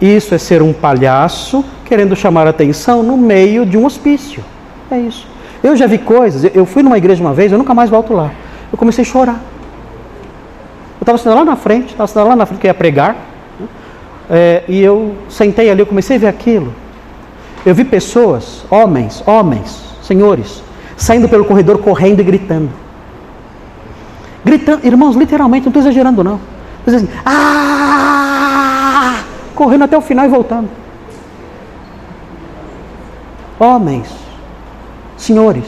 Isso 0.00 0.34
é 0.34 0.38
ser 0.38 0.62
um 0.62 0.72
palhaço 0.72 1.64
querendo 1.84 2.14
chamar 2.14 2.46
atenção 2.46 3.02
no 3.02 3.16
meio 3.16 3.66
de 3.66 3.76
um 3.76 3.84
hospício. 3.84 4.44
É 4.90 4.98
isso. 4.98 5.26
Eu 5.62 5.76
já 5.76 5.86
vi 5.86 5.98
coisas, 5.98 6.50
eu 6.54 6.64
fui 6.64 6.82
numa 6.82 6.96
igreja 6.96 7.20
uma 7.20 7.34
vez, 7.34 7.50
eu 7.50 7.58
nunca 7.58 7.74
mais 7.74 7.90
volto 7.90 8.12
lá. 8.12 8.30
Eu 8.70 8.78
comecei 8.78 9.02
a 9.02 9.06
chorar. 9.06 9.40
Eu 11.00 11.02
estava 11.02 11.18
sentado 11.18 11.36
lá 11.36 11.44
na 11.44 11.56
frente, 11.56 11.90
estava 11.90 12.06
sentado 12.06 12.28
lá 12.28 12.36
na 12.36 12.46
frente 12.46 12.60
que 12.60 12.66
ia 12.66 12.74
pregar, 12.74 13.16
né? 13.58 13.66
é, 14.30 14.64
e 14.68 14.80
eu 14.80 15.16
sentei 15.28 15.70
ali, 15.70 15.80
eu 15.80 15.86
comecei 15.86 16.16
a 16.16 16.20
ver 16.20 16.26
aquilo. 16.28 16.72
Eu 17.66 17.74
vi 17.74 17.84
pessoas, 17.84 18.64
homens, 18.70 19.22
homens, 19.26 19.82
senhores, 20.02 20.62
saindo 20.96 21.28
pelo 21.28 21.44
corredor 21.44 21.78
correndo 21.78 22.20
e 22.20 22.24
gritando. 22.24 22.70
Gritando, 24.44 24.86
irmãos, 24.86 25.16
literalmente, 25.16 25.66
não 25.66 25.70
estou 25.70 25.82
exagerando 25.82 26.22
não. 26.22 26.40
Assim, 26.86 27.08
ah! 27.26 28.57
Correndo 29.58 29.82
até 29.82 29.98
o 29.98 30.00
final 30.00 30.24
e 30.24 30.28
voltando. 30.28 30.68
Homens, 33.58 34.08
senhores, 35.16 35.64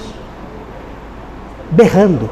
berrando. 1.73 2.31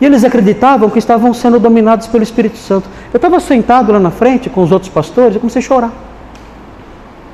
E 0.00 0.06
eles 0.06 0.24
acreditavam 0.24 0.88
que 0.88 0.98
estavam 0.98 1.34
sendo 1.34 1.60
dominados 1.60 2.06
pelo 2.06 2.22
Espírito 2.22 2.56
Santo. 2.56 2.88
Eu 3.12 3.18
estava 3.18 3.38
sentado 3.40 3.92
lá 3.92 4.00
na 4.00 4.10
frente 4.10 4.48
com 4.48 4.62
os 4.62 4.72
outros 4.72 4.90
pastores 4.90 5.36
e 5.36 5.38
comecei 5.38 5.60
a 5.60 5.62
chorar. 5.62 5.92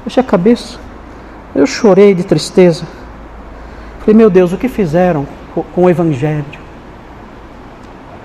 Deixei 0.04 0.20
a 0.20 0.26
cabeça. 0.26 0.80
Eu 1.54 1.68
chorei 1.68 2.14
de 2.14 2.24
tristeza. 2.24 2.84
Falei, 4.00 4.16
meu 4.16 4.28
Deus, 4.28 4.52
o 4.52 4.56
que 4.56 4.68
fizeram 4.68 5.24
com 5.72 5.84
o 5.84 5.88
Evangelho? 5.88 6.44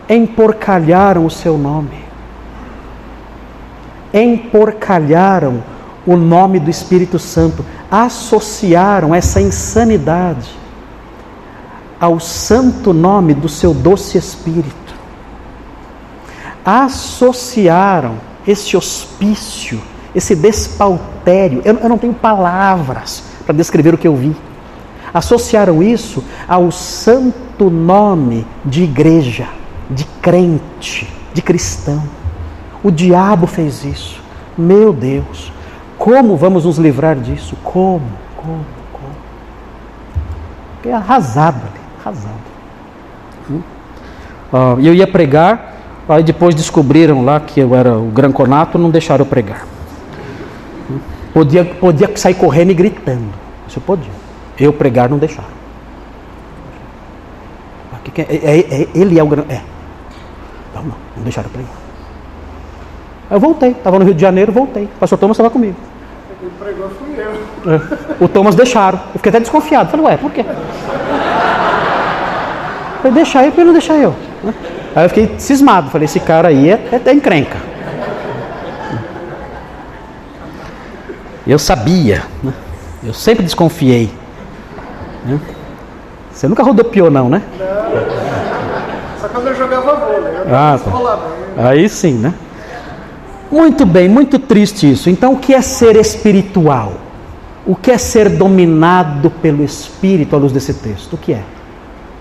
Emporcalharam 0.09 1.28
o 1.28 1.30
seu 1.30 1.59
nome 1.59 2.11
emporcalharam 4.14 5.64
o 6.05 6.16
nome 6.16 6.59
do 6.59 6.70
Espírito 6.70 7.20
Santo, 7.20 7.66
associaram 7.89 9.14
essa 9.14 9.39
insanidade 9.39 10.49
ao 11.99 12.20
santo 12.20 12.93
nome 12.93 13.34
do 13.34 13.47
seu 13.47 13.74
doce 13.74 14.18
Espírito. 14.18 14.95
Associaram 16.66 18.16
esse 18.47 18.76
hospício, 18.76 19.80
esse 20.16 20.36
despautério, 20.36 21.62
eu, 21.64 21.78
eu 21.78 21.89
não 21.89 21.97
tenho 21.97 22.14
palavras 22.14 23.24
para 23.45 23.55
descrever 23.55 23.93
o 23.93 23.97
que 23.97 24.07
eu 24.07 24.16
vi. 24.16 24.36
Associaram 25.14 25.84
isso 25.84 26.24
ao 26.47 26.72
santo 26.72 27.70
nome 27.70 28.47
de 28.66 28.84
igreja, 28.84 29.47
de 29.89 30.05
crente, 30.22 31.07
de 31.34 31.41
cristão. 31.41 32.01
O 32.84 32.91
diabo 32.91 33.47
fez 33.47 33.84
isso. 33.84 34.21
Meu 34.57 34.91
Deus, 34.91 35.51
como 35.97 36.36
vamos 36.36 36.65
nos 36.65 36.77
livrar 36.77 37.15
disso? 37.15 37.55
Como? 37.63 38.01
Como? 38.36 38.65
Como? 38.91 39.15
É 40.86 40.93
arrasado 40.93 41.57
ali, 41.57 41.79
arrasado. 41.99 42.34
Hum? 43.49 43.61
Uh, 44.51 44.79
eu 44.82 44.93
ia 44.93 45.07
pregar, 45.07 45.75
aí 46.09 46.23
depois 46.23 46.55
descobriram 46.55 47.23
lá 47.23 47.39
que 47.39 47.59
eu 47.59 47.75
era 47.75 47.97
o 47.97 48.07
granconato, 48.07 48.77
não 48.77 48.89
deixaram 48.89 49.23
eu 49.23 49.29
pregar. 49.29 49.65
Hum? 50.89 50.99
Podia, 51.34 51.63
podia 51.63 52.09
sair 52.17 52.34
correndo 52.34 52.71
e 52.71 52.73
gritando. 52.73 53.29
Isso 53.67 53.79
eu 53.79 53.84
podia. 53.84 54.11
Eu 54.59 54.73
pregar 54.73 55.09
não 55.09 55.17
deixaram. 55.17 55.61
É, 58.17 58.21
é, 58.21 58.82
é, 58.82 58.88
ele 58.93 59.17
é 59.17 59.23
o 59.23 59.27
grande. 59.27 59.53
É. 59.53 59.61
Não, 60.75 60.84
não, 60.84 60.95
não 61.15 61.23
deixaram 61.23 61.49
eu 61.53 61.80
Eu 63.32 63.39
voltei, 63.39 63.71
estava 63.71 63.97
no 63.97 64.03
Rio 64.03 64.13
de 64.13 64.21
Janeiro, 64.21 64.51
voltei. 64.51 64.84
O 64.84 64.99
pastor 64.99 65.17
Thomas 65.17 65.36
estava 65.36 65.49
comigo. 65.49 65.75
Quem 66.41 66.49
pregou 66.49 66.89
fui 66.89 67.15
eu. 67.17 67.73
É. 67.73 68.23
O 68.23 68.27
Thomas 68.27 68.55
deixaram. 68.55 68.99
Eu 69.13 69.19
fiquei 69.19 69.29
até 69.29 69.39
desconfiado. 69.39 69.89
Falei, 69.89 70.05
ué, 70.05 70.17
por 70.17 70.32
quê? 70.32 70.43
Falei, 72.97 73.13
deixar 73.13 73.43
ele, 73.43 73.51
por 73.51 73.57
que 73.57 73.63
não 73.63 73.71
deixar 73.71 73.95
eu? 73.95 74.13
Aí 74.93 75.05
eu 75.05 75.09
fiquei 75.09 75.34
cismado. 75.38 75.89
Falei, 75.89 76.05
esse 76.05 76.19
cara 76.19 76.49
aí 76.49 76.69
é, 76.69 76.73
é, 76.91 77.01
é 77.09 77.13
encrenca. 77.13 77.57
Eu 81.47 81.57
sabia, 81.57 82.23
né? 82.43 82.53
eu 83.01 83.13
sempre 83.13 83.43
desconfiei. 83.43 84.11
Né? 85.25 85.39
Você 86.32 86.47
nunca 86.47 86.63
rodopiou, 86.63 87.09
não, 87.09 87.29
né? 87.29 87.41
Não. 87.57 89.21
Só 89.21 89.27
quando 89.29 89.47
eu 89.47 89.55
jogava 89.55 89.95
vôlei. 89.95 90.34
Eu 90.36 90.55
ah, 90.55 90.79
tá. 90.84 91.69
Aí 91.69 91.88
sim, 91.88 92.13
né? 92.13 92.34
Muito 93.52 93.86
bem, 93.86 94.08
muito 94.08 94.39
triste 94.39 94.89
isso. 94.89 95.10
Então, 95.10 95.34
o 95.34 95.38
que 95.38 95.54
é 95.54 95.62
ser 95.62 95.97
espiritual? 95.97 96.93
O 97.66 97.76
que 97.76 97.91
é 97.91 97.97
ser 97.97 98.30
dominado 98.30 99.30
pelo 99.30 99.64
Espírito 99.64 100.36
à 100.36 100.39
luz 100.39 100.54
desse 100.54 100.74
texto? 100.74 101.14
O 101.14 101.18
que 101.18 101.34
é? 101.34 101.43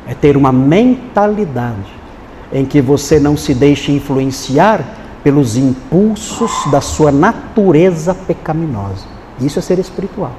É 0.09 0.15
ter 0.15 0.37
uma 0.37 0.51
mentalidade 0.51 2.01
em 2.53 2.65
que 2.65 2.83
você 2.83 3.21
não 3.21 3.37
se 3.37 3.55
deixe 3.55 3.93
influenciar 3.93 4.85
pelos 5.23 5.57
impulsos 5.57 6.51
da 6.71 6.81
sua 6.81 7.13
natureza 7.13 8.13
pecaminosa. 8.13 9.05
Isso 9.41 9.59
é 9.59 9.63
ser 9.63 9.79
espiritual. 9.79 10.33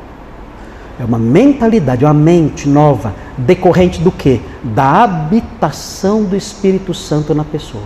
É 1.00 1.06
uma 1.06 1.18
mentalidade, 1.18 2.04
uma 2.04 2.14
mente 2.14 2.68
nova, 2.68 3.16
decorrente 3.38 4.02
do 4.02 4.12
que? 4.12 4.42
Da 4.62 5.04
habitação 5.04 6.24
do 6.24 6.36
Espírito 6.36 6.94
Santo 6.94 7.34
na 7.34 7.46
pessoa. 7.46 7.86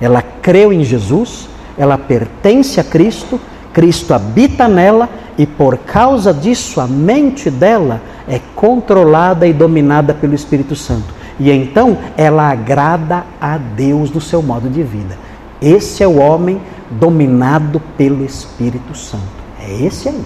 Ela 0.00 0.20
creu 0.20 0.72
em 0.72 0.84
Jesus, 0.84 1.48
ela 1.76 1.98
pertence 1.98 2.80
a 2.80 2.84
Cristo, 2.84 3.40
Cristo 3.72 4.14
habita 4.14 4.68
nela 4.68 5.08
e 5.36 5.46
por 5.46 5.78
causa 5.78 6.32
disso 6.32 6.80
a 6.80 6.86
mente 6.86 7.50
dela 7.50 8.00
é 8.28 8.40
controlada 8.54 9.46
e 9.46 9.52
dominada 9.52 10.14
pelo 10.14 10.34
Espírito 10.34 10.76
Santo. 10.76 11.12
E 11.38 11.50
então 11.50 11.98
ela 12.16 12.48
agrada 12.50 13.24
a 13.40 13.58
Deus 13.58 14.10
no 14.10 14.20
seu 14.20 14.40
modo 14.40 14.68
de 14.68 14.82
vida. 14.82 15.18
Esse 15.60 16.02
é 16.02 16.06
o 16.06 16.18
homem 16.18 16.60
dominado 16.90 17.80
pelo 17.96 18.24
Espírito 18.24 18.96
Santo. 18.96 19.22
É 19.60 19.84
esse 19.84 20.08
aí. 20.08 20.24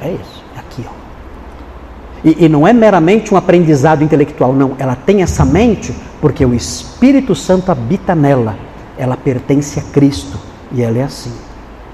É. 0.00 0.06
É 0.06 0.60
aqui, 0.60 0.84
ó. 0.86 0.92
E, 2.24 2.44
e 2.44 2.48
não 2.48 2.66
é 2.66 2.72
meramente 2.72 3.34
um 3.34 3.36
aprendizado 3.36 4.02
intelectual, 4.02 4.52
não. 4.52 4.72
Ela 4.78 4.96
tem 4.96 5.22
essa 5.22 5.44
mente 5.44 5.94
porque 6.20 6.44
o 6.44 6.54
Espírito 6.54 7.34
Santo 7.34 7.70
habita 7.70 8.14
nela. 8.14 8.56
Ela 8.96 9.16
pertence 9.16 9.78
a 9.78 9.82
Cristo. 9.82 10.38
E 10.74 10.82
ela 10.82 10.98
é 10.98 11.02
assim. 11.02 11.32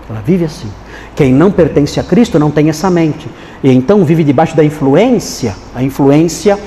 Ela 0.08 0.20
vive 0.20 0.44
assim. 0.44 0.68
Quem 1.14 1.32
não 1.32 1.52
pertence 1.52 2.00
a 2.00 2.02
Cristo 2.02 2.38
não 2.38 2.50
tem 2.50 2.68
essa 2.68 2.90
mente. 2.90 3.28
E 3.62 3.70
então 3.70 4.04
vive 4.04 4.24
debaixo 4.24 4.56
da 4.56 4.64
influência, 4.64 5.54
a 5.74 5.82
influência 5.82 6.58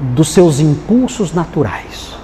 dos 0.00 0.30
seus 0.30 0.60
impulsos 0.60 1.32
naturais. 1.32 2.16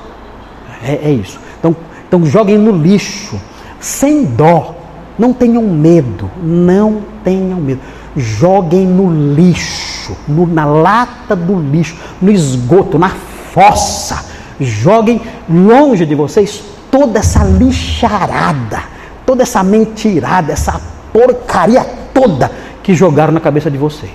É, 0.83 1.09
é 1.09 1.11
isso. 1.13 1.39
Então, 1.59 1.77
então 2.09 2.27
joguem 2.27 2.59
no 2.59 2.73
lixo, 2.73 3.41
sem 3.79 4.25
dó. 4.25 4.77
Não 5.17 5.33
tenham 5.33 5.63
medo, 5.63 6.29
não 6.43 7.03
tenham 7.23 7.61
medo. 7.61 7.81
Joguem 8.17 8.87
no 8.87 9.35
lixo, 9.35 10.17
no, 10.27 10.47
na 10.47 10.65
lata 10.65 11.37
do 11.37 11.61
lixo, 11.61 11.97
no 12.21 12.33
esgoto, 12.33 12.99
na 12.99 13.11
fossa. 13.11 14.25
Joguem 14.59 15.21
longe 15.49 16.05
de 16.05 16.15
vocês 16.15 16.63
toda 16.91 17.19
essa 17.19 17.45
lixarada, 17.45 18.83
toda 19.27 19.43
essa 19.43 19.63
mentirada, 19.63 20.53
essa 20.53 20.81
porcaria 21.13 21.85
toda 22.13 22.51
que 22.83 22.95
jogaram 22.95 23.33
na 23.33 23.41
cabeça 23.41 23.71
de 23.71 23.79
vocês. 23.79 24.13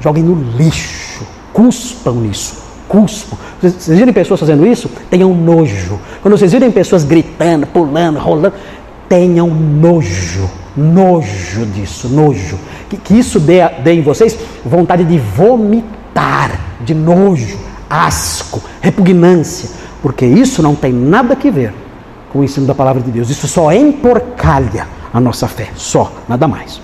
Joguem 0.00 0.22
no 0.22 0.34
lixo, 0.56 1.26
cuspam 1.52 2.14
nisso 2.14 2.70
cuspam. 2.90 3.38
Vocês 3.62 3.96
virem 3.96 4.12
pessoas 4.12 4.40
fazendo 4.40 4.66
isso? 4.66 4.90
Tenham 5.08 5.32
nojo. 5.32 5.98
Quando 6.20 6.36
vocês 6.36 6.50
virem 6.50 6.72
pessoas 6.72 7.04
gritando, 7.04 7.66
pulando, 7.68 8.18
rolando, 8.18 8.52
tenham 9.08 9.46
nojo. 9.48 10.50
Nojo 10.76 11.66
disso, 11.66 12.08
nojo. 12.08 12.58
Que, 12.88 12.96
que 12.96 13.18
isso 13.18 13.38
dê, 13.38 13.60
dê 13.84 13.92
em 13.92 14.02
vocês 14.02 14.36
vontade 14.64 15.04
de 15.04 15.18
vomitar, 15.18 16.58
de 16.80 16.94
nojo, 16.94 17.58
asco, 17.88 18.60
repugnância. 18.80 19.70
Porque 20.02 20.26
isso 20.26 20.62
não 20.62 20.74
tem 20.74 20.92
nada 20.92 21.34
a 21.34 21.50
ver 21.50 21.72
com 22.30 22.40
o 22.40 22.44
ensino 22.44 22.66
da 22.66 22.74
palavra 22.74 23.02
de 23.02 23.10
Deus. 23.10 23.28
Isso 23.28 23.46
só 23.46 23.72
emporcalha 23.72 24.86
a 25.12 25.20
nossa 25.20 25.46
fé. 25.46 25.68
Só, 25.74 26.12
nada 26.28 26.48
mais. 26.48 26.80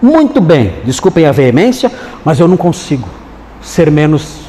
Muito 0.00 0.40
bem, 0.40 0.74
desculpem 0.84 1.26
a 1.26 1.32
veemência, 1.32 1.90
mas 2.24 2.40
eu 2.40 2.48
não 2.48 2.56
consigo 2.56 3.08
ser 3.60 3.90
menos 3.90 4.40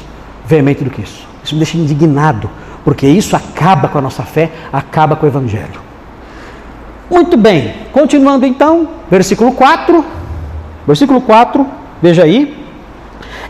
veemente 0.44 0.82
do 0.82 0.90
que 0.90 1.02
isso. 1.02 1.26
Isso 1.44 1.54
me 1.54 1.60
deixa 1.60 1.78
indignado, 1.78 2.50
porque 2.84 3.06
isso 3.06 3.36
acaba 3.36 3.86
com 3.86 3.98
a 3.98 4.00
nossa 4.00 4.24
fé, 4.24 4.50
acaba 4.72 5.14
com 5.14 5.26
o 5.26 5.28
Evangelho. 5.28 5.80
Muito 7.08 7.36
bem, 7.36 7.74
continuando 7.92 8.44
então, 8.46 8.88
versículo 9.10 9.52
4. 9.52 10.04
Versículo 10.86 11.20
4, 11.20 11.66
veja 12.02 12.24
aí. 12.24 12.64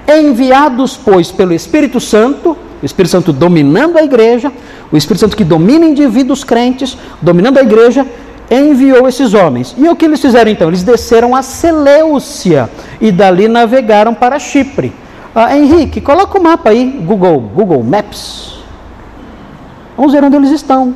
Enviados, 0.07 0.97
pois, 0.97 1.33
pelo 1.33 1.55
Espírito 1.55 1.99
Santo, 1.99 2.57
o 2.85 2.87
Espírito 2.87 3.13
Santo 3.13 3.33
dominando 3.33 3.97
a 3.97 4.03
igreja, 4.03 4.53
o 4.93 4.97
Espírito 4.97 5.21
Santo 5.21 5.35
que 5.39 5.43
domina 5.43 5.87
indivíduos 5.87 6.45
crentes, 6.45 6.99
dominando 7.23 7.57
a 7.57 7.63
igreja, 7.63 8.07
enviou 8.51 9.09
esses 9.09 9.33
homens. 9.33 9.75
E 9.79 9.89
o 9.89 9.97
que 9.97 10.05
eles 10.05 10.21
fizeram 10.21 10.51
então? 10.51 10.69
Eles 10.69 10.83
desceram 10.83 11.35
a 11.35 11.41
Seleucia 11.41 12.69
e 13.01 13.11
dali 13.11 13.49
navegaram 13.49 14.13
para 14.13 14.39
Chipre. 14.39 14.93
Ah, 15.35 15.57
Henrique, 15.57 15.99
coloca 15.99 16.39
o 16.39 16.43
mapa 16.43 16.69
aí, 16.69 17.03
Google, 17.07 17.41
Google 17.41 17.83
Maps. 17.83 18.59
Vamos 19.97 20.13
ver 20.13 20.23
onde 20.23 20.37
eles 20.37 20.51
estão. 20.51 20.95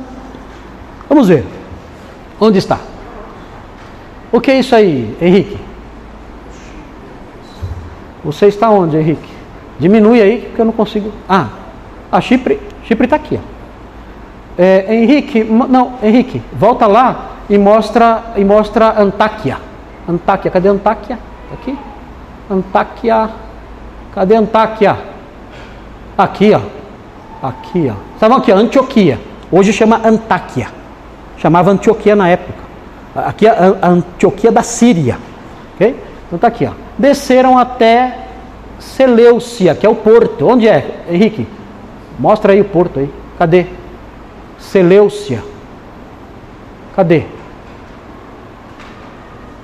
Vamos 1.09 1.27
ver. 1.27 1.43
Onde 2.39 2.59
está? 2.59 2.77
O 4.31 4.39
que 4.39 4.51
é 4.51 4.59
isso 4.59 4.75
aí, 4.75 5.17
Henrique? 5.19 5.57
Você 8.23 8.45
está 8.45 8.69
onde, 8.69 8.95
Henrique? 8.95 9.27
Diminui 9.79 10.21
aí, 10.21 10.51
que 10.55 10.61
eu 10.61 10.65
não 10.65 10.71
consigo. 10.71 11.11
Ah, 11.27 11.47
a 12.11 12.21
Chipre. 12.21 12.59
Chipre 12.83 13.05
está 13.05 13.15
aqui. 13.15 13.39
Ó. 13.41 13.59
É, 14.61 14.93
Henrique, 14.93 15.43
não, 15.43 15.93
Henrique, 16.03 16.41
volta 16.51 16.85
lá 16.85 17.29
e 17.49 17.57
mostra, 17.57 18.33
e 18.35 18.43
mostra 18.43 19.01
Antáquia. 19.01 19.57
Antáquia, 20.07 20.51
cadê 20.51 20.67
Antáquia? 20.67 21.17
Aqui. 21.53 21.77
Antáquia. 22.51 23.29
Cadê 24.13 24.35
Antáquia? 24.35 24.97
Aqui, 26.17 26.51
ó. 26.53 26.59
Aqui, 27.47 27.89
ó. 27.89 27.95
Estavam 28.15 28.37
aqui, 28.37 28.51
ó, 28.51 28.57
Antioquia. 28.57 29.17
Hoje 29.49 29.71
chama 29.71 30.01
Antáquia. 30.03 30.67
Chamava 31.37 31.71
Antioquia 31.71 32.15
na 32.15 32.27
época. 32.27 32.59
Aqui 33.15 33.47
é 33.47 33.51
a 33.81 33.87
Antioquia 33.87 34.51
da 34.51 34.61
Síria. 34.61 35.17
Ok? 35.75 35.95
Então 36.27 36.37
tá 36.37 36.47
aqui, 36.47 36.65
ó. 36.65 36.71
Desceram 36.97 37.57
até 37.57 38.25
Seleucia, 38.77 39.73
que 39.73 39.85
é 39.85 39.89
o 39.89 39.95
porto. 39.95 40.47
Onde 40.47 40.67
é, 40.67 41.05
Henrique? 41.09 41.47
Mostra 42.19 42.51
aí 42.51 42.59
o 42.59 42.65
porto 42.65 42.99
aí. 42.99 43.09
Cadê? 43.37 43.65
Seleucia. 44.59 45.41
Cadê? 46.93 47.23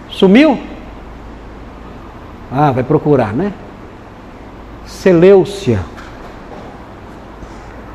Sumiu? 0.09 0.57
Ah, 2.49 2.71
vai 2.71 2.83
procurar, 2.83 3.33
né? 3.33 3.51
Seleucia. 4.85 5.81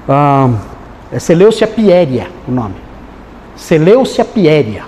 Ah, 0.06 0.50
é 1.10 1.18
Seleucia 1.18 1.66
Pieria 1.66 2.28
o 2.46 2.50
nome. 2.50 2.74
Seleucia 3.56 4.24
Pieria. 4.24 4.84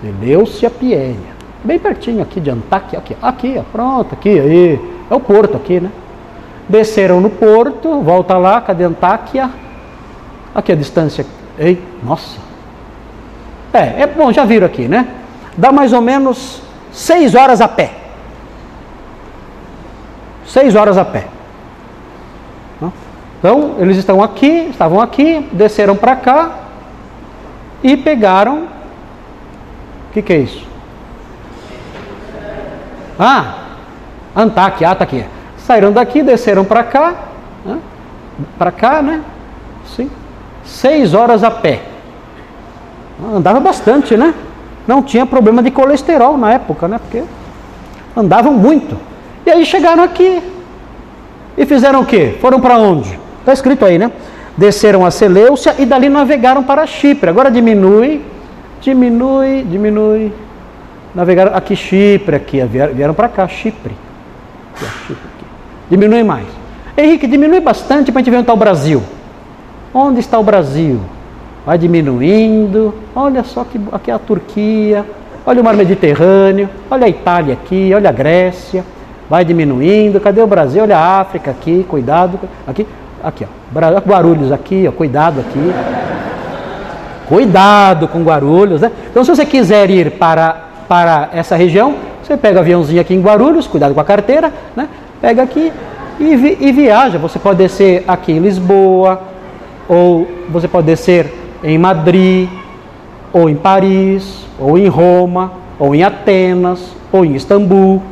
Seleucia 0.00 0.70
Pieria. 0.70 1.34
Bem 1.62 1.78
pertinho 1.78 2.22
aqui 2.22 2.40
de 2.40 2.50
Antáquia. 2.50 2.98
Aqui, 2.98 3.16
aqui, 3.22 3.62
pronto, 3.70 4.12
aqui, 4.12 4.40
aí. 4.40 4.94
É 5.08 5.14
o 5.14 5.20
porto 5.20 5.56
aqui, 5.56 5.78
né? 5.80 5.90
Desceram 6.68 7.20
no 7.20 7.30
porto, 7.30 8.00
volta 8.00 8.36
lá, 8.38 8.60
cadê 8.60 8.84
Antáquia? 8.84 9.50
Aqui 10.54 10.72
a 10.72 10.76
distância. 10.76 11.26
Ei, 11.58 11.82
nossa. 12.02 12.38
É, 13.72 14.02
é 14.02 14.06
bom, 14.06 14.32
já 14.32 14.44
viram 14.44 14.66
aqui, 14.66 14.88
né? 14.88 15.08
Dá 15.56 15.70
mais 15.72 15.92
ou 15.92 16.00
menos 16.00 16.62
seis 16.92 17.34
horas 17.34 17.60
a 17.60 17.68
pé. 17.68 17.92
Seis 20.46 20.74
horas 20.74 20.96
a 20.96 21.04
pé. 21.04 21.26
Então, 23.44 23.74
eles 23.78 23.98
estão 23.98 24.22
aqui, 24.22 24.68
estavam 24.70 25.02
aqui, 25.02 25.46
desceram 25.52 25.94
para 25.94 26.16
cá 26.16 26.60
e 27.82 27.94
pegaram. 27.94 28.60
O 28.62 30.12
que, 30.14 30.22
que 30.22 30.32
é 30.32 30.38
isso? 30.38 30.66
Ah, 33.18 33.54
Antáquia, 34.34 34.88
ah, 34.88 34.94
tá 34.94 35.04
aqui. 35.04 35.26
Saíram 35.66 35.92
daqui, 35.92 36.22
desceram 36.22 36.64
para 36.64 36.84
cá, 36.84 37.14
né? 37.64 37.78
para 38.58 38.70
cá, 38.70 39.00
né? 39.00 39.22
Sim. 39.96 40.10
Seis 40.64 41.14
horas 41.14 41.42
a 41.42 41.50
pé. 41.50 41.82
Andava 43.34 43.60
bastante, 43.60 44.16
né? 44.16 44.34
Não 44.86 45.02
tinha 45.02 45.24
problema 45.24 45.62
de 45.62 45.70
colesterol 45.70 46.36
na 46.36 46.52
época, 46.52 46.86
né? 46.86 46.98
Porque 46.98 47.24
andavam 48.14 48.52
muito. 48.52 48.96
E 49.46 49.50
aí 49.50 49.64
chegaram 49.64 50.02
aqui. 50.02 50.42
E 51.56 51.64
fizeram 51.64 52.00
o 52.00 52.06
quê? 52.06 52.36
Foram 52.40 52.60
para 52.60 52.76
onde? 52.78 53.18
Está 53.40 53.52
escrito 53.52 53.84
aí, 53.86 53.98
né? 53.98 54.10
Desceram 54.56 55.04
a 55.04 55.10
Seleucia 55.10 55.74
e 55.78 55.86
dali 55.86 56.08
navegaram 56.08 56.62
para 56.62 56.86
Chipre. 56.86 57.30
Agora 57.30 57.50
diminui, 57.50 58.22
diminui, 58.82 59.62
diminui. 59.62 60.32
Navegaram 61.14 61.54
aqui 61.54 61.74
Chipre, 61.74 62.36
aqui, 62.36 62.62
vieram 62.64 63.14
para 63.14 63.28
cá, 63.28 63.48
Chipre. 63.48 63.94
Aqui, 64.74 64.86
Chipre. 65.06 65.33
Diminui 65.90 66.22
mais. 66.22 66.46
Henrique, 66.96 67.26
diminui 67.26 67.60
bastante 67.60 68.12
para 68.12 68.20
a 68.20 68.22
gente 68.22 68.30
ver 68.30 68.36
onde 68.36 68.44
está 68.44 68.54
o 68.54 68.56
Brasil. 68.56 69.02
Onde 69.92 70.20
está 70.20 70.38
o 70.38 70.42
Brasil? 70.42 71.00
Vai 71.66 71.78
diminuindo. 71.78 72.94
Olha 73.14 73.42
só 73.44 73.64
que 73.64 73.80
aqui 73.92 74.10
é 74.10 74.14
a 74.14 74.18
Turquia. 74.18 75.04
Olha 75.46 75.60
o 75.60 75.64
mar 75.64 75.74
Mediterrâneo. 75.74 76.68
Olha 76.90 77.06
a 77.06 77.08
Itália 77.08 77.54
aqui. 77.54 77.92
Olha 77.94 78.10
a 78.10 78.12
Grécia 78.12 78.84
vai 79.28 79.44
diminuindo. 79.44 80.20
Cadê 80.20 80.40
o 80.40 80.46
Brasil? 80.46 80.82
Olha 80.82 80.98
a 80.98 81.20
África 81.20 81.50
aqui, 81.50 81.84
cuidado. 81.88 82.38
Aqui, 82.66 82.86
aqui, 83.22 83.44
ó. 83.44 84.00
Guarulhos 84.00 84.52
aqui, 84.52 84.86
ó, 84.88 84.92
cuidado 84.92 85.40
aqui. 85.40 85.72
Cuidado 87.26 88.06
com 88.08 88.22
Guarulhos, 88.22 88.80
né? 88.82 88.92
Então, 89.10 89.24
se 89.24 89.34
você 89.34 89.46
quiser 89.46 89.90
ir 89.90 90.12
para 90.12 90.62
para 90.86 91.30
essa 91.32 91.56
região, 91.56 91.94
você 92.22 92.36
pega 92.36 92.58
o 92.58 92.60
aviãozinho 92.60 93.00
aqui 93.00 93.14
em 93.14 93.22
Guarulhos, 93.22 93.66
cuidado 93.66 93.94
com 93.94 94.00
a 94.00 94.04
carteira, 94.04 94.52
né? 94.76 94.86
Pega 95.24 95.42
aqui 95.42 95.72
e, 96.20 96.36
vi, 96.36 96.58
e 96.60 96.70
viaja. 96.70 97.16
Você 97.16 97.38
pode 97.38 97.56
descer 97.56 98.04
aqui 98.06 98.32
em 98.32 98.40
Lisboa, 98.40 99.22
ou 99.88 100.28
você 100.50 100.68
pode 100.68 100.86
descer 100.86 101.32
em 101.62 101.78
Madrid, 101.78 102.46
ou 103.32 103.48
em 103.48 103.56
Paris, 103.56 104.44
ou 104.58 104.76
em 104.76 104.86
Roma, 104.86 105.52
ou 105.78 105.94
em 105.94 106.02
Atenas, 106.02 106.94
ou 107.10 107.24
em 107.24 107.34
Istambul. 107.34 108.02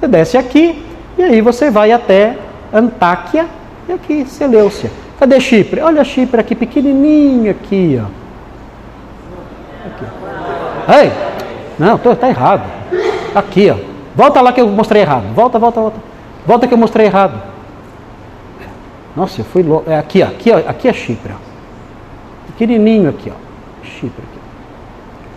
Você 0.00 0.08
desce 0.08 0.38
aqui 0.38 0.82
e 1.18 1.22
aí 1.22 1.42
você 1.42 1.70
vai 1.70 1.92
até 1.92 2.38
Antáquia 2.72 3.46
e 3.86 3.92
aqui 3.92 4.24
Seleucia. 4.24 4.90
Cadê 5.20 5.38
Chipre? 5.40 5.82
Olha 5.82 6.02
Chipre 6.02 6.40
aqui 6.40 6.54
pequenininho 6.54 7.50
aqui, 7.50 8.00
ó. 8.02 8.06
Aqui. 9.86 11.02
Ei, 11.02 11.12
não, 11.78 11.96
está 11.96 12.26
errado. 12.26 12.62
Aqui, 13.34 13.70
ó. 13.70 13.76
Volta 14.16 14.40
lá 14.40 14.50
que 14.50 14.62
eu 14.62 14.68
mostrei 14.68 15.02
errado. 15.02 15.24
Volta, 15.34 15.58
volta, 15.58 15.80
volta. 15.80 16.13
Volta 16.46 16.66
que 16.66 16.74
eu 16.74 16.78
mostrei 16.78 17.06
errado. 17.06 17.40
Nossa, 19.16 19.40
eu 19.40 19.44
fui 19.44 19.62
louco. 19.62 19.90
É 19.90 19.98
aqui, 19.98 20.22
ó. 20.22 20.26
Aqui, 20.26 20.50
ó. 20.50 20.58
aqui 20.58 20.88
é 20.88 20.92
Chipre. 20.92 21.32
Ó. 21.32 22.46
Pequenininho 22.48 23.10
aqui, 23.10 23.30
ó. 23.30 23.84
Chipre 23.84 24.22
aqui. 24.22 24.40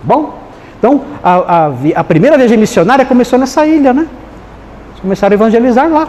Bom? 0.04 0.40
Então, 0.78 1.04
a, 1.24 1.36
a, 1.36 1.72
a 1.96 2.04
primeira 2.04 2.38
viagem 2.38 2.58
missionária 2.58 3.06
começou 3.06 3.40
nessa 3.40 3.66
ilha, 3.66 3.94
né? 3.94 4.08
Eles 4.90 5.00
começaram 5.02 5.34
a 5.34 5.36
evangelizar 5.36 5.90
lá. 5.90 6.08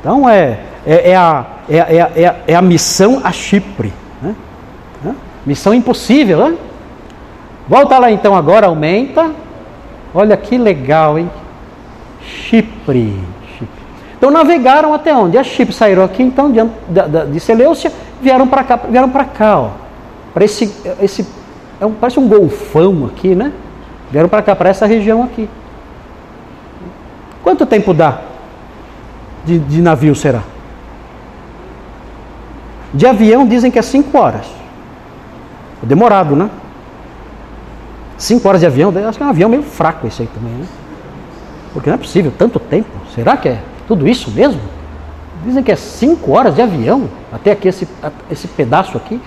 Então, 0.00 0.28
é, 0.28 0.60
é, 0.86 1.10
é, 1.10 1.16
a, 1.16 1.46
é, 1.68 1.76
é, 1.76 2.12
é, 2.22 2.42
é 2.48 2.54
a 2.54 2.62
missão 2.62 3.20
a 3.22 3.32
Chipre. 3.32 3.92
Né? 4.22 4.34
Missão 5.44 5.74
impossível, 5.74 6.48
né? 6.48 6.56
Volta 7.68 7.98
lá 7.98 8.10
então 8.10 8.34
agora, 8.34 8.66
aumenta. 8.66 9.30
Olha 10.14 10.36
que 10.36 10.58
legal, 10.58 11.18
hein? 11.18 11.30
Chipre. 12.20 13.18
Então 14.22 14.30
navegaram 14.30 14.94
até 14.94 15.12
onde? 15.12 15.36
A 15.36 15.42
Chipre 15.42 15.74
saíram 15.74 16.04
aqui, 16.04 16.22
então, 16.22 16.48
de, 16.48 16.60
de, 16.62 17.26
de 17.32 17.40
Seleucia, 17.40 17.90
vieram 18.20 18.46
para 18.46 18.62
cá, 18.62 18.76
vieram 18.76 19.10
para 19.10 19.24
cá, 19.24 19.58
ó. 19.58 19.70
Para 20.32 20.44
esse, 20.44 20.72
esse 21.00 21.26
é 21.80 21.84
um, 21.84 21.92
parece 21.92 22.20
um 22.20 22.28
golfão 22.28 23.06
aqui, 23.06 23.34
né? 23.34 23.52
Vieram 24.12 24.28
para 24.28 24.40
cá, 24.40 24.54
para 24.54 24.70
essa 24.70 24.86
região 24.86 25.24
aqui. 25.24 25.50
Quanto 27.42 27.66
tempo 27.66 27.92
dá 27.92 28.20
de, 29.44 29.58
de 29.58 29.82
navio 29.82 30.14
será? 30.14 30.42
De 32.94 33.04
avião 33.08 33.44
dizem 33.44 33.72
que 33.72 33.78
é 33.80 33.82
5 33.82 34.16
horas. 34.16 34.46
É 35.82 35.86
demorado, 35.86 36.36
né? 36.36 36.48
5 38.18 38.48
horas 38.48 38.60
de 38.60 38.68
avião, 38.68 38.92
acho 39.08 39.18
que 39.18 39.24
é 39.24 39.26
um 39.26 39.30
avião 39.30 39.50
meio 39.50 39.64
fraco 39.64 40.06
esse 40.06 40.22
aí 40.22 40.28
também, 40.32 40.52
né? 40.52 40.66
Porque 41.72 41.90
não 41.90 41.96
é 41.96 41.98
possível 41.98 42.32
tanto 42.38 42.60
tempo. 42.60 42.88
Será 43.12 43.36
que 43.36 43.48
é 43.48 43.58
tudo 43.86 44.08
isso 44.08 44.30
mesmo? 44.30 44.60
Dizem 45.44 45.62
que 45.62 45.72
é 45.72 45.76
5 45.76 46.30
horas 46.30 46.54
de 46.54 46.62
avião 46.62 47.08
até 47.32 47.52
aqui 47.52 47.68
esse, 47.68 47.88
esse 48.30 48.46
pedaço 48.48 48.96
aqui. 48.96 49.20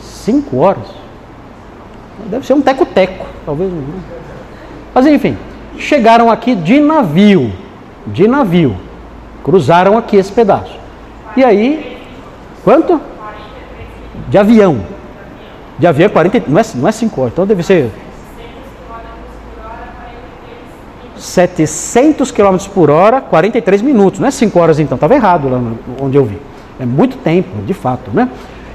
Cinco 0.00 0.58
horas? 0.58 0.86
Deve 2.26 2.46
ser 2.46 2.52
um 2.52 2.60
teco-teco, 2.60 3.26
talvez. 3.44 3.72
Mas 4.94 5.06
enfim, 5.06 5.36
chegaram 5.78 6.30
aqui 6.30 6.54
de 6.54 6.78
navio. 6.78 7.52
De 8.06 8.28
navio. 8.28 8.76
Cruzaram 9.42 9.96
aqui 9.96 10.16
esse 10.16 10.30
pedaço. 10.30 10.78
E 11.36 11.44
aí, 11.44 11.98
quanto? 12.62 13.00
De 14.28 14.36
avião. 14.36 14.80
De 15.78 15.86
avião 15.86 16.06
é 16.06 16.10
40, 16.10 16.42
não 16.46 16.60
é, 16.60 16.62
não 16.74 16.88
é 16.88 16.92
5 16.92 17.20
horas, 17.20 17.32
então 17.32 17.46
deve 17.46 17.62
ser 17.62 17.90
700 21.20 22.30
km 22.30 22.56
por 22.74 22.90
hora, 22.90 23.20
43 23.20 23.82
minutos. 23.82 24.20
Não 24.20 24.28
é 24.28 24.30
5 24.30 24.58
horas 24.58 24.78
então, 24.78 24.96
estava 24.96 25.14
errado 25.14 25.48
lá 25.48 25.60
onde 26.00 26.16
eu 26.16 26.24
vi. 26.24 26.38
É 26.78 26.86
muito 26.86 27.18
tempo, 27.18 27.62
de 27.64 27.74
fato, 27.74 28.10
né? 28.12 28.28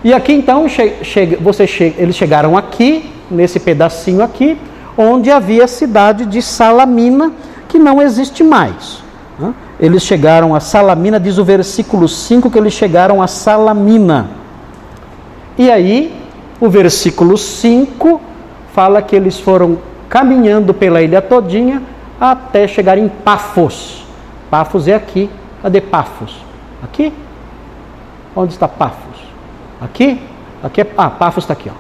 E 0.04 0.14
aqui 0.14 0.34
então 0.34 0.70
che 0.70 0.98
che 1.02 1.36
você 1.42 1.66
che 1.66 1.96
eles 1.98 2.16
chegaram 2.16 2.56
aqui, 2.56 3.10
nesse 3.32 3.60
pedacinho 3.60 4.22
aqui, 4.22 4.56
onde 4.96 5.32
havia 5.32 5.64
a 5.64 5.68
cidade 5.68 6.28
de 6.28 6.42
Salamina, 6.42 7.32
que 7.68 7.80
não 7.80 8.00
existe 8.00 8.44
mais. 8.44 9.04
Né? 9.40 9.54
Eles 9.80 10.04
chegaram 10.04 10.54
a 10.54 10.60
Salamina, 10.60 11.20
diz 11.20 11.40
o 11.40 11.44
versículo 11.44 12.08
5 12.08 12.52
que 12.52 12.58
eles 12.60 12.74
chegaram 12.74 13.22
a 13.22 13.28
Salamina. 13.28 14.30
E 15.58 15.72
aí, 15.72 16.14
o 16.62 16.70
versículo 16.70 17.36
5 17.36 18.22
fala 18.74 19.02
que 19.02 19.16
eles 19.16 19.40
foram 19.40 19.80
caminhando 20.08 20.74
pela 20.74 21.02
ilha 21.02 21.22
todinha 21.22 21.82
até 22.20 22.68
chegar 22.68 22.98
em 22.98 23.08
Pafos. 23.08 24.06
Pafos 24.50 24.88
é 24.88 24.96
aqui. 24.96 25.30
Cadê 25.62 25.82
Pafos? 25.82 26.36
Aqui? 26.84 27.14
Onde 28.36 28.54
está 28.54 28.68
Pafos? 28.68 29.20
Aqui? 29.82 30.22
Aqui 30.64 30.82
é. 30.82 30.88
Ah, 30.98 31.10
Pafos 31.10 31.44
está 31.44 31.54
aqui, 31.54 31.70
ó. 31.70 31.78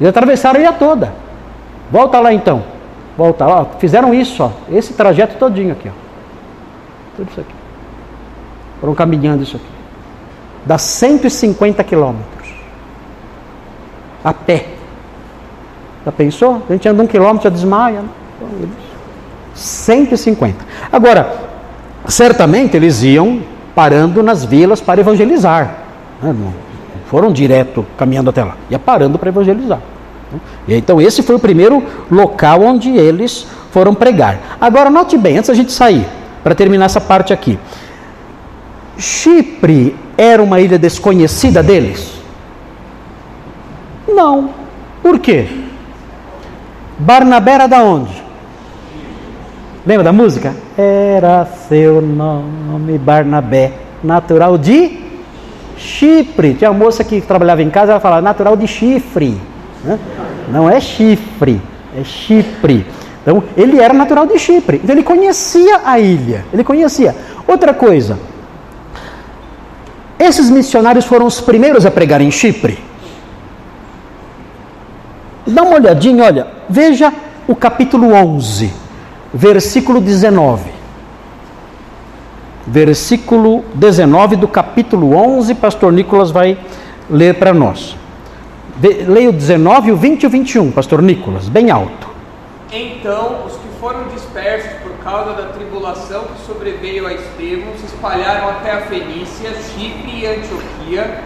Eles 0.00 0.10
atravessaram 0.10 0.58
a 0.58 0.62
ilha 0.62 0.72
toda. 0.72 1.12
Volta 1.90 2.20
lá 2.20 2.32
então. 2.32 2.62
Volta 3.16 3.46
lá. 3.46 3.64
Fizeram 3.78 4.14
isso, 4.14 4.42
ó. 4.42 4.50
Esse 4.70 4.92
trajeto 4.92 5.36
todinho 5.36 5.72
aqui, 5.72 5.88
ó. 5.88 5.92
Tudo 7.16 7.30
isso 7.30 7.40
aqui. 7.40 7.54
Foram 8.80 8.94
caminhando 8.94 9.42
isso 9.42 9.56
aqui. 9.56 9.66
Dá 10.64 10.78
150 10.78 11.82
quilômetros. 11.82 12.48
A 14.22 14.32
pé. 14.32 14.66
Já 16.04 16.12
pensou? 16.12 16.62
A 16.68 16.72
gente 16.72 16.88
anda 16.88 17.02
um 17.02 17.06
quilômetro, 17.06 17.44
já 17.44 17.50
desmaia. 17.50 18.02
Né? 18.02 18.08
150. 19.58 20.64
Agora, 20.90 21.32
certamente 22.06 22.76
eles 22.76 23.02
iam 23.02 23.40
parando 23.74 24.22
nas 24.22 24.44
vilas 24.44 24.80
para 24.80 25.00
evangelizar. 25.00 25.76
Né? 26.22 26.34
foram 27.08 27.32
direto 27.32 27.86
caminhando 27.96 28.30
até 28.30 28.44
lá, 28.44 28.56
ia 28.70 28.78
parando 28.78 29.18
para 29.18 29.30
evangelizar. 29.30 29.80
E 30.66 30.74
então 30.74 31.00
esse 31.00 31.22
foi 31.22 31.36
o 31.36 31.38
primeiro 31.38 31.82
local 32.10 32.62
onde 32.62 32.90
eles 32.90 33.46
foram 33.72 33.94
pregar. 33.94 34.58
Agora 34.60 34.90
note 34.90 35.16
bem, 35.16 35.38
antes 35.38 35.48
da 35.48 35.54
gente 35.54 35.72
sair, 35.72 36.06
para 36.44 36.54
terminar 36.54 36.84
essa 36.84 37.00
parte 37.00 37.32
aqui. 37.32 37.58
Chipre 38.98 39.96
era 40.18 40.42
uma 40.42 40.60
ilha 40.60 40.78
desconhecida 40.78 41.62
deles? 41.62 42.12
Não. 44.06 44.50
Por 45.02 45.18
quê? 45.18 45.46
Barnabé 46.98 47.52
era 47.52 47.66
da 47.66 47.82
onde? 47.82 48.17
Lembra 49.88 50.04
da 50.04 50.12
música? 50.12 50.54
Era 50.76 51.46
seu 51.66 52.02
nome 52.02 52.98
Barnabé, 52.98 53.72
natural 54.04 54.58
de 54.58 55.00
Chipre. 55.78 56.52
Tinha 56.52 56.70
uma 56.70 56.78
moça 56.78 57.02
que 57.02 57.22
trabalhava 57.22 57.62
em 57.62 57.70
casa, 57.70 57.92
ela 57.92 58.00
falava 58.00 58.20
natural 58.20 58.54
de 58.54 58.66
chifre. 58.66 59.40
Né? 59.82 59.98
Não 60.52 60.68
é 60.68 60.78
chifre, 60.78 61.58
é 61.96 62.04
Chipre. 62.04 62.84
Então, 63.22 63.42
ele 63.56 63.80
era 63.80 63.94
natural 63.94 64.26
de 64.26 64.38
Chipre. 64.38 64.78
Então, 64.84 64.94
ele 64.94 65.02
conhecia 65.02 65.80
a 65.82 65.98
ilha. 65.98 66.44
Ele 66.52 66.62
conhecia. 66.62 67.16
Outra 67.46 67.72
coisa. 67.72 68.18
Esses 70.18 70.50
missionários 70.50 71.06
foram 71.06 71.24
os 71.24 71.40
primeiros 71.40 71.86
a 71.86 71.90
pregar 71.90 72.20
em 72.20 72.30
Chipre. 72.30 72.78
Dá 75.46 75.62
uma 75.62 75.76
olhadinha, 75.76 76.24
olha. 76.24 76.46
Veja 76.68 77.10
o 77.46 77.56
capítulo 77.56 78.12
11, 78.12 78.70
versículo 79.32 80.00
19 80.00 80.78
versículo 82.68 83.64
19 83.74 84.36
do 84.36 84.46
capítulo 84.46 85.16
11, 85.16 85.54
pastor 85.54 85.92
Nicolas 85.92 86.30
vai 86.30 86.58
ler 87.08 87.34
para 87.34 87.54
nós. 87.54 87.96
Leia 88.80 89.30
o 89.30 89.32
19, 89.32 89.92
o 89.92 89.96
20 89.96 90.22
e 90.22 90.26
o 90.26 90.30
21, 90.30 90.70
pastor 90.70 91.02
Nicolas, 91.02 91.48
bem 91.48 91.70
alto. 91.70 92.08
Então, 92.70 93.46
os 93.46 93.54
que 93.54 93.68
foram 93.80 94.04
dispersos 94.08 94.70
por 94.82 94.92
causa 95.02 95.32
da 95.32 95.48
tribulação 95.48 96.24
que 96.24 96.46
sobreveio 96.46 97.06
a 97.06 97.14
Estevão 97.14 97.72
se 97.78 97.86
espalharam 97.86 98.50
até 98.50 98.72
a 98.72 98.80
Fenícia, 98.82 99.50
Chipre 99.54 100.20
e 100.20 100.26
Antioquia, 100.26 101.22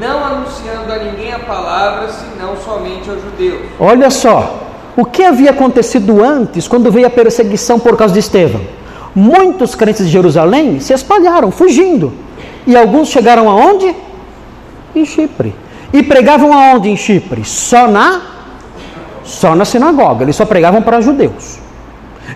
não 0.00 0.24
anunciando 0.24 0.92
a 0.92 0.96
ninguém 0.96 1.32
a 1.32 1.38
palavra, 1.40 2.08
senão 2.08 2.56
somente 2.56 3.10
aos 3.10 3.22
judeus. 3.22 3.66
Olha 3.78 4.10
só, 4.10 4.67
o 5.00 5.04
que 5.04 5.22
havia 5.22 5.50
acontecido 5.50 6.22
antes, 6.22 6.66
quando 6.66 6.90
veio 6.90 7.06
a 7.06 7.10
perseguição 7.10 7.78
por 7.78 7.96
causa 7.96 8.12
de 8.12 8.20
Estevão? 8.20 8.78
muitos 9.18 9.74
crentes 9.74 10.06
de 10.06 10.12
Jerusalém 10.12 10.78
se 10.78 10.92
espalharam, 10.92 11.50
fugindo. 11.50 12.12
E 12.66 12.76
alguns 12.76 13.08
chegaram 13.08 13.48
aonde? 13.50 13.94
Em 14.94 15.04
Chipre. 15.04 15.54
E 15.92 16.02
pregavam 16.02 16.52
aonde 16.52 16.88
em 16.88 16.96
Chipre? 16.96 17.44
Só 17.44 17.88
na 17.88 18.22
só 19.24 19.54
na 19.54 19.64
sinagoga. 19.64 20.24
Eles 20.24 20.36
só 20.36 20.44
pregavam 20.44 20.80
para 20.80 21.00
judeus. 21.00 21.58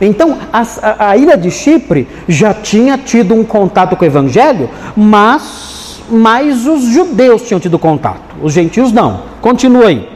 Então, 0.01 0.39
a, 0.53 0.63
a, 0.83 1.11
a 1.11 1.17
ilha 1.17 1.37
de 1.37 1.51
Chipre 1.51 2.09
já 2.27 2.53
tinha 2.53 2.99
tido 2.99 3.35
um 3.35 3.45
contato 3.45 3.95
com 3.95 4.05
o 4.05 4.09
evangelho, 4.09 4.69
mas, 4.97 6.03
mas 6.11 6.67
os 6.67 6.83
judeus 6.83 7.43
tinham 7.43 7.61
tido 7.61 7.79
contato. 7.79 8.37
Os 8.43 8.53
gentios 8.53 8.91
não. 8.91 9.23
Continua 9.41 9.87
aí. 9.87 10.12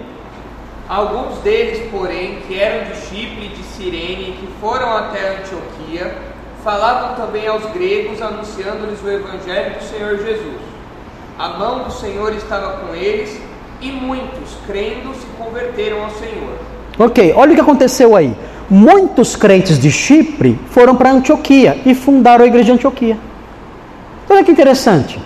Alguns 0.88 1.38
deles, 1.38 1.90
porém, 1.90 2.38
que 2.46 2.58
eram 2.58 2.92
de 2.92 2.96
Chipre 3.00 3.46
e 3.46 3.48
de 3.48 3.62
Cirene 3.64 4.30
e 4.30 4.36
que 4.40 4.48
foram 4.60 4.96
até 4.96 5.38
Antioquia, 5.38 6.16
falavam 6.62 7.16
também 7.16 7.46
aos 7.46 7.64
gregos, 7.72 8.22
anunciando-lhes 8.22 9.02
o 9.02 9.10
evangelho 9.10 9.74
do 9.78 9.82
Senhor 9.82 10.16
Jesus. 10.18 10.60
A 11.38 11.48
mão 11.50 11.84
do 11.84 11.92
Senhor 11.92 12.32
estava 12.34 12.78
com 12.78 12.94
eles 12.94 13.36
e 13.80 13.90
muitos, 13.90 14.56
crendo, 14.66 15.12
se 15.14 15.26
converteram 15.36 16.04
ao 16.04 16.10
Senhor. 16.10 16.54
Ok, 16.98 17.34
olha 17.36 17.52
o 17.52 17.54
que 17.54 17.60
aconteceu 17.60 18.14
aí. 18.14 18.32
Muitos 18.70 19.36
crentes 19.36 19.78
de 19.78 19.90
Chipre 19.90 20.58
foram 20.70 20.96
para 20.96 21.10
Antioquia 21.10 21.78
e 21.84 21.94
fundaram 21.94 22.44
a 22.44 22.48
igreja 22.48 22.66
de 22.66 22.72
Antioquia. 22.72 23.18
Olha 24.30 24.42
que 24.42 24.50
interessante. 24.50 25.20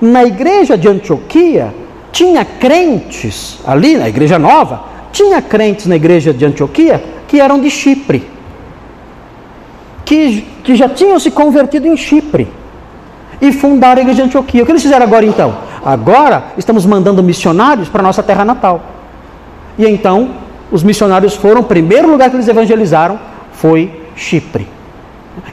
Na 0.00 0.24
igreja 0.24 0.78
de 0.78 0.88
Antioquia, 0.88 1.74
tinha 2.10 2.44
crentes, 2.44 3.58
ali 3.66 3.96
na 3.96 4.08
igreja 4.08 4.38
nova, 4.38 4.84
tinha 5.12 5.40
crentes 5.42 5.86
na 5.86 5.96
igreja 5.96 6.32
de 6.32 6.44
Antioquia 6.44 7.02
que 7.26 7.40
eram 7.40 7.60
de 7.60 7.70
Chipre, 7.70 8.28
que, 10.04 10.42
que 10.64 10.74
já 10.74 10.88
tinham 10.88 11.18
se 11.18 11.30
convertido 11.30 11.86
em 11.86 11.96
Chipre 11.96 12.48
e 13.40 13.52
fundaram 13.52 13.98
a 13.98 14.02
igreja 14.02 14.22
de 14.22 14.28
Antioquia. 14.28 14.62
O 14.62 14.66
que 14.66 14.72
eles 14.72 14.82
fizeram 14.82 15.06
agora 15.06 15.24
então? 15.24 15.56
Agora 15.84 16.44
estamos 16.58 16.84
mandando 16.84 17.22
missionários 17.22 17.88
para 17.88 18.00
a 18.00 18.02
nossa 18.02 18.22
terra 18.22 18.44
natal. 18.44 18.82
E 19.78 19.86
então 19.86 20.30
os 20.70 20.82
missionários 20.82 21.34
foram, 21.34 21.60
o 21.60 21.64
primeiro 21.64 22.10
lugar 22.10 22.30
que 22.30 22.36
eles 22.36 22.48
evangelizaram 22.48 23.18
foi 23.52 24.02
Chipre. 24.14 24.66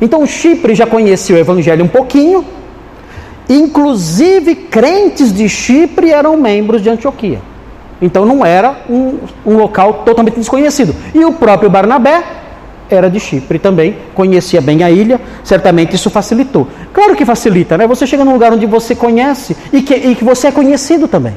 Então 0.02 0.26
Chipre 0.26 0.76
já 0.76 0.86
conhecia 0.86 1.36
o 1.36 1.40
evangelho 1.40 1.86
um 1.86 1.88
pouquinho, 1.88 2.44
Inclusive, 3.50 4.56
crentes 4.56 5.32
de 5.32 5.48
Chipre 5.48 6.12
eram 6.12 6.36
membros 6.36 6.82
de 6.82 6.90
Antioquia. 6.90 7.40
Então 8.02 8.26
não 8.26 8.46
era 8.46 8.76
um, 8.90 9.18
um, 9.46 9.58
local 9.58 10.04
totalmente 10.06 10.36
desconhecido. 10.36 10.96
E 11.14 11.26
o 11.26 11.34
próprio 11.34 11.70
Barnabé 11.70 12.24
era 12.90 13.10
de 13.10 13.20
Chipre 13.20 13.60
também, 13.60 13.98
conhecia 14.14 14.62
bem 14.62 14.84
a 14.84 14.92
ilha, 14.92 15.20
certamente 15.44 15.96
isso 15.96 16.10
facilitou. 16.10 16.68
Claro 16.94 17.16
que 17.16 17.26
facilita, 17.26 17.78
né? 17.78 17.88
Você 17.88 18.06
chega 18.08 18.24
num 18.24 18.34
lugar 18.34 18.54
onde 18.54 18.66
você 18.66 18.96
conhece 18.96 19.58
e 19.74 19.82
que, 19.82 19.94
e 19.94 20.16
que 20.16 20.24
você 20.24 20.48
é 20.48 20.52
conhecido 20.52 21.08
também. 21.08 21.36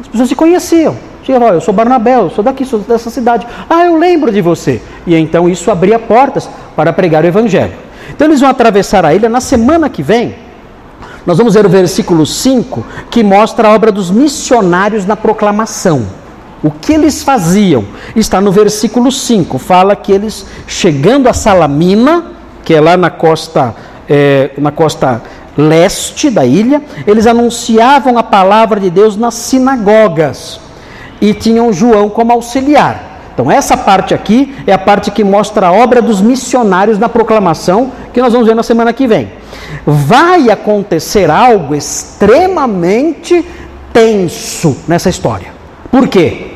As 0.00 0.08
pessoas 0.08 0.28
se 0.28 0.34
conheciam. 0.34 0.96
Chega, 1.22 1.44
eu 1.46 1.60
sou 1.60 1.74
Barnabé, 1.74 2.16
eu 2.16 2.30
sou 2.30 2.42
daqui, 2.42 2.64
sou 2.64 2.78
dessa 2.78 3.10
cidade. 3.10 3.46
Ah, 3.68 3.84
eu 3.84 3.98
lembro 3.98 4.32
de 4.32 4.40
você. 4.40 4.80
E 5.06 5.14
então 5.14 5.48
isso 5.48 5.70
abria 5.70 5.98
portas 5.98 6.48
para 6.74 6.92
pregar 6.92 7.24
o 7.24 7.26
evangelho. 7.26 7.74
Então 8.08 8.26
eles 8.26 8.40
vão 8.40 8.48
atravessar 8.48 9.04
a 9.04 9.14
ilha 9.14 9.28
na 9.28 9.40
semana 9.40 9.88
que 9.88 10.02
vem 10.02 10.34
nós 11.30 11.38
vamos 11.38 11.54
ver 11.54 11.64
o 11.64 11.68
versículo 11.68 12.26
5 12.26 12.84
que 13.08 13.22
mostra 13.22 13.68
a 13.68 13.72
obra 13.72 13.92
dos 13.92 14.10
missionários 14.10 15.06
na 15.06 15.14
proclamação. 15.14 16.06
O 16.60 16.72
que 16.72 16.92
eles 16.92 17.22
faziam? 17.22 17.84
Está 18.16 18.40
no 18.40 18.50
versículo 18.50 19.12
5. 19.12 19.56
Fala 19.56 19.94
que 19.94 20.10
eles, 20.10 20.44
chegando 20.66 21.28
a 21.28 21.32
Salamina, 21.32 22.32
que 22.64 22.74
é 22.74 22.80
lá 22.80 22.96
na 22.96 23.10
costa, 23.10 23.76
é, 24.08 24.50
na 24.58 24.72
costa 24.72 25.22
leste 25.56 26.30
da 26.30 26.44
ilha, 26.44 26.82
eles 27.06 27.28
anunciavam 27.28 28.18
a 28.18 28.24
palavra 28.24 28.80
de 28.80 28.90
Deus 28.90 29.16
nas 29.16 29.34
sinagogas 29.34 30.58
e 31.20 31.32
tinham 31.32 31.72
João 31.72 32.10
como 32.10 32.32
auxiliar. 32.32 33.10
Então, 33.32 33.48
essa 33.48 33.76
parte 33.76 34.12
aqui 34.12 34.52
é 34.66 34.72
a 34.72 34.78
parte 34.78 35.12
que 35.12 35.22
mostra 35.22 35.68
a 35.68 35.72
obra 35.72 36.02
dos 36.02 36.20
missionários 36.20 36.98
na 36.98 37.08
proclamação, 37.08 37.92
que 38.12 38.20
nós 38.20 38.32
vamos 38.32 38.46
ver 38.46 38.54
na 38.54 38.62
semana 38.62 38.92
que 38.92 39.06
vem. 39.06 39.30
Vai 39.84 40.50
acontecer 40.50 41.30
algo 41.30 41.74
extremamente 41.74 43.44
tenso 43.92 44.76
nessa 44.86 45.08
história. 45.08 45.52
Por 45.90 46.08
quê? 46.08 46.52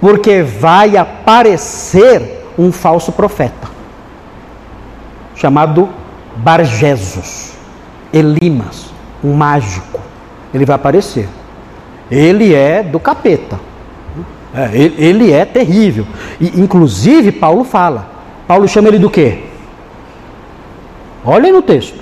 Porque 0.00 0.42
vai 0.42 0.96
aparecer 0.96 2.44
um 2.58 2.72
falso 2.72 3.12
profeta, 3.12 3.68
chamado 5.34 5.88
Barjesus, 6.36 7.52
Elimas, 8.12 8.86
um 9.22 9.32
mágico. 9.32 10.00
Ele 10.52 10.64
vai 10.64 10.76
aparecer. 10.76 11.28
Ele 12.10 12.54
é 12.54 12.82
do 12.82 12.98
capeta 12.98 13.70
é, 14.54 14.70
ele, 14.74 15.32
é 15.32 15.44
terrível. 15.44 16.06
E, 16.40 16.60
inclusive, 16.60 17.30
Paulo 17.32 17.64
fala. 17.64 18.08
Paulo 18.46 18.66
chama 18.66 18.88
ele 18.88 18.98
do 18.98 19.08
quê? 19.08 19.44
Olha 21.24 21.46
aí 21.46 21.52
no 21.52 21.62
texto. 21.62 22.00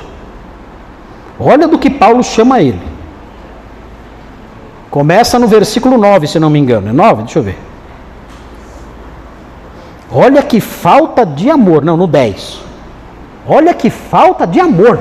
Olha 1.38 1.68
do 1.68 1.78
que 1.78 1.90
Paulo 1.90 2.22
chama 2.22 2.60
ele. 2.60 2.80
Começa 4.90 5.38
no 5.38 5.46
versículo 5.46 5.98
9, 5.98 6.26
se 6.26 6.38
não 6.38 6.50
me 6.50 6.58
engano. 6.58 6.88
É 6.88 6.92
9? 6.92 7.22
Deixa 7.24 7.38
eu 7.38 7.42
ver. 7.42 7.58
Olha 10.10 10.42
que 10.42 10.60
falta 10.60 11.26
de 11.26 11.50
amor. 11.50 11.84
Não, 11.84 11.96
no 11.96 12.06
10. 12.06 12.60
Olha 13.46 13.74
que 13.74 13.90
falta 13.90 14.46
de 14.46 14.60
amor 14.60 14.98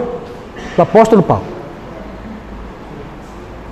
do 0.76 0.82
apóstolo 0.82 1.24
Paulo. 1.24 1.44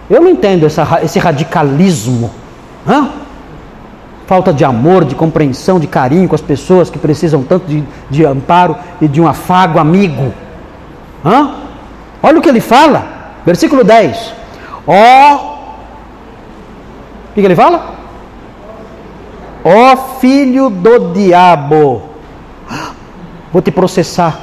Eu 0.10 0.22
não 0.22 0.30
entendo 0.30 0.66
essa, 0.66 1.00
esse 1.04 1.20
radicalismo. 1.20 2.32
Hã? 2.88 3.25
Falta 4.28 4.52
de 4.52 4.66
amor, 4.66 5.06
de 5.06 5.16
compreensão, 5.16 5.80
de 5.80 5.88
carinho 5.88 6.28
com 6.28 6.36
as 6.36 6.42
pessoas 6.42 6.90
que 6.90 6.98
precisam 6.98 7.44
tanto 7.44 7.68
de, 7.68 7.84
de 8.10 8.26
amparo 8.26 8.76
e 9.00 9.08
de 9.08 9.22
um 9.22 9.28
afago 9.28 9.80
amigo. 9.80 10.34
Hã? 11.24 11.56
Olha 12.22 12.40
o 12.40 12.42
que 12.42 12.50
ele 12.50 12.62
fala, 12.62 13.06
versículo 13.46 13.84
10. 13.84 14.34
Ó, 14.88 15.36
o 17.32 17.34
que, 17.34 17.42
ele 17.42 17.56
fala? 17.56 17.94
Ó 19.64 19.98
filho 20.20 20.70
do 20.70 21.12
diabo, 21.12 22.04
vou 23.52 23.62
te 23.62 23.72
processar 23.72 24.40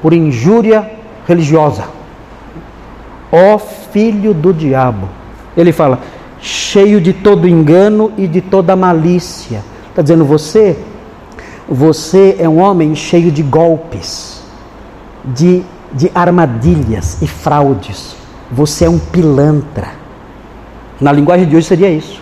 por 0.00 0.12
injúria 0.12 0.90
religiosa. 1.26 1.84
Ó 3.32 3.58
filho 3.58 4.32
do 4.32 4.52
diabo. 4.52 5.08
Ele 5.56 5.72
fala: 5.72 5.98
cheio 6.40 7.00
de 7.00 7.12
todo 7.12 7.48
engano 7.48 8.12
e 8.16 8.26
de 8.26 8.40
toda 8.40 8.76
malícia. 8.76 9.62
Está 9.90 10.02
dizendo 10.02 10.24
você, 10.24 10.76
você 11.68 12.36
é 12.38 12.48
um 12.48 12.60
homem 12.60 12.94
cheio 12.94 13.30
de 13.30 13.42
golpes, 13.42 14.42
de, 15.24 15.62
de 15.92 16.10
armadilhas 16.14 17.20
e 17.20 17.26
fraudes. 17.26 18.16
Você 18.50 18.84
é 18.84 18.90
um 18.90 18.98
pilantra. 18.98 19.88
Na 21.00 21.12
linguagem 21.12 21.46
de 21.46 21.56
hoje 21.56 21.66
seria 21.66 21.90
isso. 21.90 22.20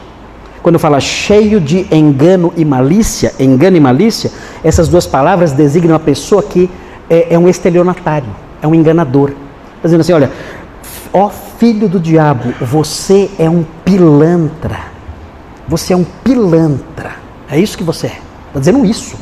Quando 0.62 0.78
fala 0.78 0.98
cheio 0.98 1.60
de 1.60 1.86
engano 1.94 2.52
e 2.56 2.64
malícia, 2.64 3.32
engano 3.38 3.76
e 3.76 3.80
malícia, 3.80 4.32
essas 4.64 4.88
duas 4.88 5.06
palavras 5.06 5.52
designam 5.52 5.94
a 5.94 6.00
pessoa 6.00 6.42
que 6.42 6.68
é, 7.08 7.34
é 7.34 7.38
um 7.38 7.48
estelionatário, 7.48 8.28
é 8.60 8.66
um 8.66 8.74
enganador. 8.74 9.30
Está 9.76 9.84
dizendo 9.84 10.00
assim: 10.00 10.12
olha, 10.12 10.32
ó 11.12 11.30
filho 11.58 11.88
do 11.88 11.98
diabo, 11.98 12.52
você 12.60 13.30
é 13.38 13.48
um 13.48 13.64
pilantra. 13.84 14.78
Você 15.68 15.92
é 15.92 15.96
um 15.96 16.04
pilantra. 16.04 17.16
É 17.48 17.58
isso 17.58 17.76
que 17.76 17.84
você 17.84 18.08
é. 18.08 18.20
Está 18.48 18.60
dizendo 18.60 18.84
isso. 18.84 19.16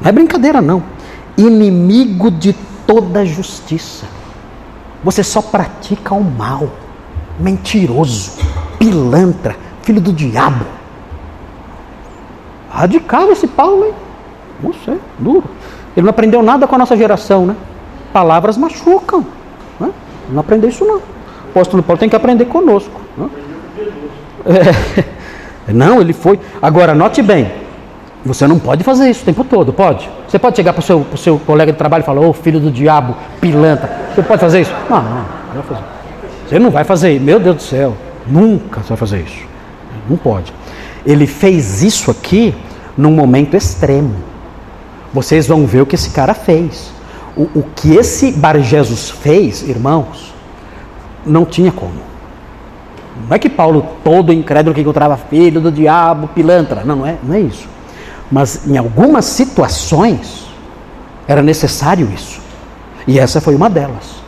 Não 0.00 0.08
é 0.08 0.12
brincadeira, 0.12 0.60
não. 0.60 0.82
Inimigo 1.36 2.30
de 2.30 2.52
toda 2.86 3.24
justiça. 3.24 4.06
Você 5.04 5.22
só 5.22 5.40
pratica 5.40 6.14
o 6.14 6.24
mal. 6.24 6.68
Mentiroso, 7.38 8.32
pilantra, 8.78 9.54
filho 9.82 10.00
do 10.00 10.12
diabo. 10.12 10.64
Radical 12.68 13.30
esse 13.30 13.46
Paulo, 13.46 13.84
hein? 13.84 13.94
Não 14.60 14.74
sei, 14.84 15.00
duro. 15.20 15.44
Ele 15.96 16.04
não 16.04 16.10
aprendeu 16.10 16.42
nada 16.42 16.66
com 16.66 16.74
a 16.74 16.78
nossa 16.78 16.96
geração, 16.96 17.46
né? 17.46 17.54
Palavras 18.12 18.56
machucam. 18.56 19.24
Né? 19.78 19.92
Não 20.30 20.40
aprendeu 20.40 20.68
isso, 20.68 20.84
não 20.84 21.00
apóstolo 21.48 21.82
Paulo 21.82 21.98
tem 21.98 22.08
que 22.08 22.16
aprender 22.16 22.46
conosco. 22.46 23.00
Não, 23.16 23.30
é, 24.46 25.72
não 25.72 26.00
ele 26.00 26.12
foi. 26.12 26.38
Agora, 26.60 26.94
note 26.94 27.22
bem, 27.22 27.50
você 28.24 28.46
não 28.46 28.58
pode 28.58 28.84
fazer 28.84 29.08
isso 29.08 29.22
o 29.22 29.24
tempo 29.24 29.44
todo, 29.44 29.72
pode? 29.72 30.08
Você 30.28 30.38
pode 30.38 30.56
chegar 30.56 30.72
para 30.72 30.80
o 30.80 30.82
seu, 30.82 31.06
seu 31.16 31.38
colega 31.38 31.72
de 31.72 31.78
trabalho 31.78 32.02
e 32.02 32.04
falar, 32.04 32.20
ô 32.20 32.30
oh, 32.30 32.32
filho 32.32 32.60
do 32.60 32.70
diabo, 32.70 33.16
pilantra. 33.40 33.90
Você 34.14 34.22
pode 34.22 34.40
fazer 34.40 34.60
isso? 34.62 34.72
Não, 34.90 35.02
não, 35.02 35.24
não 35.54 35.54
vai 35.54 35.62
fazer. 35.62 35.84
Você 36.46 36.58
não 36.58 36.70
vai 36.70 36.84
fazer, 36.84 37.20
meu 37.20 37.38
Deus 37.38 37.56
do 37.56 37.62
céu, 37.62 37.94
nunca 38.26 38.80
você 38.80 38.88
vai 38.88 38.96
fazer 38.96 39.20
isso. 39.20 39.46
Não 40.08 40.16
pode. 40.16 40.52
Ele 41.06 41.26
fez 41.26 41.82
isso 41.82 42.10
aqui 42.10 42.54
num 42.96 43.12
momento 43.12 43.56
extremo. 43.56 44.14
Vocês 45.12 45.46
vão 45.46 45.66
ver 45.66 45.82
o 45.82 45.86
que 45.86 45.94
esse 45.94 46.10
cara 46.10 46.34
fez. 46.34 46.90
O, 47.36 47.42
o 47.54 47.64
que 47.76 47.94
esse 47.94 48.32
Bar 48.32 48.60
Jesus 48.60 49.10
fez, 49.10 49.62
irmãos, 49.62 50.34
não 51.28 51.44
tinha 51.44 51.70
como. 51.70 52.08
Não 53.28 53.34
é 53.34 53.38
que 53.38 53.48
Paulo, 53.48 53.86
todo 54.04 54.32
incrédulo 54.32 54.74
que 54.74 54.80
encontrava 54.80 55.16
filho 55.16 55.60
do 55.60 55.72
diabo, 55.72 56.28
pilantra. 56.28 56.82
Não, 56.84 56.96
não 56.96 57.06
é, 57.06 57.16
não 57.22 57.34
é 57.34 57.40
isso. 57.40 57.68
Mas 58.30 58.66
em 58.66 58.76
algumas 58.76 59.24
situações 59.24 60.46
era 61.26 61.42
necessário 61.42 62.08
isso. 62.14 62.40
E 63.06 63.18
essa 63.18 63.40
foi 63.40 63.54
uma 63.54 63.68
delas. 63.68 64.18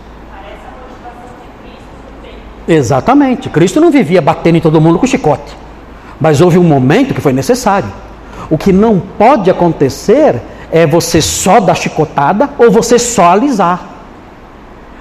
Exatamente. 2.66 3.48
Cristo 3.48 3.81
não 3.81 3.90
vivia 3.90 4.22
batendo 4.22 4.56
em 4.56 4.60
todo 4.60 4.81
mundo 4.81 4.98
com 4.98 5.06
chicote. 5.06 5.56
Mas 6.20 6.40
houve 6.40 6.59
um 6.59 6.64
momento 6.64 7.14
que 7.14 7.20
foi 7.20 7.32
necessário. 7.32 7.90
O 8.48 8.59
que 8.59 8.72
não 8.72 9.01
pode 9.01 9.51
acontecer 9.51 10.40
é 10.70 10.86
você 10.86 11.20
só 11.20 11.60
dar 11.60 11.74
chicotada 11.74 12.51
ou 12.59 12.70
você 12.70 12.98
só 12.98 13.31
alisar. 13.31 13.89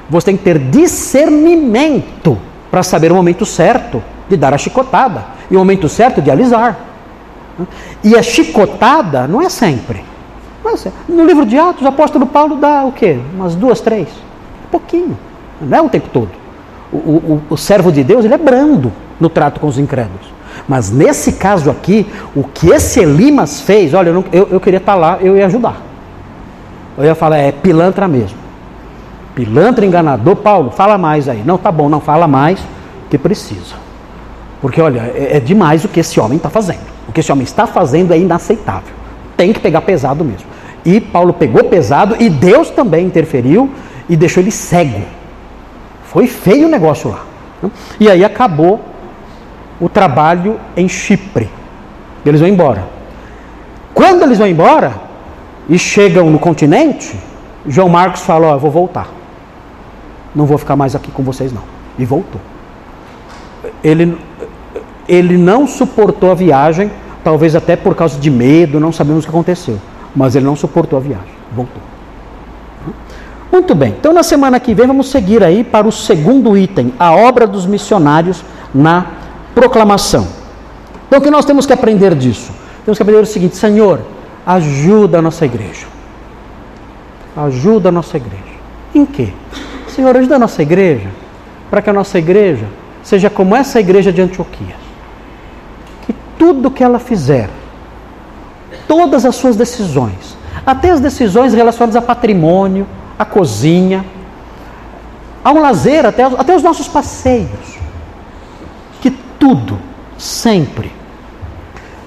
Você 0.10 0.26
tem 0.26 0.38
que 0.38 0.44
ter 0.44 0.58
discernimento 0.58 2.38
para 2.72 2.84
saber 2.84 3.12
o 3.12 3.16
momento 3.16 3.46
certo 3.46 4.02
de 4.28 4.38
dar 4.38 4.54
a 4.54 4.58
chicotada 4.58 5.26
e 5.50 5.56
o 5.56 5.60
momento 5.60 5.88
certo 5.90 6.22
de 6.22 6.32
alisar. 6.32 6.78
E 8.04 8.16
a 8.16 8.24
chicotada 8.24 9.28
não 9.28 9.42
é 9.42 9.50
sempre. 9.50 10.04
No 11.08 11.26
livro 11.26 11.46
de 11.46 11.58
Atos, 11.58 11.84
o 11.84 11.88
apóstolo 11.88 12.26
Paulo 12.26 12.56
dá 12.56 12.86
o 12.86 12.92
quê? 12.92 13.20
Umas 13.34 13.56
duas, 13.56 13.82
três? 13.82 14.08
Pouquinho. 14.72 15.18
Não 15.62 15.78
é 15.78 15.82
o 15.82 15.90
tempo 15.90 16.10
todo. 16.12 16.30
O, 16.92 16.98
o, 16.98 17.42
o 17.52 17.58
servo 17.58 17.92
de 17.92 18.04
Deus 18.04 18.26
ele 18.26 18.34
é 18.34 18.38
brando 18.38 18.92
no 19.20 19.30
trato 19.30 19.60
com 19.60 19.68
os 19.68 19.78
incrédulos. 19.78 20.28
Mas 20.68 20.92
nesse 20.92 21.34
caso 21.34 21.70
aqui, 21.70 22.08
o 22.36 22.44
que 22.44 22.70
esse 22.70 23.00
Elimas 23.00 23.62
fez, 23.62 23.94
olha, 23.94 24.10
eu, 24.10 24.14
não, 24.14 24.26
eu, 24.32 24.48
eu 24.52 24.60
queria 24.60 24.78
estar 24.78 24.96
lá, 24.96 25.18
eu 25.22 25.38
ia 25.38 25.46
ajudar. 25.46 25.82
Eu 26.98 27.06
ia 27.06 27.16
falar, 27.16 27.38
é 27.38 27.52
pilantra 27.52 28.08
mesmo. 28.08 28.38
Pilantra 29.40 29.86
enganador, 29.86 30.36
Paulo, 30.36 30.70
fala 30.70 30.98
mais 30.98 31.30
aí. 31.30 31.42
Não, 31.46 31.58
tá 31.58 31.72
bom, 31.72 31.88
não 31.88 32.02
fala 32.02 32.28
mais, 32.28 32.60
que 33.10 33.18
precisa. 33.18 33.76
Porque, 34.62 34.82
olha, 34.82 35.14
é, 35.16 35.38
é 35.38 35.40
demais 35.40 35.86
o 35.86 35.88
que 35.88 36.02
esse 36.02 36.20
homem 36.20 36.36
está 36.36 36.50
fazendo. 36.50 36.82
O 37.08 37.14
que 37.14 37.22
esse 37.22 37.32
homem 37.32 37.46
está 37.46 37.66
fazendo 37.66 38.14
é 38.14 38.20
inaceitável. 38.20 38.94
Tem 39.38 39.54
que 39.54 39.62
pegar 39.62 39.80
pesado 39.80 40.26
mesmo. 40.26 40.46
E 40.84 41.00
Paulo 41.00 41.32
pegou 41.32 41.64
pesado 41.64 42.18
e 42.20 42.30
Deus 42.30 42.70
também 42.70 43.06
interferiu 43.06 43.70
e 44.10 44.18
deixou 44.18 44.44
ele 44.44 44.52
cego. 44.52 45.04
Foi 46.04 46.28
feio 46.28 46.68
o 46.68 46.70
negócio 46.70 47.10
lá. 47.10 47.24
E 47.98 48.10
aí 48.10 48.26
acabou 48.26 48.82
o 49.80 49.88
trabalho 49.88 50.60
em 50.76 50.90
Chipre. 50.90 51.50
Eles 52.26 52.42
vão 52.42 52.50
embora. 52.50 52.86
Quando 53.94 54.24
eles 54.24 54.38
vão 54.38 54.48
embora 54.48 54.96
e 55.70 55.80
chegam 55.80 56.30
no 56.30 56.40
continente, 56.40 57.18
João 57.66 57.88
Marcos 57.88 58.20
fala: 58.24 58.48
Ó, 58.48 58.54
eu 58.56 58.60
vou 58.60 58.70
voltar. 58.70 59.19
Não 60.36 60.46
vou 60.46 60.58
ficar 60.58 60.76
mais 60.76 60.96
aqui 60.96 61.12
com 61.12 61.24
vocês, 61.24 61.52
não. 61.52 61.64
E 61.98 62.06
voltou. 62.06 62.40
Ele, 63.84 64.18
ele 65.08 65.38
não 65.38 65.68
suportou 65.68 66.32
a 66.32 66.36
viagem, 66.36 66.92
talvez 67.24 67.56
até 67.56 67.76
por 67.76 67.96
causa 67.96 68.20
de 68.20 68.30
medo, 68.30 68.80
não 68.80 68.92
sabemos 68.92 69.24
o 69.24 69.28
que 69.28 69.32
aconteceu. 69.32 69.80
Mas 70.16 70.36
ele 70.36 70.46
não 70.46 70.56
suportou 70.56 70.98
a 70.98 71.02
viagem, 71.02 71.34
voltou. 71.54 71.82
Muito 73.52 73.74
bem, 73.74 73.96
então 74.00 74.14
na 74.14 74.24
semana 74.24 74.60
que 74.60 74.74
vem 74.76 74.86
vamos 74.86 75.10
seguir 75.10 75.44
aí 75.44 75.64
para 75.64 75.88
o 75.88 75.92
segundo 75.92 76.56
item, 76.56 76.94
a 77.00 77.12
obra 77.12 77.48
dos 77.48 77.66
missionários 77.66 78.44
na 78.74 79.06
proclamação. 79.56 80.28
Então 81.08 81.20
o 81.20 81.22
que 81.22 81.32
nós 81.32 81.46
temos 81.46 81.66
que 81.66 81.74
aprender 81.74 82.14
disso? 82.14 82.52
Temos 82.86 82.98
que 82.98 83.02
aprender 83.02 83.22
o 83.22 83.26
seguinte: 83.26 83.58
Senhor, 83.58 84.02
ajuda 84.46 85.18
a 85.18 85.22
nossa 85.22 85.46
igreja. 85.46 85.88
Ajuda 87.36 87.90
a 87.90 87.92
nossa 87.92 88.18
igreja. 88.18 88.44
Em 88.94 89.06
quê? 89.06 89.34
Senhor, 89.90 90.16
ajuda 90.16 90.36
a 90.36 90.40
nossa 90.40 90.62
igreja 90.62 91.10
para 91.70 91.82
que 91.82 91.90
a 91.90 91.94
nossa 91.94 92.18
igreja 92.18 92.66
seja 93.04 93.30
como 93.30 93.56
essa 93.56 93.80
igreja 93.80 94.12
de 94.12 94.22
Antioquia. 94.22 94.76
Que 96.06 96.14
tudo 96.38 96.72
que 96.72 96.84
ela 96.84 97.00
fizer, 97.00 97.50
todas 98.88 99.26
as 99.26 99.36
suas 99.36 99.56
decisões, 99.56 100.38
até 100.66 100.92
as 100.92 101.00
decisões 101.00 101.54
relacionadas 101.54 101.96
a 101.96 102.02
patrimônio, 102.02 102.86
a 103.18 103.26
cozinha, 103.26 104.06
a 105.44 105.52
um 105.52 105.60
lazer, 105.60 106.06
até, 106.06 106.24
até 106.24 106.56
os 106.56 106.64
nossos 106.64 106.88
passeios, 106.88 107.78
que 109.02 109.12
tudo, 109.40 109.78
sempre, 110.18 110.92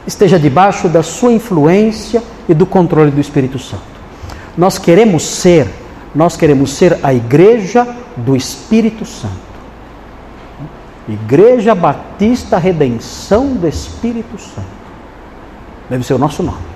esteja 0.06 0.38
debaixo 0.38 0.88
da 0.88 1.02
sua 1.02 1.32
influência 1.32 2.22
e 2.48 2.54
do 2.54 2.66
controle 2.66 3.10
do 3.10 3.20
Espírito 3.20 3.58
Santo. 3.58 3.82
Nós 4.56 4.78
queremos 4.78 5.22
ser 5.24 5.81
nós 6.14 6.36
queremos 6.36 6.72
ser 6.72 6.98
a 7.02 7.12
igreja 7.12 7.86
do 8.16 8.36
Espírito 8.36 9.04
Santo. 9.04 9.52
Igreja 11.08 11.74
Batista 11.74 12.58
Redenção 12.58 13.54
do 13.54 13.66
Espírito 13.66 14.38
Santo. 14.38 14.82
Deve 15.90 16.04
ser 16.04 16.14
o 16.14 16.18
nosso 16.18 16.42
nome. 16.42 16.72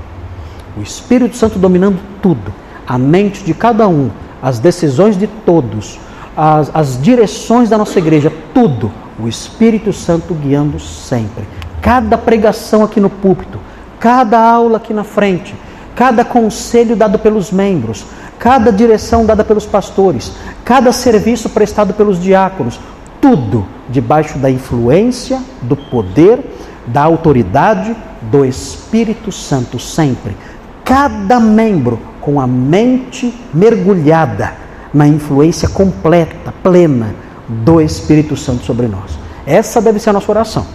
O 0.76 0.82
Espírito 0.82 1.36
Santo 1.36 1.58
dominando 1.58 1.98
tudo, 2.20 2.52
a 2.86 2.98
mente 2.98 3.44
de 3.44 3.54
cada 3.54 3.88
um, 3.88 4.10
as 4.42 4.58
decisões 4.58 5.16
de 5.16 5.26
todos, 5.26 5.98
as, 6.36 6.70
as 6.74 7.00
direções 7.00 7.68
da 7.70 7.78
nossa 7.78 7.98
igreja, 7.98 8.32
tudo. 8.52 8.92
O 9.18 9.26
Espírito 9.26 9.92
Santo 9.92 10.34
guiando 10.34 10.78
sempre. 10.78 11.44
Cada 11.80 12.18
pregação 12.18 12.82
aqui 12.82 13.00
no 13.00 13.08
púlpito, 13.08 13.58
cada 13.98 14.38
aula 14.38 14.76
aqui 14.76 14.92
na 14.92 15.04
frente, 15.04 15.54
cada 15.94 16.24
conselho 16.24 16.94
dado 16.94 17.18
pelos 17.18 17.50
membros, 17.50 18.04
cada 18.38 18.70
direção 18.72 19.24
dada 19.24 19.44
pelos 19.44 19.66
pastores, 19.66 20.32
cada 20.64 20.92
serviço 20.92 21.50
prestado 21.50 21.94
pelos 21.94 22.20
diáconos, 22.20 22.78
tudo 23.20 23.66
debaixo 23.88 24.38
da 24.38 24.50
influência, 24.50 25.40
do 25.62 25.76
poder, 25.76 26.40
da 26.86 27.02
autoridade 27.02 27.96
do 28.22 28.44
Espírito 28.44 29.32
Santo, 29.32 29.78
sempre. 29.78 30.36
Cada 30.84 31.40
membro 31.40 31.98
com 32.20 32.40
a 32.40 32.46
mente 32.46 33.34
mergulhada 33.52 34.52
na 34.92 35.06
influência 35.06 35.68
completa, 35.68 36.52
plena 36.62 37.14
do 37.48 37.80
Espírito 37.80 38.36
Santo 38.36 38.64
sobre 38.64 38.86
nós. 38.86 39.18
Essa 39.46 39.80
deve 39.80 39.98
ser 39.98 40.10
a 40.10 40.12
nossa 40.12 40.30
oração. 40.30 40.66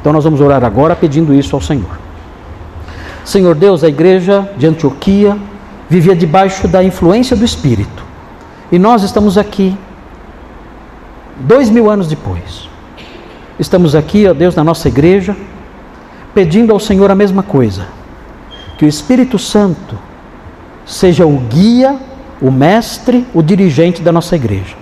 Então 0.00 0.12
nós 0.12 0.24
vamos 0.24 0.40
orar 0.40 0.64
agora 0.64 0.94
pedindo 0.96 1.34
isso 1.34 1.54
ao 1.54 1.62
Senhor. 1.62 1.98
Senhor 3.24 3.54
Deus, 3.54 3.82
a 3.82 3.88
igreja 3.88 4.48
de 4.56 4.66
Antioquia 4.66 5.36
vivia 5.88 6.14
debaixo 6.14 6.66
da 6.66 6.82
influência 6.82 7.36
do 7.36 7.44
Espírito. 7.44 8.04
E 8.70 8.78
nós 8.78 9.02
estamos 9.02 9.36
aqui, 9.38 9.76
dois 11.40 11.68
mil 11.70 11.90
anos 11.90 12.08
depois. 12.08 12.68
Estamos 13.58 13.94
aqui, 13.94 14.26
ó 14.26 14.34
Deus, 14.34 14.54
na 14.54 14.64
nossa 14.64 14.88
igreja, 14.88 15.36
pedindo 16.34 16.72
ao 16.72 16.80
Senhor 16.80 17.10
a 17.10 17.14
mesma 17.14 17.42
coisa: 17.42 17.86
que 18.78 18.84
o 18.84 18.88
Espírito 18.88 19.38
Santo 19.38 19.98
seja 20.84 21.24
o 21.24 21.38
guia, 21.38 21.96
o 22.40 22.50
mestre, 22.50 23.26
o 23.32 23.42
dirigente 23.42 24.02
da 24.02 24.10
nossa 24.10 24.34
igreja. 24.34 24.76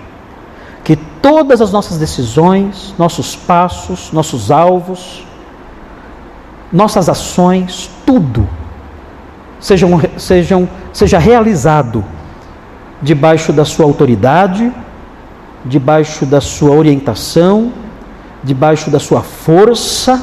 Que 0.83 0.95
todas 0.95 1.61
as 1.61 1.71
nossas 1.71 1.97
decisões, 1.97 2.93
nossos 2.97 3.35
passos, 3.35 4.11
nossos 4.11 4.51
alvos, 4.51 5.25
nossas 6.71 7.07
ações, 7.07 7.89
tudo 8.05 8.47
sejam, 9.63 9.89
sejam, 10.17 10.69
seja 10.93 11.17
realizado 11.17 12.05
debaixo 13.01 13.51
da 13.51 13.65
sua 13.65 13.85
autoridade, 13.85 14.71
debaixo 15.65 16.25
da 16.25 16.39
sua 16.39 16.71
orientação, 16.71 17.73
debaixo 18.43 18.89
da 18.91 18.99
sua 18.99 19.21
força, 19.21 20.21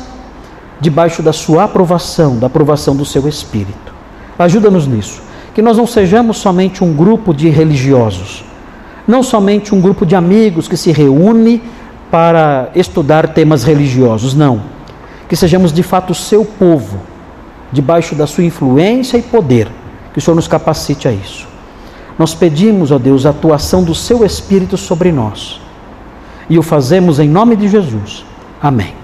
debaixo 0.80 1.22
da 1.22 1.32
sua 1.32 1.64
aprovação, 1.64 2.38
da 2.38 2.46
aprovação 2.46 2.96
do 2.96 3.04
seu 3.04 3.28
Espírito. 3.28 3.92
Ajuda-nos 4.38 4.86
nisso. 4.86 5.22
Que 5.54 5.60
nós 5.60 5.76
não 5.76 5.86
sejamos 5.86 6.38
somente 6.38 6.82
um 6.84 6.94
grupo 6.94 7.34
de 7.34 7.48
religiosos, 7.48 8.44
não 9.06 9.22
somente 9.22 9.74
um 9.74 9.80
grupo 9.80 10.06
de 10.06 10.14
amigos 10.14 10.68
que 10.68 10.76
se 10.76 10.92
reúne 10.92 11.62
para 12.10 12.70
estudar 12.74 13.28
temas 13.28 13.64
religiosos, 13.64 14.34
não. 14.34 14.62
Que 15.28 15.34
sejamos 15.36 15.72
de 15.72 15.82
fato 15.82 16.10
o 16.10 16.14
seu 16.14 16.44
povo, 16.44 17.00
debaixo 17.72 18.14
da 18.14 18.26
sua 18.26 18.44
influência 18.44 19.18
e 19.18 19.22
poder. 19.22 19.68
Que 20.12 20.18
o 20.18 20.22
Senhor 20.22 20.34
nos 20.34 20.48
capacite 20.48 21.06
a 21.06 21.12
isso. 21.12 21.46
Nós 22.18 22.34
pedimos, 22.34 22.90
ó 22.90 22.98
Deus, 22.98 23.24
a 23.24 23.30
atuação 23.30 23.82
do 23.82 23.94
seu 23.94 24.24
Espírito 24.24 24.76
sobre 24.76 25.10
nós. 25.10 25.60
E 26.48 26.58
o 26.58 26.62
fazemos 26.62 27.18
em 27.18 27.28
nome 27.28 27.56
de 27.56 27.68
Jesus. 27.68 28.24
Amém. 28.60 28.99